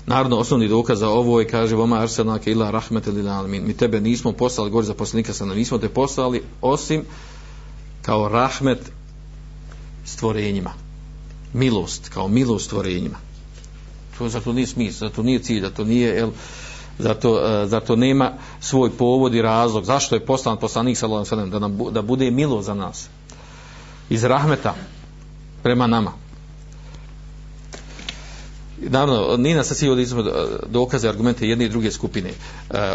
Naravno, 0.08 0.38
osnovni 0.38 0.68
dokaz 0.68 1.00
za 1.00 1.10
ovo 1.10 1.39
je, 1.39 1.48
kaže, 1.48 1.76
vama 1.76 2.00
arsenake 2.00 2.52
ila 2.52 2.72
rahmete 2.72 3.12
lil 3.12 3.30
alamin. 3.30 3.64
Mi 3.68 3.78
tebe 3.78 4.02
nismo 4.02 4.32
poslali, 4.32 4.70
gori 4.70 4.86
za 4.86 4.93
poslanika 4.93 5.34
sa 5.34 5.46
nismo 5.46 5.78
te 5.78 5.89
poslali, 5.89 6.43
osim 6.62 7.04
kao 8.02 8.30
rahmet 8.30 8.91
stvorenjima. 10.06 10.74
Milost, 11.54 12.10
kao 12.10 12.28
milost 12.28 12.66
stvorenjima. 12.66 13.25
To 14.18 14.30
zato 14.30 14.53
nije 14.53 14.68
smisla, 14.68 15.07
zato 15.07 15.24
nije 15.24 15.39
cilj, 15.39 15.61
zato 15.61 15.84
nije, 15.84 16.20
el, 16.20 16.30
zato, 16.99 17.32
uh, 17.32 17.39
e, 17.63 17.68
zato 17.68 17.95
nema 17.95 18.32
svoj 18.59 18.89
povod 18.89 19.36
i 19.36 19.41
razlog. 19.41 19.86
Zašto 19.86 20.16
je 20.16 20.26
poslan 20.26 20.57
poslanik 20.57 20.97
sa 20.97 21.07
da, 21.45 21.59
nam, 21.59 21.78
da 21.91 22.01
bude 22.01 22.32
milo 22.32 22.61
za 22.61 22.74
nas? 22.74 23.09
Iz 24.09 24.24
rahmeta 24.24 24.76
prema 25.63 25.88
nama 25.88 26.11
naravno 28.89 29.38
Nina 29.38 29.57
nas 29.57 29.74
svi 29.74 29.89
ovdje 29.89 30.05
dokaze 30.68 31.09
argumente 31.09 31.47
jedne 31.47 31.66
i 31.66 31.70
druge 31.70 31.91
skupine 31.91 32.30
e, 32.30 32.34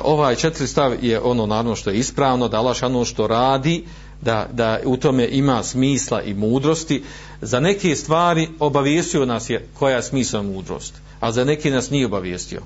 ovaj 0.04 0.36
četiri 0.36 0.66
stav 0.66 1.04
je 1.04 1.20
ono 1.20 1.46
naravno 1.46 1.76
što 1.76 1.90
je 1.90 1.98
ispravno 1.98 2.48
da 2.48 2.58
Allah 2.58 2.76
ono 2.82 3.04
što 3.04 3.26
radi 3.26 3.84
da, 4.20 4.48
da 4.52 4.80
u 4.84 4.96
tome 4.96 5.28
ima 5.30 5.62
smisla 5.62 6.22
i 6.22 6.34
mudrosti 6.34 7.02
za 7.40 7.60
neke 7.60 7.96
stvari 7.96 8.48
obavijestio 8.58 9.26
nas 9.26 9.50
je 9.50 9.68
koja 9.78 9.96
je 9.96 10.02
smisla 10.02 10.42
mudrost 10.42 10.94
a 11.20 11.32
za 11.32 11.44
neke 11.44 11.70
nas 11.70 11.90
nije 11.90 12.06
obavijestio. 12.06 12.60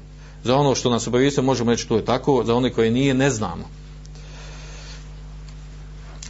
Za 0.45 0.57
ono 0.57 0.75
što 0.75 0.91
nas 0.91 1.07
obavijestio 1.07 1.43
možemo 1.43 1.71
reći 1.71 1.89
to 1.89 1.97
je 1.97 2.05
tako. 2.05 2.43
Za 2.47 2.55
one 2.55 2.71
koje 2.71 2.91
nije 2.91 3.15
ne 3.15 3.31
znamo. 3.31 3.65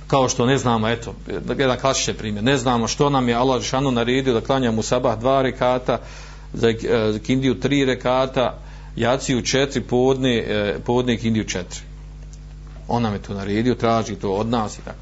Kao 0.06 0.28
što 0.28 0.46
ne 0.46 0.58
znamo, 0.58 0.88
eto, 0.88 1.14
jedan 1.58 1.78
klasični 1.78 2.14
primjer, 2.14 2.44
ne 2.44 2.56
znamo 2.56 2.88
što 2.88 3.10
nam 3.10 3.28
je 3.28 3.34
Allah 3.34 3.62
Žešanu 3.62 3.90
naredio 3.90 4.34
da 4.34 4.40
klanjamo 4.40 4.80
u 4.80 4.82
sabah 4.82 5.18
dva 5.18 5.42
rekata, 5.42 5.92
eh, 5.92 5.98
za, 7.12 7.18
kindiju 7.18 7.60
tri 7.60 7.84
rekata, 7.84 8.58
jaciju 8.96 9.42
četiri, 9.42 9.80
podne, 9.80 10.36
eh, 10.36 10.76
podne 10.84 11.16
kindiju 11.16 11.44
četiri. 11.44 11.80
On 12.89 13.03
nam 13.03 13.12
je 13.12 13.22
to 13.22 13.35
naredio, 13.35 13.74
traži 13.74 14.16
to 14.16 14.30
od 14.30 14.47
nas 14.47 14.78
i 14.78 14.82
tako. 14.85 14.99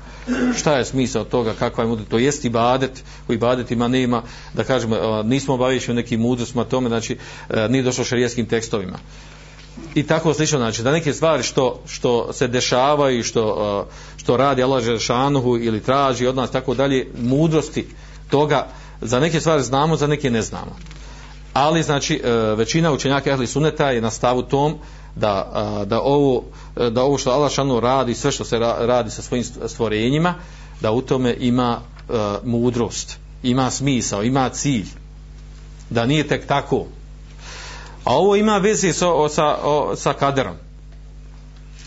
Šta 0.59 0.77
je 0.79 0.85
smisao 0.85 1.25
toga, 1.25 1.55
kakva 1.59 1.85
je 1.85 1.89
mudrost? 1.89 2.11
To 2.11 2.19
jest 2.19 2.45
ibadet, 2.45 3.05
u 3.29 3.33
ibadetima 3.33 3.89
nema, 3.89 4.23
da 4.55 4.65
kažemo, 4.65 4.97
e, 4.97 5.25
nismo 5.25 5.55
obavišeni 5.55 5.97
nekim 5.97 6.21
mudrostima 6.21 6.65
tome, 6.65 6.89
znači, 6.89 7.19
nije 7.69 7.83
došlo 7.83 8.05
šarijeskim 8.05 8.47
tekstovima. 8.47 8.99
I 9.95 10.07
tako 10.07 10.35
slično, 10.35 10.59
znači, 10.59 10.83
da 10.83 10.93
neke 10.93 11.13
stvari 11.13 11.43
što, 11.43 11.83
što 11.87 12.33
se 12.33 12.49
dešavaju, 12.49 13.25
što, 13.25 13.87
što 14.17 14.37
radi 14.37 14.63
Allah 14.63 14.85
Želšanuhu 14.85 15.59
ili 15.59 15.83
traži 15.83 16.27
od 16.27 16.37
nas, 16.37 16.51
tako 16.51 16.75
dalje, 16.75 17.11
mudrosti 17.19 17.87
toga, 18.31 18.67
za 19.01 19.21
neke 19.21 19.41
stvari 19.41 19.63
znamo, 19.63 19.97
za 19.97 20.07
neke 20.07 20.31
ne 20.31 20.43
znamo 20.43 20.77
ali 21.53 21.83
znači 21.83 22.21
e, 22.25 22.31
većina 22.57 22.93
učenjaka 22.93 23.31
ehli 23.31 23.47
suneta 23.47 23.91
je 23.91 24.01
na 24.01 24.11
stavu 24.11 24.43
tom 24.43 24.79
da, 25.17 25.51
da, 25.87 26.01
ovo, 26.01 26.43
da 26.91 27.03
ovo 27.03 27.19
što 27.19 27.31
Allah 27.31 27.53
šanu 27.53 27.81
radi 27.81 28.15
sve 28.15 28.33
što 28.33 28.45
se 28.45 28.59
radi 28.59 29.11
sa 29.11 29.23
svojim 29.23 29.45
stvorenjima 29.45 30.35
da 30.81 30.93
u 30.93 31.03
tome 31.03 31.37
ima 31.39 31.81
mudrost 32.45 33.19
ima 33.43 33.71
smisao, 33.71 34.23
ima 34.23 34.49
cilj. 34.49 34.87
Da 35.91 36.07
nije 36.07 36.29
tek 36.29 36.47
tako. 36.47 36.87
A 38.05 38.17
ovo 38.17 38.37
ima 38.37 38.59
veze 38.59 38.93
sa, 38.93 39.07
sa, 39.29 39.57
sa 39.97 40.13
kaderom. 40.13 40.55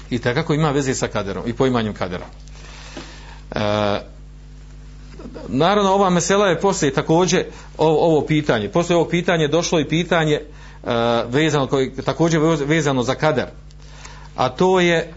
I 0.09 0.19
tako 0.19 0.53
ima 0.53 0.71
veze 0.71 0.95
sa 0.95 1.07
kaderom 1.07 1.43
i 1.47 1.53
poimanjem 1.53 1.93
kadera. 1.93 2.25
E, 3.51 3.59
naravno 5.47 5.91
ova 5.91 6.09
mesela 6.09 6.47
je 6.47 6.61
poslije 6.61 6.93
također 6.93 7.45
ovo, 7.77 8.05
ovo 8.05 8.25
pitanje. 8.25 8.69
Poslije 8.69 8.97
ovo 8.97 9.09
pitanje 9.09 9.47
došlo 9.47 9.79
i 9.79 9.89
pitanje 9.89 10.33
e, 10.33 10.43
E, 10.85 11.23
vezano 11.29 11.67
koji 11.67 11.95
također 11.95 12.39
vezano 12.65 13.03
za 13.03 13.15
kader 13.15 13.47
a 14.35 14.49
to 14.49 14.79
je 14.79 15.13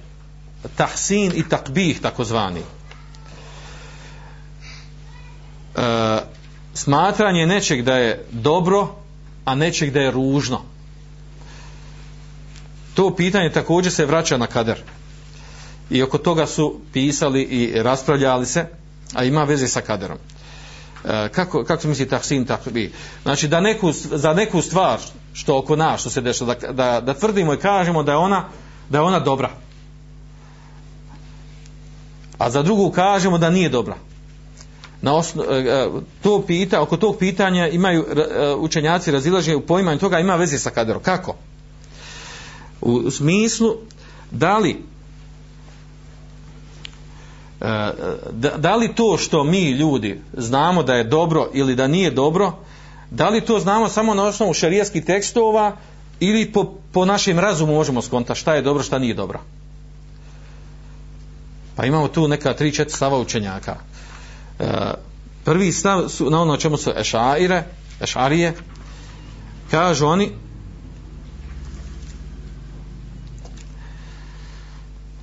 tahsin 0.76 1.32
i 1.34 1.48
takbih 1.48 2.00
takozvani. 2.00 2.60
E, 5.76 6.18
smatranje 6.74 7.46
nečeg 7.46 7.82
da 7.82 7.96
je 7.96 8.24
dobro 8.30 8.94
a 9.44 9.54
nečeg 9.54 9.90
da 9.90 10.00
je 10.00 10.10
ružno. 10.10 10.62
To 12.94 13.14
pitanje 13.16 13.52
također 13.52 13.92
se 13.92 14.06
vraća 14.06 14.36
na 14.36 14.46
kader. 14.46 14.82
I 15.90 16.02
oko 16.02 16.18
toga 16.18 16.46
su 16.46 16.80
pisali 16.92 17.42
i 17.42 17.82
raspravljali 17.82 18.46
se 18.46 18.66
a 19.14 19.24
ima 19.24 19.44
veze 19.44 19.68
sa 19.68 19.80
kaderom. 19.80 20.18
E, 21.04 21.28
kako, 21.28 21.64
kako 21.64 21.82
se 21.82 21.88
misli 21.88 22.08
tahsin 22.08 22.44
tako 22.44 22.70
bi? 22.70 22.92
Znači 23.22 23.48
da 23.48 23.60
neku, 23.60 23.92
za 23.92 24.34
neku 24.34 24.62
stvar 24.62 24.98
što 25.32 25.58
oko 25.58 25.76
nas, 25.76 26.00
što 26.00 26.10
se 26.10 26.20
dešava, 26.20 26.54
da, 26.54 26.72
da, 26.72 27.00
da 27.00 27.14
tvrdimo 27.14 27.54
i 27.54 27.58
kažemo 27.58 28.02
da 28.02 28.12
je 28.12 28.18
ona, 28.18 28.44
da 28.88 28.98
je 28.98 29.02
ona 29.02 29.20
dobra. 29.20 29.50
A 32.38 32.50
za 32.50 32.62
drugu 32.62 32.90
kažemo 32.90 33.38
da 33.38 33.50
nije 33.50 33.68
dobra. 33.68 33.96
Na 35.02 35.14
osno, 35.14 35.44
e, 35.50 35.56
e, 35.56 35.88
to 36.22 36.42
pita, 36.46 36.82
oko 36.82 36.96
tog 36.96 37.18
pitanja 37.18 37.68
imaju 37.68 38.04
e, 38.10 38.54
učenjaci 38.54 39.10
razilaženje 39.10 39.56
u 39.56 39.66
poimanju 39.66 39.98
toga 39.98 40.18
ima 40.18 40.36
veze 40.36 40.58
sa 40.58 40.70
kaderom. 40.70 41.02
Kako? 41.02 41.36
U 42.80 43.10
smislu 43.10 43.76
da 44.30 44.58
li 44.58 44.82
E, 47.60 47.66
e, 47.66 47.92
da, 48.32 48.50
da 48.56 48.76
li 48.76 48.94
to 48.94 49.16
što 49.18 49.44
mi 49.44 49.70
ljudi 49.70 50.20
znamo 50.36 50.82
da 50.82 50.94
je 50.94 51.04
dobro 51.04 51.48
ili 51.54 51.74
da 51.74 51.86
nije 51.86 52.10
dobro, 52.10 52.52
da 53.10 53.28
li 53.28 53.40
to 53.40 53.58
znamo 53.58 53.88
samo 53.88 54.14
na 54.14 54.24
osnovu 54.24 54.54
šarijaskih 54.54 55.04
tekstova 55.04 55.76
ili 56.20 56.52
po, 56.52 56.74
po 56.92 57.04
našem 57.04 57.38
razumu 57.38 57.74
možemo 57.74 58.02
skonta 58.02 58.34
šta 58.34 58.54
je 58.54 58.62
dobro, 58.62 58.82
šta 58.82 58.98
nije 58.98 59.14
dobro. 59.14 59.40
Pa 61.76 61.86
imamo 61.86 62.08
tu 62.08 62.28
neka 62.28 62.54
tri, 62.54 62.72
četiri 62.72 62.96
stava 62.96 63.18
učenjaka. 63.18 63.76
E, 64.58 64.64
prvi 65.44 65.72
stav 65.72 66.08
su 66.08 66.30
na 66.30 66.42
ono 66.42 66.56
čemu 66.56 66.76
su 66.76 66.92
ešaire, 66.96 67.62
ešarije, 68.00 68.54
kažu 69.70 70.06
oni, 70.06 70.32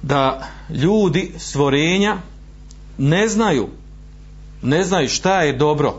da 0.05 0.47
ljudi 0.69 1.31
stvorenja 1.37 2.17
ne 2.97 3.27
znaju 3.27 3.67
ne 4.61 4.83
znaju 4.83 5.09
šta 5.09 5.41
je 5.41 5.53
dobro 5.53 5.93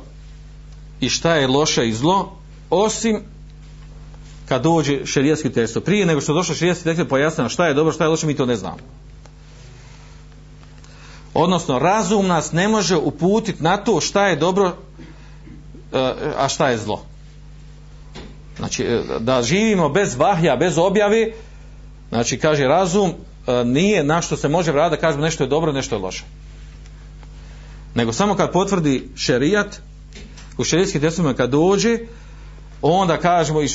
i 1.01 1.09
šta 1.09 1.35
je 1.35 1.47
loše 1.47 1.89
i 1.89 1.93
zlo 1.93 2.33
osim 2.71 3.21
kad 4.49 4.63
dođe 4.63 5.07
šerijski 5.07 5.53
tekst. 5.53 5.79
Prije 5.85 6.07
nego 6.07 6.21
što 6.21 6.35
došao 6.35 6.55
šerijski 6.55 6.85
tekst 6.85 7.09
pojasnjeno 7.09 7.49
šta 7.49 7.67
je 7.67 7.75
dobro 7.75 7.93
šta 7.93 8.05
je 8.05 8.11
loše 8.11 8.27
mi 8.27 8.37
to 8.37 8.47
ne 8.47 8.57
znamo. 8.57 8.77
Odnosno 11.35 11.79
razum 11.79 12.27
nas 12.27 12.53
ne 12.53 12.69
može 12.69 12.97
uputiti 12.97 13.63
na 13.63 13.77
to 13.77 14.01
šta 14.01 14.27
je 14.27 14.37
dobro 14.37 14.77
e, 15.93 16.13
a 16.39 16.49
šta 16.49 16.69
je 16.69 16.79
zlo. 16.79 17.05
Znači 18.57 18.83
e, 18.83 19.03
da 19.21 19.43
živimo 19.43 19.89
bez 19.89 20.17
vahja 20.17 20.57
bez 20.57 20.79
objave 20.79 21.33
znači 22.11 22.39
kaže 22.39 22.65
razum 22.65 23.13
E, 23.47 23.64
nije 23.64 24.05
na 24.05 24.22
što 24.22 24.36
se 24.36 24.49
može 24.49 24.72
vratiti 24.72 24.97
da 24.97 25.01
kažemo 25.01 25.24
nešto 25.24 25.44
je 25.44 25.49
dobro 25.49 25.72
nešto 25.72 25.94
je 25.94 26.03
loše. 26.03 26.24
Nego 27.94 28.12
samo 28.12 28.34
kad 28.34 28.53
potvrdi 28.53 29.09
šerijat 29.16 29.80
u 30.59 30.64
šerijskim 30.64 31.01
testovima 31.01 31.34
kad 31.34 31.51
dođe 31.51 31.99
onda 32.82 33.16
kažemo 33.16 33.62
i 33.62 33.68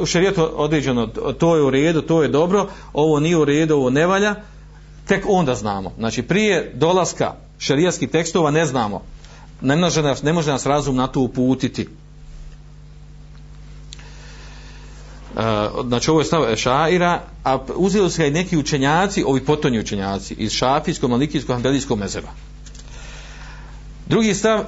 u 0.00 0.06
šerijetu 0.06 0.50
određeno 0.54 1.06
to 1.38 1.56
je 1.56 1.62
u 1.62 1.70
redu, 1.70 2.02
to 2.02 2.22
je 2.22 2.28
dobro 2.28 2.68
ovo 2.92 3.20
nije 3.20 3.36
u 3.36 3.44
redu, 3.44 3.74
ovo 3.74 3.90
ne 3.90 4.06
valja 4.06 4.34
tek 5.06 5.24
onda 5.28 5.54
znamo. 5.54 5.92
Znači 5.98 6.22
prije 6.22 6.72
dolaska 6.74 7.34
šerijatskih 7.58 8.10
tekstova 8.10 8.50
ne 8.50 8.66
znamo. 8.66 9.02
Ne 9.60 9.76
može 9.76 10.02
nas, 10.02 10.22
ne 10.22 10.32
može 10.32 10.50
nas 10.50 10.66
razum 10.66 10.96
na 10.96 11.06
to 11.06 11.20
uputiti 11.20 11.88
Uh, 15.23 15.23
Eh, 15.36 15.68
znači 15.86 16.10
ovo 16.10 16.20
je 16.20 16.24
stav 16.24 16.56
Šaira, 16.56 17.22
a 17.44 17.58
uzeli 17.76 18.10
su 18.10 18.18
ga 18.18 18.26
i 18.26 18.30
neki 18.30 18.56
učenjaci, 18.56 19.24
ovi 19.26 19.44
potonji 19.44 19.78
učenjaci, 19.78 20.34
iz 20.34 20.52
šafijskog, 20.52 21.10
malikijskog, 21.10 21.54
hanbelijskog 21.54 21.98
mezeba. 21.98 22.28
Drugi 24.06 24.34
stav 24.34 24.64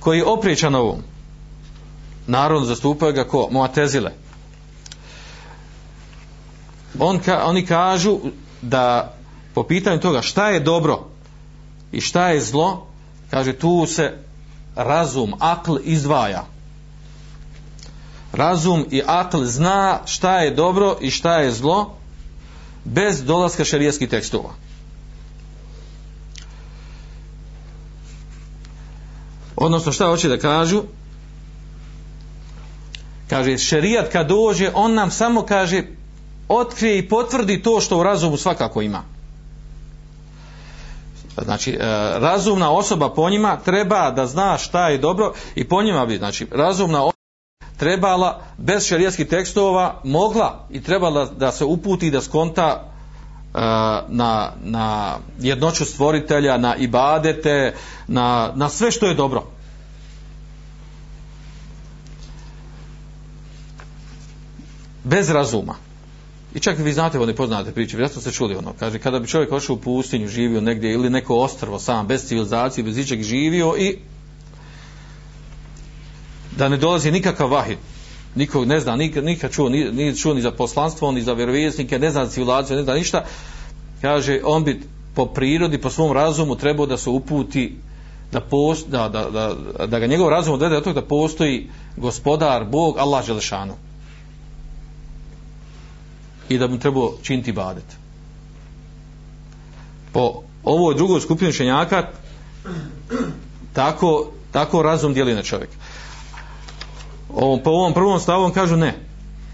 koji 0.00 0.18
je 0.18 0.24
opriječan 0.24 0.74
ovom, 0.74 1.02
naravno 2.26 2.66
zastupaju 2.66 3.12
ga 3.12 3.24
ko 3.24 3.48
Moatezile. 3.50 4.12
On 6.98 7.18
ka, 7.18 7.42
oni 7.44 7.66
kažu 7.66 8.18
da 8.62 9.14
po 9.54 9.62
pitanju 9.62 10.00
toga 10.00 10.22
šta 10.22 10.48
je 10.48 10.60
dobro 10.60 11.04
i 11.92 12.00
šta 12.00 12.28
je 12.28 12.40
zlo, 12.40 12.86
kaže 13.30 13.52
tu 13.52 13.86
se 13.86 14.16
razum, 14.76 15.34
akl 15.38 15.76
izdvaja. 15.84 16.51
Razum 18.32 18.86
i 18.90 19.02
akl 19.06 19.44
zna 19.44 20.00
šta 20.06 20.38
je 20.38 20.50
dobro 20.50 20.96
i 21.00 21.10
šta 21.10 21.38
je 21.38 21.52
zlo 21.52 21.96
bez 22.84 23.24
dolaska 23.24 23.64
šarijeskih 23.64 24.08
tekstova. 24.08 24.50
Odnosno 29.56 29.92
šta 29.92 30.06
hoće 30.06 30.28
da 30.28 30.38
kažu? 30.38 30.82
Kaže, 33.30 33.58
šerijat 33.58 34.12
kad 34.12 34.28
dođe, 34.28 34.70
on 34.74 34.94
nam 34.94 35.10
samo 35.10 35.42
kaže, 35.42 35.82
otkrije 36.48 36.98
i 36.98 37.08
potvrdi 37.08 37.62
to 37.62 37.80
što 37.80 37.98
u 37.98 38.02
razumu 38.02 38.36
svakako 38.36 38.82
ima. 38.82 39.02
Znači, 41.44 41.70
e, 41.72 41.78
razumna 42.18 42.70
osoba 42.70 43.08
po 43.08 43.30
njima 43.30 43.56
treba 43.56 44.10
da 44.10 44.26
zna 44.26 44.58
šta 44.58 44.88
je 44.88 44.98
dobro 44.98 45.32
i 45.54 45.64
po 45.68 45.82
njima 45.82 46.06
bi, 46.06 46.16
znači, 46.16 46.46
razumna 46.50 47.02
osoba 47.02 47.11
trebala 47.76 48.40
bez 48.58 48.84
šerijatskih 48.86 49.28
tekstova 49.28 50.00
mogla 50.04 50.66
i 50.70 50.82
trebala 50.82 51.24
da 51.24 51.52
se 51.52 51.64
uputi 51.64 52.10
da 52.10 52.20
skonta 52.20 52.82
e, 53.54 53.58
na, 54.08 54.52
na 54.64 55.18
jednoću 55.38 55.84
stvoritelja, 55.84 56.56
na 56.56 56.76
ibadete, 56.76 57.74
na, 58.08 58.52
na 58.54 58.68
sve 58.68 58.90
što 58.90 59.06
je 59.06 59.14
dobro. 59.14 59.42
Bez 65.04 65.30
razuma. 65.30 65.74
I 66.54 66.60
čak 66.60 66.78
vi 66.78 66.92
znate, 66.92 67.20
oni 67.20 67.34
poznate 67.34 67.72
priče, 67.72 67.96
vjerojatno 67.96 68.20
ste 68.20 68.30
čuli 68.30 68.56
ono, 68.56 68.72
kaže, 68.78 68.98
kada 68.98 69.18
bi 69.18 69.28
čovjek 69.28 69.52
ošao 69.52 69.76
u 69.76 69.78
pustinju, 69.78 70.28
živio 70.28 70.60
negdje, 70.60 70.92
ili 70.92 71.10
neko 71.10 71.36
ostrvo 71.36 71.78
sam, 71.78 72.06
bez 72.06 72.26
civilizacije, 72.26 72.84
bez 72.84 72.98
ičeg 72.98 73.22
živio 73.22 73.74
i 73.78 73.98
da 76.56 76.68
ne 76.68 76.76
dolazi 76.76 77.10
nikakav 77.10 77.50
vahid, 77.50 77.78
nikog 78.34 78.66
ne 78.66 78.80
zna, 78.80 78.96
nikad, 78.96 79.24
nikad 79.24 79.52
čuo, 79.52 79.68
ni, 79.68 79.84
ni 79.92 80.16
čuo 80.16 80.34
ni 80.34 80.42
za 80.42 80.50
poslanstvo, 80.50 81.12
ni 81.12 81.22
za 81.22 81.32
vjerovjesnike, 81.32 81.98
ne 81.98 82.10
zna 82.10 82.26
za 82.26 82.76
ne 82.76 82.82
zna 82.82 82.94
ništa, 82.94 83.24
kaže, 84.00 84.40
on 84.44 84.64
bi 84.64 84.80
po 85.14 85.26
prirodi, 85.26 85.78
po 85.78 85.90
svom 85.90 86.12
razumu 86.12 86.56
trebao 86.56 86.86
da 86.86 86.96
se 86.96 87.10
uputi 87.10 87.76
da, 88.32 88.40
post, 88.40 88.88
da, 88.88 89.08
da, 89.08 89.30
da, 89.30 89.86
da 89.86 89.98
ga 89.98 90.06
njegov 90.06 90.28
razum 90.28 90.54
odvede 90.54 90.74
do 90.74 90.80
toga 90.80 91.00
da 91.00 91.06
postoji 91.06 91.70
gospodar, 91.96 92.64
Bog, 92.64 92.98
Allah 92.98 93.26
Želešanu. 93.26 93.74
I 96.48 96.58
da 96.58 96.66
mu 96.68 96.78
trebao 96.78 97.14
činiti 97.22 97.52
badet. 97.52 97.84
Po 100.12 100.42
ovoj 100.64 100.94
drugoj 100.94 101.20
skupini 101.20 101.50
učenjaka 101.50 102.08
tako, 103.72 104.30
tako 104.52 104.82
razum 104.82 105.14
dijeli 105.14 105.34
na 105.34 105.42
čovjeka. 105.42 105.72
Ovom, 107.34 107.62
po 107.62 107.70
ovom 107.70 107.94
prvom 107.94 108.20
stavom 108.20 108.52
kažu 108.52 108.76
ne. 108.76 108.94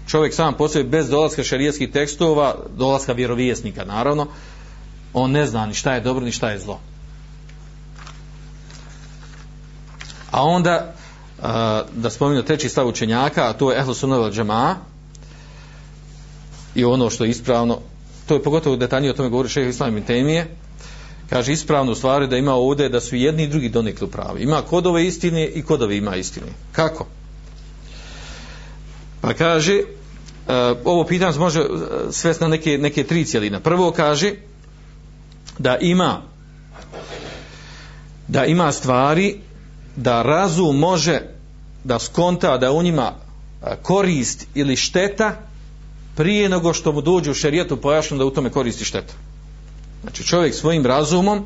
Čovjek 0.07 0.33
sam 0.33 0.53
po 0.53 0.67
sebi 0.67 0.89
bez 0.89 1.09
dolaska 1.09 1.43
šarijetskih 1.43 1.91
tekstova, 1.91 2.55
dolaska 2.77 3.13
vjerovjesnika 3.13 3.85
naravno, 3.85 4.27
on 5.13 5.31
ne 5.31 5.45
zna 5.45 5.65
ni 5.65 5.73
šta 5.73 5.93
je 5.93 6.01
dobro 6.01 6.25
ni 6.25 6.31
šta 6.31 6.49
je 6.49 6.59
zlo. 6.59 6.79
A 10.31 10.43
onda 10.43 10.93
da 11.93 12.09
spomenu 12.09 12.43
treći 12.43 12.69
stav 12.69 12.87
učenjaka, 12.87 13.49
a 13.49 13.53
to 13.53 13.71
je 13.71 13.79
Ehlu 13.79 13.93
Sunnah 13.93 14.19
džema'a, 14.19 14.75
i 16.75 16.85
ono 16.85 17.09
što 17.09 17.23
je 17.23 17.29
ispravno 17.29 17.79
to 18.27 18.33
je 18.33 18.43
pogotovo 18.43 18.75
detaljnije 18.75 19.11
o 19.11 19.15
tome 19.15 19.29
govori 19.29 19.49
šeha 19.49 19.69
Islam 19.69 19.97
i 19.97 20.05
Temije 20.05 20.47
kaže 21.29 21.53
ispravno 21.53 21.91
u 21.91 21.95
stvari 21.95 22.27
da 22.27 22.37
ima 22.37 22.53
ovdje 22.53 22.89
da 22.89 22.99
su 22.99 23.15
jedni 23.15 23.43
i 23.43 23.47
drugi 23.47 23.69
donikli 23.69 24.07
u 24.07 24.11
pravi 24.11 24.43
ima 24.43 24.61
kodove 24.61 25.05
istine 25.05 25.45
i 25.45 25.63
kodove 25.63 25.97
ima 25.97 26.15
istine 26.15 26.47
kako? 26.71 27.05
Pa 29.21 29.33
kaže 29.33 29.79
uh, 29.79 30.53
ovo 30.85 31.03
pitanje 31.03 31.33
se 31.33 31.39
može 31.39 31.59
e, 31.59 31.63
svesti 32.11 32.43
na 32.43 32.47
neke, 32.47 32.77
neke 32.77 33.03
tri 33.03 33.25
cijeline 33.25 33.59
prvo 33.59 33.91
kaže 33.91 34.33
da 35.57 35.77
ima 35.77 36.21
da 38.27 38.45
ima 38.45 38.71
stvari 38.71 39.41
da 39.95 40.21
razum 40.21 40.77
može 40.77 41.21
da 41.83 41.99
skonta 41.99 42.57
da 42.57 42.71
u 42.71 42.83
njima 42.83 43.11
e, 43.11 43.75
korist 43.81 44.47
ili 44.55 44.75
šteta 44.75 45.35
prije 46.15 46.49
nego 46.49 46.73
što 46.73 46.91
mu 46.91 47.01
dođe 47.01 47.31
u 47.31 47.33
šerijetu 47.33 47.77
pojašnjeno 47.77 48.23
da 48.23 48.27
u 48.27 48.31
tome 48.31 48.49
koristi 48.49 48.85
šteta. 48.85 49.13
Znači 50.01 50.23
čovjek 50.23 50.55
svojim 50.55 50.85
razumom 50.85 51.45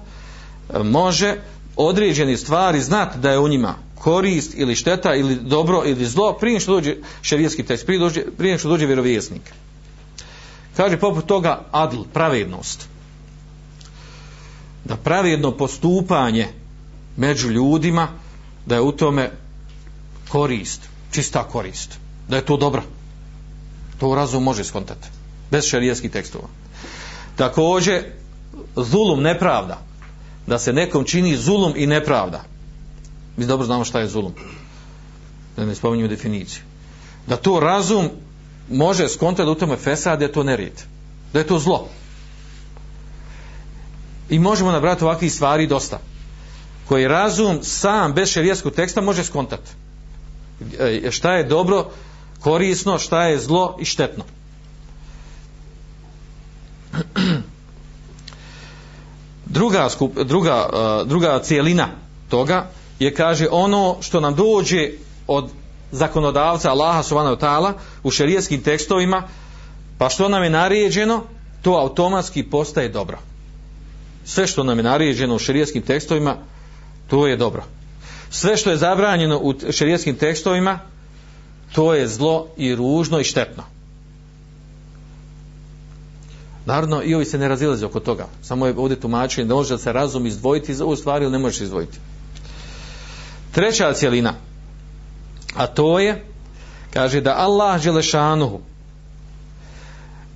može 0.83 1.35
određene 1.75 2.37
stvari 2.37 2.81
znati 2.81 3.19
da 3.19 3.31
je 3.31 3.39
u 3.39 3.47
njima 3.47 3.75
korist 4.03 4.53
ili 4.55 4.75
šteta 4.75 5.15
ili 5.15 5.35
dobro 5.35 5.83
ili 5.85 6.05
zlo 6.05 6.33
prije 6.33 6.59
što 6.59 6.71
dođe 6.71 6.95
šerijetski 7.21 7.63
tekst, 7.63 7.85
prije, 7.85 7.99
dođe, 7.99 8.23
prije 8.37 8.57
što 8.57 8.69
dođe 8.69 8.85
vjerovjesnik. 8.85 9.41
Kaže 10.77 10.97
poput 10.99 11.25
toga 11.25 11.65
adl, 11.71 12.01
pravednost. 12.13 12.87
Da 14.85 14.95
pravedno 14.95 15.51
postupanje 15.51 16.47
među 17.17 17.49
ljudima 17.49 18.07
da 18.65 18.75
je 18.75 18.81
u 18.81 18.91
tome 18.91 19.31
korist, 20.29 20.81
čista 21.11 21.43
korist. 21.43 21.97
Da 22.27 22.35
je 22.35 22.45
to 22.45 22.57
dobro 22.57 22.83
to 24.03 24.15
razum 24.15 24.43
može 24.43 24.63
skontati 24.63 25.07
bez 25.51 25.65
šerijskih 25.65 26.11
tekstova 26.11 26.47
također 27.35 28.03
zulum 28.75 29.21
nepravda 29.21 29.79
da 30.47 30.59
se 30.59 30.73
nekom 30.73 31.05
čini 31.05 31.37
zulum 31.37 31.73
i 31.75 31.87
nepravda 31.87 32.43
mi 33.37 33.45
dobro 33.45 33.65
znamo 33.65 33.85
šta 33.85 33.99
je 33.99 34.07
zulum. 34.07 34.33
Da 35.57 35.65
ne 35.65 35.75
spominjemo 35.75 36.09
definiciju. 36.09 36.61
Da 37.27 37.35
to 37.35 37.59
razum 37.59 38.09
može 38.69 39.09
skontati 39.09 39.49
u 39.49 39.55
tome 39.55 39.77
fesad 39.77 40.19
da 40.19 40.25
je 40.25 40.31
to 40.31 40.43
nerijed 40.43 40.83
da 41.33 41.39
je 41.39 41.47
to 41.47 41.59
zlo. 41.59 41.87
I 44.29 44.39
možemo 44.39 44.71
nabrati 44.71 45.03
ovakvih 45.03 45.33
stvari 45.33 45.67
dosta 45.67 45.99
koji 46.87 47.07
razum 47.07 47.59
sam 47.61 48.13
bez 48.13 48.29
šarijeskog 48.29 48.73
teksta 48.73 49.01
može 49.01 49.23
skontati 49.23 49.71
e, 50.79 51.01
e, 51.05 51.11
šta 51.11 51.33
je 51.33 51.43
dobro 51.43 51.89
korisno, 52.39 52.99
šta 52.99 53.23
je 53.23 53.39
zlo 53.39 53.77
i 53.79 53.85
štetno. 53.85 54.23
Druga, 59.45 59.89
skup, 59.89 60.19
druga, 60.19 60.69
e, 60.73 61.05
druga 61.05 61.39
cijelina 61.43 61.87
toga 62.29 62.69
je, 62.99 63.13
kaže, 63.13 63.47
ono 63.51 63.97
što 64.01 64.19
nam 64.19 64.35
dođe 64.35 64.89
od 65.27 65.49
zakonodavca 65.91 66.71
Allaha 66.71 67.03
subhanahu 67.03 67.35
ta'ala 67.35 67.73
u 68.03 68.11
šerijskim 68.11 68.61
tekstovima, 68.61 69.23
pa 69.97 70.09
što 70.09 70.29
nam 70.29 70.43
je 70.43 70.49
naređeno, 70.49 71.23
to 71.61 71.71
automatski 71.71 72.43
postaje 72.43 72.89
dobro. 72.89 73.17
Sve 74.25 74.47
što 74.47 74.63
nam 74.63 74.77
je 74.77 74.83
naređeno 74.83 75.35
u 75.35 75.39
šerijskim 75.39 75.81
tekstovima, 75.81 76.35
to 77.07 77.27
je 77.27 77.37
dobro. 77.37 77.63
Sve 78.29 78.57
što 78.57 78.71
je 78.71 78.77
zabranjeno 78.77 79.39
u 79.39 79.53
šerijskim 79.71 80.15
tekstovima, 80.15 80.79
to 81.75 81.93
je 81.93 82.07
zlo 82.07 82.47
i 82.57 82.75
ružno 82.75 83.19
i 83.19 83.23
štetno. 83.23 83.63
Naravno, 86.65 87.03
i 87.03 87.15
ovi 87.15 87.25
se 87.25 87.37
ne 87.37 87.47
razilaze 87.47 87.85
oko 87.85 87.99
toga. 87.99 88.27
Samo 88.41 88.67
je 88.67 88.73
ovdje 88.77 88.99
tumačenje 88.99 89.47
da 89.47 89.55
može 89.55 89.73
da 89.73 89.77
se 89.77 89.93
razum 89.93 90.25
izdvojiti 90.25 90.71
iz 90.71 90.81
ovu 90.81 90.95
stvari 90.95 91.25
ili 91.25 91.31
ne 91.31 91.39
možeš 91.39 91.61
izdvojiti. 91.61 91.97
Treća 93.53 93.93
cijelina, 93.93 94.33
a 95.55 95.67
to 95.67 95.99
je, 95.99 96.25
kaže 96.93 97.21
da 97.21 97.35
Allah 97.37 97.81
Želešanuhu 97.81 98.59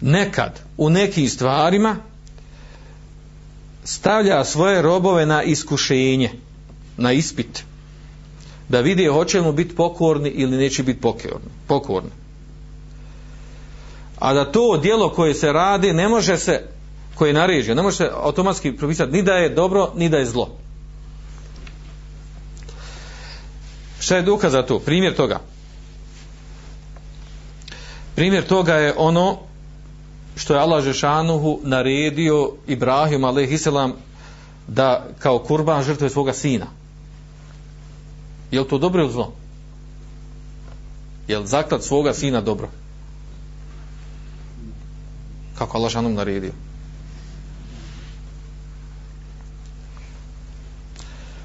nekad 0.01 0.59
u 0.77 0.89
nekim 0.89 1.29
stvarima 1.29 1.95
stavlja 3.83 4.43
svoje 4.45 4.81
robove 4.81 5.25
na 5.25 5.43
iskušenje, 5.43 6.31
na 6.97 7.11
ispit, 7.11 7.63
da 8.69 8.81
vidi 8.81 9.05
hoće 9.05 9.41
mu 9.41 9.51
biti 9.51 9.75
pokorni 9.75 10.29
ili 10.29 10.57
neće 10.57 10.83
biti 10.83 11.01
pokorni. 11.01 11.49
pokorni. 11.67 12.09
A 14.19 14.33
da 14.33 14.51
to 14.51 14.77
djelo 14.77 15.09
koje 15.09 15.33
se 15.33 15.51
radi 15.51 15.93
ne 15.93 16.07
može 16.07 16.37
se, 16.37 16.63
koje 17.15 17.29
je 17.29 17.33
naređeno, 17.33 17.75
ne 17.75 17.81
može 17.81 17.97
se 17.97 18.09
automatski 18.13 18.71
propisati 18.71 19.11
ni 19.11 19.23
da 19.23 19.33
je 19.33 19.49
dobro, 19.49 19.91
ni 19.95 20.09
da 20.09 20.17
je 20.17 20.25
zlo. 20.25 20.57
Šta 23.99 24.15
je 24.15 24.21
dokaz 24.21 24.51
za 24.51 24.63
to? 24.63 24.79
Primjer 24.79 25.15
toga. 25.15 25.39
Primjer 28.15 28.47
toga 28.47 28.73
je 28.73 28.93
ono 28.97 29.37
što 30.35 30.53
je 30.53 30.59
Allah 30.59 30.83
Žešanuhu 30.83 31.59
naredio 31.63 32.51
Ibrahim 32.67 33.23
a.s. 33.23 33.67
da 34.67 35.05
kao 35.19 35.39
kurban 35.39 35.83
žrtve 35.83 36.09
svoga 36.09 36.33
sina. 36.33 36.65
Je 38.51 38.59
li 38.59 38.67
to 38.67 38.77
dobro 38.77 39.03
ili 39.03 39.11
zlo? 39.11 39.33
Je 41.27 41.39
li 41.39 41.47
zaklad 41.47 41.83
svoga 41.83 42.13
sina 42.13 42.41
dobro? 42.41 42.69
Kako 45.57 45.77
Allah 45.77 45.89
Žešanuhu 45.89 46.13
naredio? 46.13 46.51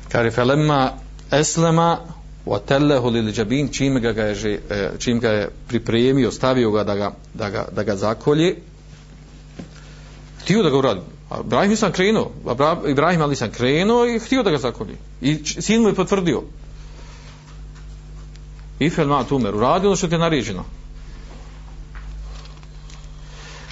Kari 0.08 0.30
felemma 0.30 0.92
eslema 1.30 1.98
wa 2.46 2.58
tellehu 2.58 3.10
lil 3.10 3.32
džabin 3.32 3.68
čim 3.68 4.00
ga, 4.00 4.12
ga 4.12 4.22
je, 4.22 4.60
e, 4.70 4.90
čim 4.98 5.20
ga 5.20 5.28
je 5.28 5.48
pripremio, 5.68 6.30
stavio 6.30 6.70
ga 6.70 6.84
da 6.84 6.94
ga, 6.94 7.12
da 7.34 7.50
ga, 7.50 7.68
da 7.72 7.82
ga 7.82 7.96
zakolje 7.96 8.56
htio 10.42 10.62
da 10.62 10.70
ga 10.70 10.76
uradi. 10.76 11.00
Ibrahim 11.44 11.76
sam 11.76 11.92
krenuo, 11.92 12.30
Ibrahim 12.88 13.22
ali 13.22 13.36
sam 13.36 13.50
krenuo 13.50 14.06
i 14.06 14.18
htio 14.18 14.42
da 14.42 14.50
ga 14.50 14.58
zakolje. 14.58 14.96
I 15.20 15.44
sin 15.44 15.82
mu 15.82 15.88
je 15.88 15.94
potvrdio. 15.94 16.42
Ifel 18.78 19.08
ma 19.08 19.24
tumer, 19.24 19.54
uradi 19.54 19.86
ono 19.86 19.96
što 19.96 20.08
ti 20.08 20.14
je 20.14 20.18
naređeno. 20.18 20.64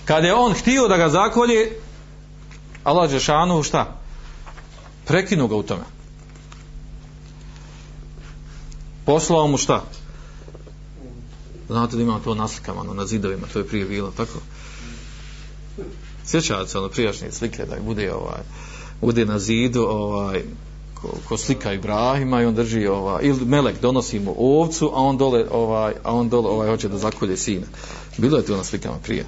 Kad 0.04 0.24
je 0.24 0.34
on 0.34 0.54
htio 0.54 0.88
da 0.88 0.96
ga 0.96 1.08
zakolje, 1.08 1.70
Allah 2.84 3.10
Žešanu 3.10 3.62
šta? 3.62 3.96
Prekinu 5.04 5.48
ga 5.48 5.56
u 5.56 5.62
tome. 5.62 5.82
Poslao 9.10 9.46
mu 9.46 9.56
šta? 9.56 9.82
Znate 11.68 11.96
da 11.96 12.02
imamo 12.02 12.20
to 12.24 12.34
naslikama 12.34 12.80
ono, 12.80 12.94
na 12.94 13.06
zidovima, 13.06 13.46
to 13.52 13.58
je 13.58 13.66
prije 13.66 13.84
bilo, 13.84 14.10
tako? 14.16 14.38
sjećate 16.30 16.68
se 16.68 16.78
ono 16.78 16.88
prijašnje 16.88 17.30
slike 17.30 17.64
da 17.66 17.76
bude 17.80 18.12
ovaj 18.12 18.40
bude 19.00 19.24
na 19.24 19.38
zidu 19.38 19.82
ovaj 19.82 20.42
ko, 20.94 21.08
ko 21.28 21.36
slika 21.36 21.72
Ibrahima 21.72 22.42
i 22.42 22.44
on 22.44 22.54
drži 22.54 22.86
ovaj 22.86 23.24
ili 23.24 23.44
melek 23.44 23.80
donosi 23.80 24.20
mu 24.20 24.34
ovcu 24.38 24.90
a 24.94 25.02
on 25.02 25.18
dole 25.18 25.44
ovaj 25.50 25.94
a 26.04 26.14
on 26.14 26.28
dole 26.28 26.50
ovaj 26.50 26.68
hoće 26.68 26.88
da 26.88 26.98
zakolje 26.98 27.36
sina 27.36 27.66
bilo 28.18 28.38
je 28.38 28.44
to 28.44 28.56
na 28.56 28.64
slikama 28.64 28.96
prije 29.02 29.24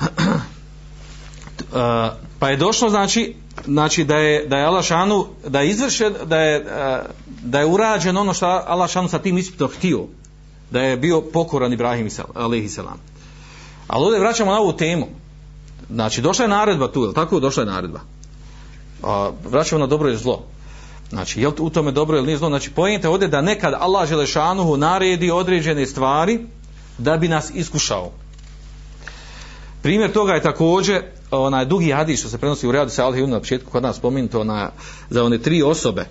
pa 2.38 2.50
je 2.50 2.56
došlo 2.56 2.90
znači 2.90 3.34
znači 3.64 4.04
da 4.04 4.16
je 4.16 4.46
da 4.46 4.56
je 4.56 4.64
Alašanu 4.64 5.26
da 5.46 5.60
je 5.60 5.70
izvršen 5.70 6.14
da 6.24 6.40
je 6.40 6.64
da 7.42 7.60
je 7.60 7.66
urađen 7.66 8.16
ono 8.16 8.34
što 8.34 8.46
Alašanu 8.46 9.08
sa 9.08 9.18
tim 9.18 9.38
ispitom 9.38 9.68
htio 9.68 10.00
da 10.70 10.80
je 10.80 10.96
bio 10.96 11.20
pokoran 11.20 11.72
Ibrahim 11.72 12.08
alejhi 12.34 12.68
selam 12.68 12.98
Ali 13.88 14.04
ovdje 14.04 14.20
vraćamo 14.20 14.52
na 14.52 14.58
ovu 14.58 14.72
temu. 14.72 15.06
Znači, 15.90 16.20
došla 16.20 16.44
je 16.44 16.48
naredba 16.48 16.92
tu, 16.92 17.04
je 17.04 17.14
tako? 17.14 17.40
Došla 17.40 17.62
je 17.62 17.66
naredba. 17.66 18.00
A, 19.02 19.30
vraćamo 19.50 19.78
na 19.78 19.86
dobro 19.86 20.10
i 20.10 20.16
zlo. 20.16 20.44
Znači, 21.10 21.40
je 21.40 21.48
li 21.48 21.54
u 21.58 21.70
tome 21.70 21.92
dobro 21.92 22.16
ili 22.16 22.26
nije 22.26 22.38
zlo? 22.38 22.48
Znači, 22.48 22.70
pojente 22.70 23.08
ovdje 23.08 23.28
da 23.28 23.40
nekad 23.40 23.74
Allah 23.78 24.08
Želešanuhu 24.08 24.76
naredi 24.76 25.30
određene 25.30 25.86
stvari 25.86 26.40
da 26.98 27.16
bi 27.16 27.28
nas 27.28 27.50
iskušao. 27.54 28.10
Primjer 29.82 30.12
toga 30.12 30.32
je 30.32 30.42
također 30.42 31.02
onaj 31.30 31.64
dugi 31.64 31.92
hadis 31.92 32.20
što 32.20 32.28
se 32.28 32.38
prenosi 32.38 32.68
u 32.68 32.72
Riyadu 32.72 32.88
Salih 32.88 33.28
na 33.28 33.38
početku 33.38 33.70
kod 33.70 33.82
nas 33.82 33.96
spomenuto 33.96 34.44
na, 34.44 34.70
za 35.10 35.24
one 35.24 35.38
tri 35.38 35.62
osobe 35.62 36.04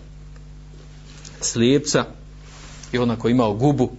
slijepca 1.42 2.06
i 2.92 2.98
ona 2.98 3.16
koji 3.16 3.32
imao 3.32 3.54
gubu 3.54 3.92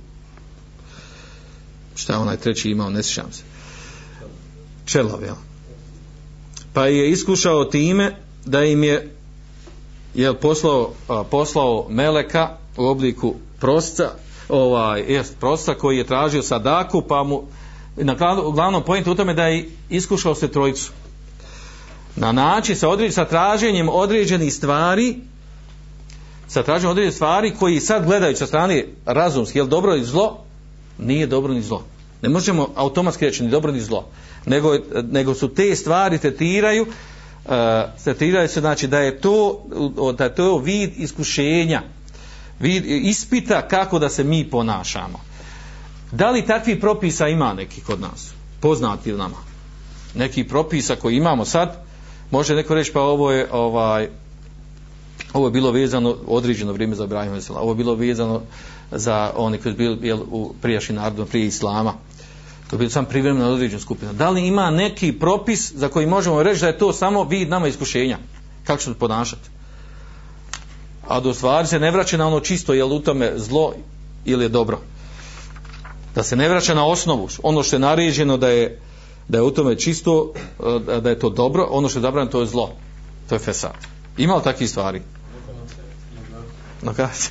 šta 1.99 2.13
je 2.13 2.19
onaj 2.19 2.37
treći 2.37 2.71
imao, 2.71 2.91
ne 2.91 3.03
sjećam 3.03 3.33
se 3.33 3.43
čelav, 4.85 5.23
jel? 5.23 5.35
Pa 6.73 6.87
je 6.87 7.11
iskušao 7.11 7.65
time 7.65 8.17
da 8.45 8.65
im 8.65 8.85
je 8.85 9.15
jel, 10.15 10.35
poslao, 10.35 10.93
a, 11.09 11.25
poslao 11.31 11.87
meleka 11.89 12.57
u 12.77 12.85
obliku 12.85 13.35
prosca, 13.61 14.11
ovaj, 14.49 15.05
jest, 15.09 15.37
prosca 15.41 15.75
koji 15.75 15.99
je 15.99 16.07
tražio 16.07 16.43
sadaku, 16.43 17.03
pa 17.03 17.23
mu 17.23 17.43
na 17.97 18.15
glavnom 18.53 18.83
pojentu 18.83 19.13
u 19.13 19.15
tome 19.15 19.35
da 19.35 19.47
je 19.47 19.71
iskušao 19.89 20.35
se 20.35 20.49
trojicu. 20.49 20.93
Na 22.17 22.33
način 22.33 22.77
sa, 22.77 22.89
određen, 22.89 23.13
sa 23.13 23.25
traženjem 23.25 23.89
određenih 23.89 24.55
stvari 24.55 25.17
sa 26.49 26.63
traženjem 26.63 26.91
određenih 26.91 27.15
stvari 27.15 27.55
koji 27.59 27.81
sad 27.81 28.05
gledaju 28.07 28.37
sa 28.37 28.47
strane 28.47 28.85
razumski, 29.07 29.59
je 29.59 29.63
li 29.63 29.69
dobro 29.69 29.95
ili 29.95 30.05
zlo? 30.05 30.45
Nije 30.99 31.27
dobro 31.27 31.53
ni 31.53 31.63
zlo. 31.63 31.85
Ne 32.23 32.29
možemo 32.29 32.69
automatski 32.75 33.25
reći 33.25 33.43
ni 33.43 33.51
dobro 33.51 33.73
ni 33.73 33.81
zlo 33.81 34.05
nego, 34.49 34.79
nego 35.11 35.35
su 35.35 35.55
te 35.55 35.77
stvari 35.77 36.19
tretiraju 36.19 36.83
uh, 36.83 37.53
tretiraju 38.05 38.49
se 38.49 38.61
znači 38.61 38.87
da 38.87 38.99
je 38.99 39.21
to 39.21 39.65
da 40.19 40.25
je 40.25 40.35
to 40.35 40.59
vid 40.59 40.91
iskušenja 40.97 41.83
vid 42.61 42.85
ispita 42.87 43.69
kako 43.69 43.99
da 43.99 44.09
se 44.09 44.25
mi 44.25 44.51
ponašamo 44.51 45.21
da 46.13 46.31
li 46.31 46.47
takvi 46.47 46.81
propisa 46.81 47.29
ima 47.29 47.55
neki 47.55 47.81
kod 47.81 48.01
nas 48.01 48.31
poznati 48.61 49.13
nama 49.13 49.37
neki 50.15 50.45
propisa 50.45 50.97
koji 50.97 51.17
imamo 51.17 51.45
sad 51.45 51.85
može 52.31 52.55
neko 52.55 52.75
reći 52.75 52.93
pa 52.93 53.01
ovo 53.01 53.33
je 53.33 53.49
ovaj 53.53 54.09
ovo 55.33 55.47
je 55.47 55.51
bilo 55.51 55.71
vezano 55.71 56.17
određeno 56.27 56.73
vrijeme 56.73 56.95
za 56.95 57.05
Ibrahim 57.05 57.41
ovo 57.55 57.71
je 57.71 57.77
bilo 57.77 57.95
vezano 57.95 58.41
za 58.91 59.33
oni 59.37 59.59
koji 59.59 59.73
su 59.73 59.77
bili 59.77 60.23
u 60.31 60.53
prijašnjim 60.63 60.97
narodom 60.97 61.27
prije 61.27 61.47
Islama 61.47 61.95
to 62.71 62.77
je 62.77 62.79
bilo 62.79 62.91
sam 62.91 63.05
privremeno 63.05 63.51
određena 63.51 63.81
skupina. 63.81 64.13
Da 64.13 64.31
li 64.31 64.47
ima 64.47 64.71
neki 64.71 65.13
propis 65.13 65.73
za 65.73 65.89
koji 65.89 66.07
možemo 66.07 66.43
reći 66.43 66.61
da 66.61 66.67
je 66.67 66.79
to 66.79 66.93
samo 66.93 67.25
vid 67.25 67.49
nama 67.49 67.69
iskušenja? 67.69 68.19
Kako 68.65 68.83
ćemo 68.83 68.97
ponašati? 68.99 69.49
A 71.09 71.21
do 71.21 71.35
stvari 71.35 71.67
se 71.67 71.81
ne 71.81 71.91
vraća 71.91 72.17
na 72.17 72.27
ono 72.27 72.41
čisto 72.41 72.75
je 72.75 72.85
li 72.85 72.95
u 72.95 73.01
tome 73.01 73.33
zlo 73.37 73.73
ili 74.25 74.45
je 74.45 74.49
dobro. 74.49 74.79
Da 76.15 76.23
se 76.23 76.37
ne 76.37 76.49
vraća 76.49 76.75
na 76.75 76.87
osnovu. 76.87 77.29
Ono 77.43 77.63
što 77.63 77.77
je 77.77 77.81
naređeno 77.81 78.37
da 78.37 78.49
je, 78.49 78.81
da 79.29 79.39
je 79.39 79.43
u 79.43 79.51
tome 79.51 79.77
čisto, 79.77 80.33
eh, 80.37 81.01
da 81.01 81.11
je 81.11 81.19
to 81.19 81.31
dobro, 81.31 81.67
ono 81.71 81.89
što 81.89 81.99
je 81.99 82.03
dobro 82.03 82.27
to 82.27 82.41
je 82.41 82.47
zlo. 82.47 82.71
To 83.29 83.35
je 83.35 83.39
fesad. 83.39 83.73
Ima 84.19 84.37
li 84.37 84.43
takvih 84.45 84.71
stvari? 84.71 85.03
No 86.83 86.95
kaže. 86.95 87.29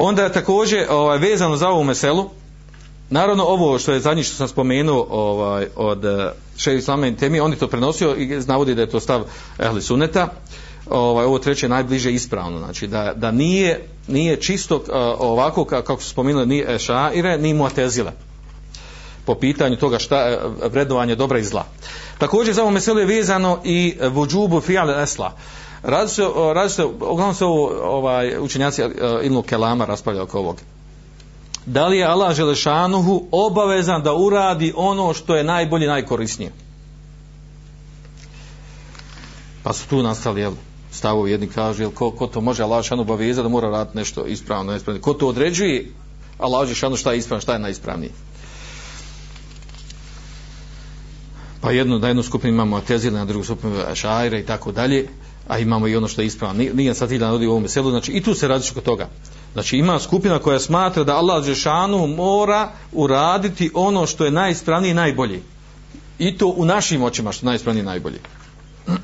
onda 0.00 0.22
je 0.22 0.32
također 0.32 0.86
ovaj, 0.90 1.18
vezano 1.18 1.56
za 1.56 1.68
ovu 1.68 1.84
meselu 1.84 2.30
naravno 3.10 3.44
ovo 3.44 3.78
što 3.78 3.92
je 3.92 4.00
zadnji 4.00 4.22
što 4.22 4.36
sam 4.36 4.48
spomenuo 4.48 5.06
ovaj, 5.10 5.66
od 5.76 6.04
eh, 6.04 6.32
šeji 6.56 6.78
islame 6.78 7.16
temi 7.16 7.40
on 7.40 7.52
je 7.52 7.58
to 7.58 7.68
prenosio 7.68 8.16
i 8.16 8.26
navodi 8.26 8.74
da 8.74 8.80
je 8.80 8.90
to 8.90 9.00
stav 9.00 9.24
ehli 9.58 9.82
suneta 9.82 10.28
ovaj, 10.90 11.24
ovo 11.24 11.38
treće 11.38 11.66
je 11.66 11.70
najbliže 11.70 12.12
ispravno 12.12 12.58
znači 12.58 12.86
da, 12.86 13.12
da 13.16 13.30
nije, 13.30 13.86
nije 14.08 14.36
čisto 14.36 14.76
eh, 14.76 14.92
ovako 15.18 15.64
kako 15.64 16.02
su 16.02 16.10
spomenuli 16.10 16.46
ni 16.46 16.64
šaire 16.78 17.38
ni 17.38 17.54
muatezile 17.54 18.12
po 19.24 19.34
pitanju 19.34 19.76
toga 19.76 19.98
šta 19.98 20.16
eh, 20.16 20.38
vredovanje 20.68 21.14
dobra 21.14 21.38
i 21.38 21.44
zla. 21.44 21.64
Također 22.18 22.54
za 22.54 22.62
ovo 22.62 22.70
meselo 22.70 23.00
je 23.00 23.06
vezano 23.06 23.60
i 23.64 23.96
vuđubu 24.10 24.60
fijale 24.60 25.02
esla. 25.02 25.32
Radi 25.82 26.10
se, 26.10 26.22
radi 26.54 26.70
se, 26.70 26.84
uglavnom 26.84 27.34
se 27.34 27.44
ovo, 27.44 27.70
ovaj, 27.82 28.38
učenjaci 28.38 28.82
e, 28.82 28.86
uh, 28.86 28.92
Ilmu 29.24 29.42
Kelama 29.42 29.84
raspravljaju 29.84 30.24
oko 30.24 30.38
ovog. 30.38 30.60
Da 31.66 31.86
li 31.86 31.98
je 31.98 32.04
Allah 32.04 32.36
Želešanuhu 32.36 33.24
obavezan 33.32 34.02
da 34.02 34.14
uradi 34.14 34.72
ono 34.76 35.14
što 35.14 35.36
je 35.36 35.44
najbolje, 35.44 35.86
najkorisnije? 35.86 36.52
Pa 39.62 39.72
su 39.72 39.88
tu 39.88 40.02
nastali, 40.02 40.40
jel, 40.40 40.52
stavovi. 40.92 41.30
Jedni 41.30 41.46
kažu 41.46 41.82
jel 41.82 41.90
ko, 41.90 42.10
ko 42.10 42.26
to 42.26 42.40
može 42.40 42.62
Allah 42.62 42.84
šanu 42.84 43.02
obaveza 43.02 43.42
da 43.42 43.48
mora 43.48 43.70
raditi 43.70 43.96
nešto 43.96 44.26
ispravno 44.26 44.72
neispravno? 44.72 45.02
Ko 45.02 45.14
to 45.14 45.28
određuje? 45.28 45.92
Allah 46.38 46.74
šanu 46.74 46.96
šta 46.96 47.12
je 47.12 47.18
ispravno 47.18 47.40
šta 47.40 47.52
je 47.52 47.58
najispravnije 47.58 48.10
pa 51.60 51.70
jednu, 51.70 51.98
na 51.98 52.08
jednu 52.08 52.22
skupinu 52.22 52.52
imamo 52.52 52.76
Atezile, 52.76 53.18
na 53.18 53.24
drugu 53.24 53.44
skupinu 53.44 53.74
šajre 53.94 54.40
i 54.40 54.46
tako 54.46 54.72
dalje, 54.72 55.08
a 55.48 55.58
imamo 55.58 55.88
i 55.88 55.96
ono 55.96 56.08
što 56.08 56.22
je 56.22 56.26
ispravno. 56.26 56.58
Nije, 56.58 56.74
nije 56.74 56.94
sad 56.94 57.12
ilja 57.12 57.26
navodi 57.26 57.46
u 57.46 57.50
ovom 57.50 57.68
selu, 57.68 57.90
znači 57.90 58.12
i 58.12 58.22
tu 58.22 58.34
se 58.34 58.48
radi 58.48 58.70
kod 58.74 58.82
toga. 58.82 59.08
Znači 59.52 59.76
ima 59.76 59.98
skupina 59.98 60.38
koja 60.38 60.58
smatra 60.58 61.04
da 61.04 61.16
Allah 61.16 61.44
Žešanu 61.44 62.06
mora 62.06 62.72
uraditi 62.92 63.70
ono 63.74 64.06
što 64.06 64.24
je 64.24 64.30
najispravnije 64.30 64.90
i 64.90 64.94
najbolji. 64.94 65.42
I 66.18 66.38
to 66.38 66.46
u 66.46 66.64
našim 66.64 67.02
očima 67.02 67.32
što 67.32 67.46
je 67.46 67.48
najispravnije 67.48 67.82
i 67.82 67.86
najbolji. 67.86 68.18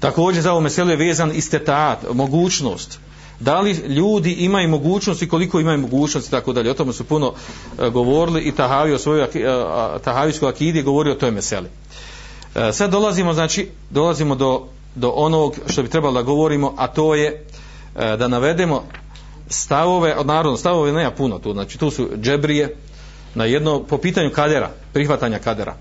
Također 0.00 0.42
za 0.42 0.52
ovo 0.52 0.60
meselo 0.60 0.90
je 0.90 0.96
vezan 0.96 1.32
istetat, 1.34 1.98
mogućnost 2.14 2.98
da 3.40 3.60
li 3.60 3.72
ljudi 3.72 4.32
imaju 4.32 4.68
mogućnost 4.68 5.22
i 5.22 5.28
koliko 5.28 5.60
imaju 5.60 5.78
mogućnosti 5.78 6.30
tako 6.30 6.52
dalje. 6.52 6.70
O 6.70 6.74
tome 6.74 6.92
su 6.92 7.04
puno 7.04 7.32
e, 7.78 7.90
govorili 7.90 8.40
i 8.40 8.52
Tahavi 8.52 8.92
o 8.92 8.98
svojoj 8.98 9.24
e, 9.24 9.28
Tahavijskoj 10.04 10.48
akidi 10.48 10.82
govori 10.82 11.10
o 11.10 11.14
toj 11.14 11.30
meseli. 11.30 11.68
E, 12.54 12.72
sad 12.72 12.90
dolazimo, 12.90 13.32
znači, 13.32 13.68
dolazimo 13.90 14.34
do, 14.34 14.66
do 14.94 15.08
onog 15.08 15.54
što 15.66 15.82
bi 15.82 15.88
trebalo 15.88 16.14
da 16.14 16.22
govorimo, 16.22 16.74
a 16.76 16.86
to 16.86 17.14
je 17.14 17.44
e, 17.96 18.16
da 18.16 18.28
navedemo 18.28 18.82
stavove, 19.48 20.16
od 20.16 20.26
narodno, 20.26 20.56
stavove 20.56 20.92
nema 20.92 21.10
puno 21.10 21.38
tu, 21.38 21.52
znači 21.52 21.78
tu 21.78 21.90
su 21.90 22.08
džebrije 22.16 22.76
na 23.34 23.44
jedno, 23.44 23.82
po 23.82 23.98
pitanju 23.98 24.30
kadera, 24.30 24.70
prihvatanja 24.92 25.38
kadera 25.38 25.74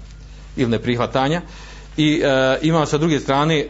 ili 0.56 0.70
neprihvatanja 0.70 1.42
i 1.98 2.22
e, 2.24 2.58
imamo 2.62 2.86
sa 2.86 2.98
druge 2.98 3.20
strane 3.20 3.68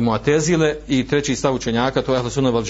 Muatezile 0.00 0.76
i 0.88 1.06
treći 1.06 1.36
stav 1.36 1.54
učenjaka, 1.54 2.02
to 2.02 2.12
je 2.12 2.18
Ahle 2.18 2.30
Sunna 2.30 2.50
val 2.50 2.62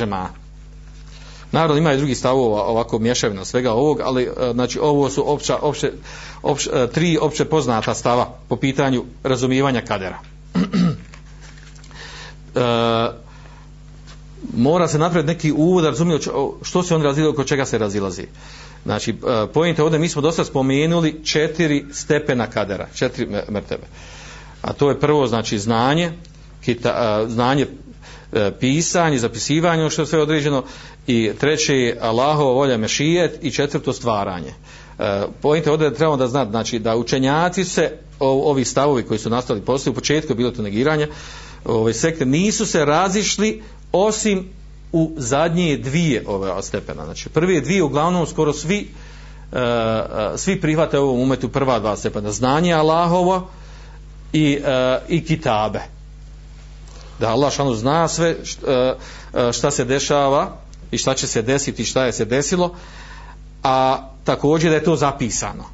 Naravno 1.54 1.76
ima 1.76 1.92
i 1.92 1.96
drugi 1.96 2.14
stavova 2.14 2.62
ovako 2.62 2.98
mješavina 2.98 3.44
svega 3.44 3.72
ovog, 3.72 4.00
ali 4.04 4.28
znači 4.52 4.78
ovo 4.78 5.10
su 5.10 5.32
opća, 5.32 5.56
opće, 5.56 5.92
opće, 6.42 6.70
tri 6.94 7.18
opće 7.20 7.44
poznata 7.44 7.94
stava 7.94 8.38
po 8.48 8.56
pitanju 8.56 9.04
razumijevanja 9.22 9.80
kadera. 9.80 10.18
e, 12.54 12.60
mora 14.56 14.88
se 14.88 14.98
napraviti 14.98 15.32
neki 15.32 15.52
uvod 15.52 15.82
da 15.84 15.90
razumije 15.90 16.18
što 16.62 16.82
se 16.82 16.94
on 16.94 17.02
razilazi, 17.02 17.30
oko 17.30 17.44
čega 17.44 17.64
se 17.64 17.78
razilazi. 17.78 18.26
Znači, 18.84 19.10
e, 19.10 19.46
pojente 19.52 19.82
ovdje, 19.82 19.98
mi 19.98 20.08
smo 20.08 20.22
dosta 20.22 20.44
spomenuli 20.44 21.24
četiri 21.24 21.84
stepena 21.92 22.46
kadera, 22.46 22.86
četiri 22.94 23.26
mrtebe. 23.26 23.86
A 24.62 24.72
to 24.72 24.90
je 24.90 25.00
prvo, 25.00 25.26
znači, 25.26 25.58
znanje, 25.58 26.12
kita, 26.64 27.24
znanje 27.28 27.66
E, 28.34 28.50
pisanje, 28.60 29.18
zapisivanje, 29.18 29.82
ono 29.82 29.90
što 29.90 30.02
je 30.02 30.06
sve 30.06 30.22
određeno, 30.22 30.64
i 31.06 31.30
treće 31.40 31.96
Allahova 32.00 32.52
volja 32.52 32.76
mešijet 32.76 33.38
i 33.42 33.50
četvrto 33.50 33.92
stvaranje. 33.92 34.52
E, 34.98 35.22
Pojente 35.40 35.70
ovdje 35.70 35.90
da 35.90 35.96
trebamo 35.96 36.16
da 36.16 36.26
znati, 36.26 36.50
znači 36.50 36.78
da 36.78 36.96
učenjaci 36.96 37.64
se, 37.64 37.92
ovi 38.18 38.64
stavovi 38.64 39.02
koji 39.02 39.18
su 39.18 39.30
nastali 39.30 39.60
poslije, 39.60 39.90
u 39.90 39.94
početku 39.94 40.32
je 40.32 40.36
bilo 40.36 40.50
to 40.50 40.62
negiranje, 40.62 41.08
ove 41.64 41.94
sekte 41.94 42.26
nisu 42.26 42.66
se 42.66 42.84
razišli 42.84 43.62
osim 43.92 44.48
u 44.92 45.12
zadnje 45.16 45.76
dvije 45.76 46.24
ove 46.26 46.62
stepena. 46.62 47.04
Znači 47.04 47.28
prve 47.28 47.60
dvije 47.60 47.82
uglavnom 47.82 48.26
skoro 48.26 48.52
svi 48.52 48.88
e, 49.52 49.58
e 49.58 50.38
svi 50.38 50.60
prihvate 50.60 50.98
ovom 50.98 51.20
umetu 51.20 51.48
prva 51.48 51.78
dva 51.78 51.96
stepena. 51.96 52.30
Znanje 52.32 52.72
Allahovo 52.72 53.48
i, 54.32 54.58
e, 54.64 54.98
i 55.08 55.24
kitabe 55.24 55.93
da 57.24 57.30
Allah 57.30 57.52
šanu 57.52 57.74
zna 57.74 58.08
sve 58.08 58.28
e, 58.28 58.36
e, 59.34 59.52
šta 59.52 59.70
se 59.70 59.84
dešava 59.84 60.56
i 60.90 60.98
šta 60.98 61.14
će 61.14 61.26
se 61.26 61.42
desiti 61.42 61.82
i 61.82 61.84
šta 61.84 62.04
je 62.04 62.12
se 62.12 62.24
desilo 62.24 62.74
a 63.62 64.08
također 64.24 64.70
da 64.70 64.76
je 64.76 64.84
to 64.84 64.96
zapisano. 64.96 65.64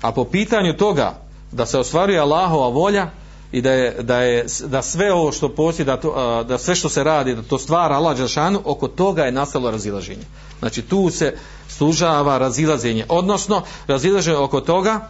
A 0.00 0.12
po 0.12 0.24
pitanju 0.24 0.76
toga 0.76 1.14
da 1.52 1.66
se 1.66 1.78
ostvaruje 1.78 2.18
Allahova 2.18 2.68
volja 2.68 3.10
i 3.52 3.60
da 3.60 3.72
je, 3.72 4.02
da 4.02 4.18
je 4.20 4.46
da 4.66 4.82
sve 4.82 5.12
ovo 5.12 5.32
što 5.32 5.48
postoji 5.48 5.86
da, 5.86 5.96
to, 5.96 6.40
e, 6.40 6.44
da 6.44 6.58
sve 6.58 6.74
što 6.74 6.88
se 6.88 7.04
radi 7.04 7.34
da 7.34 7.42
to 7.42 7.58
stvara 7.58 7.96
Allah 7.96 8.16
Đelšanu 8.16 8.62
oko 8.64 8.88
toga 8.88 9.24
je 9.24 9.32
nastalo 9.32 9.70
razilaženje. 9.70 10.24
Znači 10.58 10.82
tu 10.82 11.10
se 11.10 11.36
služava 11.68 12.38
razilaženje. 12.38 13.04
Odnosno 13.08 13.62
razilaženje 13.86 14.36
oko 14.36 14.60
toga 14.60 15.08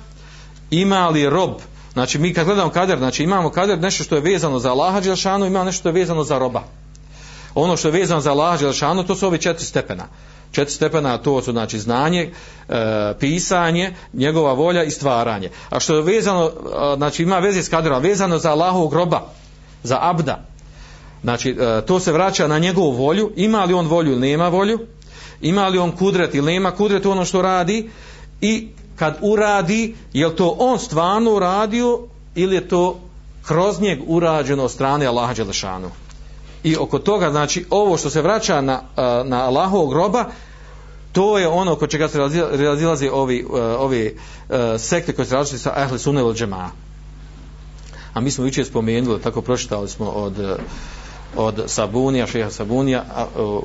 ima 0.70 1.08
li 1.08 1.30
rob 1.30 1.54
Znači 1.94 2.18
mi 2.18 2.34
kad 2.34 2.46
gledamo 2.46 2.70
kader, 2.70 2.98
znači 2.98 3.22
imamo 3.22 3.50
kader 3.50 3.78
nešto 3.78 4.04
što 4.04 4.14
je 4.14 4.20
vezano 4.20 4.58
za 4.58 4.70
Allaha 4.70 5.00
Đelšanu, 5.00 5.46
ima 5.46 5.64
nešto 5.64 5.80
što 5.80 5.88
je 5.88 5.92
vezano 5.92 6.24
za 6.24 6.38
roba. 6.38 6.62
Ono 7.54 7.76
što 7.76 7.88
je 7.88 7.92
vezano 7.92 8.20
za 8.20 8.30
Allaha 8.30 8.56
Đelšanu, 8.56 9.06
to 9.06 9.14
su 9.14 9.26
ovi 9.26 9.38
četiri 9.38 9.64
stepena. 9.64 10.04
Četiri 10.52 10.74
stepena 10.74 11.18
to 11.18 11.42
su 11.42 11.52
znači 11.52 11.78
znanje, 11.78 12.30
e, 12.68 13.14
pisanje, 13.20 13.94
njegova 14.12 14.52
volja 14.52 14.84
i 14.84 14.90
stvaranje. 14.90 15.50
A 15.70 15.80
što 15.80 15.96
je 15.96 16.02
vezano, 16.02 16.46
e, 16.46 16.96
znači 16.96 17.22
ima 17.22 17.38
veze 17.38 17.62
s 17.62 17.68
kaderom, 17.68 18.02
vezano 18.02 18.38
za 18.38 18.50
Allahovog 18.50 18.90
groba, 18.90 19.20
za 19.82 19.98
abda. 20.00 20.44
Znači 21.22 21.50
e, 21.50 21.86
to 21.86 22.00
se 22.00 22.12
vraća 22.12 22.48
na 22.48 22.58
njegovu 22.58 22.92
volju, 22.92 23.32
ima 23.36 23.64
li 23.64 23.74
on 23.74 23.86
volju 23.86 24.12
ili 24.12 24.20
nema 24.20 24.48
volju, 24.48 24.78
ima 25.40 25.68
li 25.68 25.78
on 25.78 25.92
kudret 25.92 26.34
ili 26.34 26.52
nema 26.52 26.70
kudret 26.70 27.06
u 27.06 27.10
ono 27.10 27.24
što 27.24 27.42
radi 27.42 27.90
i 28.40 28.68
kad 28.96 29.16
uradi, 29.20 29.96
je 30.12 30.36
to 30.36 30.56
on 30.58 30.78
stvarno 30.78 31.34
uradio 31.34 32.00
ili 32.34 32.54
je 32.54 32.68
to 32.68 33.00
kroz 33.46 33.80
njeg 33.80 33.98
urađeno 34.06 34.64
od 34.64 34.70
strane 34.70 35.06
Allaha 35.06 35.34
Đelešanu. 35.34 35.90
I 36.64 36.76
oko 36.76 36.98
toga, 36.98 37.30
znači, 37.30 37.64
ovo 37.70 37.96
što 37.96 38.10
se 38.10 38.22
vraća 38.22 38.60
na, 38.60 38.82
na 39.24 39.44
Allahovog 39.44 39.90
groba, 39.90 40.24
to 41.12 41.38
je 41.38 41.48
ono 41.48 41.72
oko 41.72 41.86
čega 41.86 42.08
se 42.08 42.18
razilaze 42.50 43.10
ovi, 43.10 43.46
ovi 43.78 44.18
sekte 44.78 45.12
koje 45.12 45.26
se 45.26 45.34
različite 45.34 45.62
sa 45.62 45.72
Ahli 45.76 45.98
Sunne 45.98 46.20
ili 46.20 46.34
Džema. 46.34 46.70
A 48.14 48.20
mi 48.20 48.30
smo 48.30 48.44
više 48.44 48.64
spomenuli, 48.64 49.20
tako 49.22 49.42
pročitali 49.42 49.88
smo 49.88 50.06
od 50.06 50.58
od 51.36 51.62
Sabunija, 51.66 52.26
šeha 52.26 52.50
Sabunija, 52.50 53.04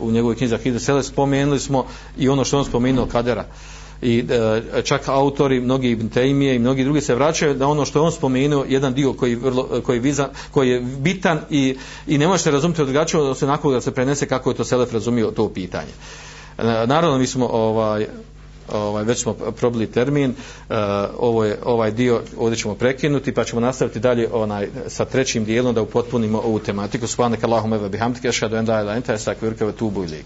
u 0.02 0.12
njegovoj 0.12 0.36
knjizi 0.36 0.56
Ahidu 0.56 0.80
Sele, 0.80 1.04
spomenuli 1.04 1.60
smo 1.60 1.86
i 2.18 2.30
ono 2.30 2.46
što 2.46 2.58
on 2.58 2.66
spomenuo 2.66 3.06
kadera. 3.06 3.42
Uh, 3.42 3.79
i 4.02 4.26
e, 4.30 4.82
čak 4.82 5.08
autori, 5.08 5.60
mnogi 5.60 5.89
Ibn 5.89 6.10
Taymije 6.10 6.56
i 6.56 6.60
mnogi 6.60 6.84
drugi 6.84 7.02
se 7.02 7.16
vraćaju 7.16 7.54
da 7.54 7.68
ono 7.68 7.86
što 7.86 8.00
je 8.00 8.04
on 8.04 8.12
spomenuo, 8.12 8.66
jedan 8.68 8.93
dio 8.93 9.14
koji, 9.14 9.36
vrlo, 9.36 9.68
e, 9.78 9.82
koji, 9.82 10.00
viza, 10.00 10.30
koji 10.52 10.70
je 10.70 10.80
bitan 10.80 11.39
i, 11.50 11.78
i 12.08 12.18
ne 12.18 12.28
možete 12.28 12.52
razumjeti 12.52 12.84
drugačije 12.84 13.24
da 13.24 13.36
se 13.36 13.45
onako 13.45 13.72
da 13.72 13.82
se 13.82 13.91
prenese 13.91 14.28
kako 14.28 14.50
je 14.50 14.56
to 14.56 14.64
Selef 14.64 14.93
razumio 14.93 15.32
to 15.32 15.50
pitanje. 15.50 15.91
E, 16.58 16.64
naravno 16.64 17.18
mi 17.18 17.28
smo 17.28 17.47
ovaj, 17.47 18.08
ovaj 18.72 19.04
već 19.04 19.22
smo 19.22 19.34
probili 19.34 19.91
termin 19.91 20.30
uh, 20.30 20.76
ovo 21.20 21.45
je 21.45 21.58
ovaj 21.66 21.91
dio 21.91 22.22
ovdje 22.38 22.58
ćemo 22.58 22.76
prekinuti 22.76 23.34
pa 23.34 23.43
ćemo 23.43 23.62
nastaviti 23.62 24.00
dalje 24.00 24.28
onaj 24.32 24.68
sa 24.88 25.06
trećim 25.06 25.45
dijelom 25.45 25.76
da 25.76 25.82
upotpunimo 25.82 26.39
ovu 26.39 26.60
tematiku 26.60 27.08
subhanak 27.08 27.43
allahumma 27.43 27.80
wa 27.80 27.89
bihamdika 27.89 28.30
ashhadu 28.30 28.56
an 28.56 28.66
la 28.68 28.74
ilaha 28.74 28.82
illa 28.82 28.93
anta 28.93 29.14
astaghfiruka 29.14 29.66
wa 29.66 29.70
atubu 29.70 30.04
ilaik 30.04 30.26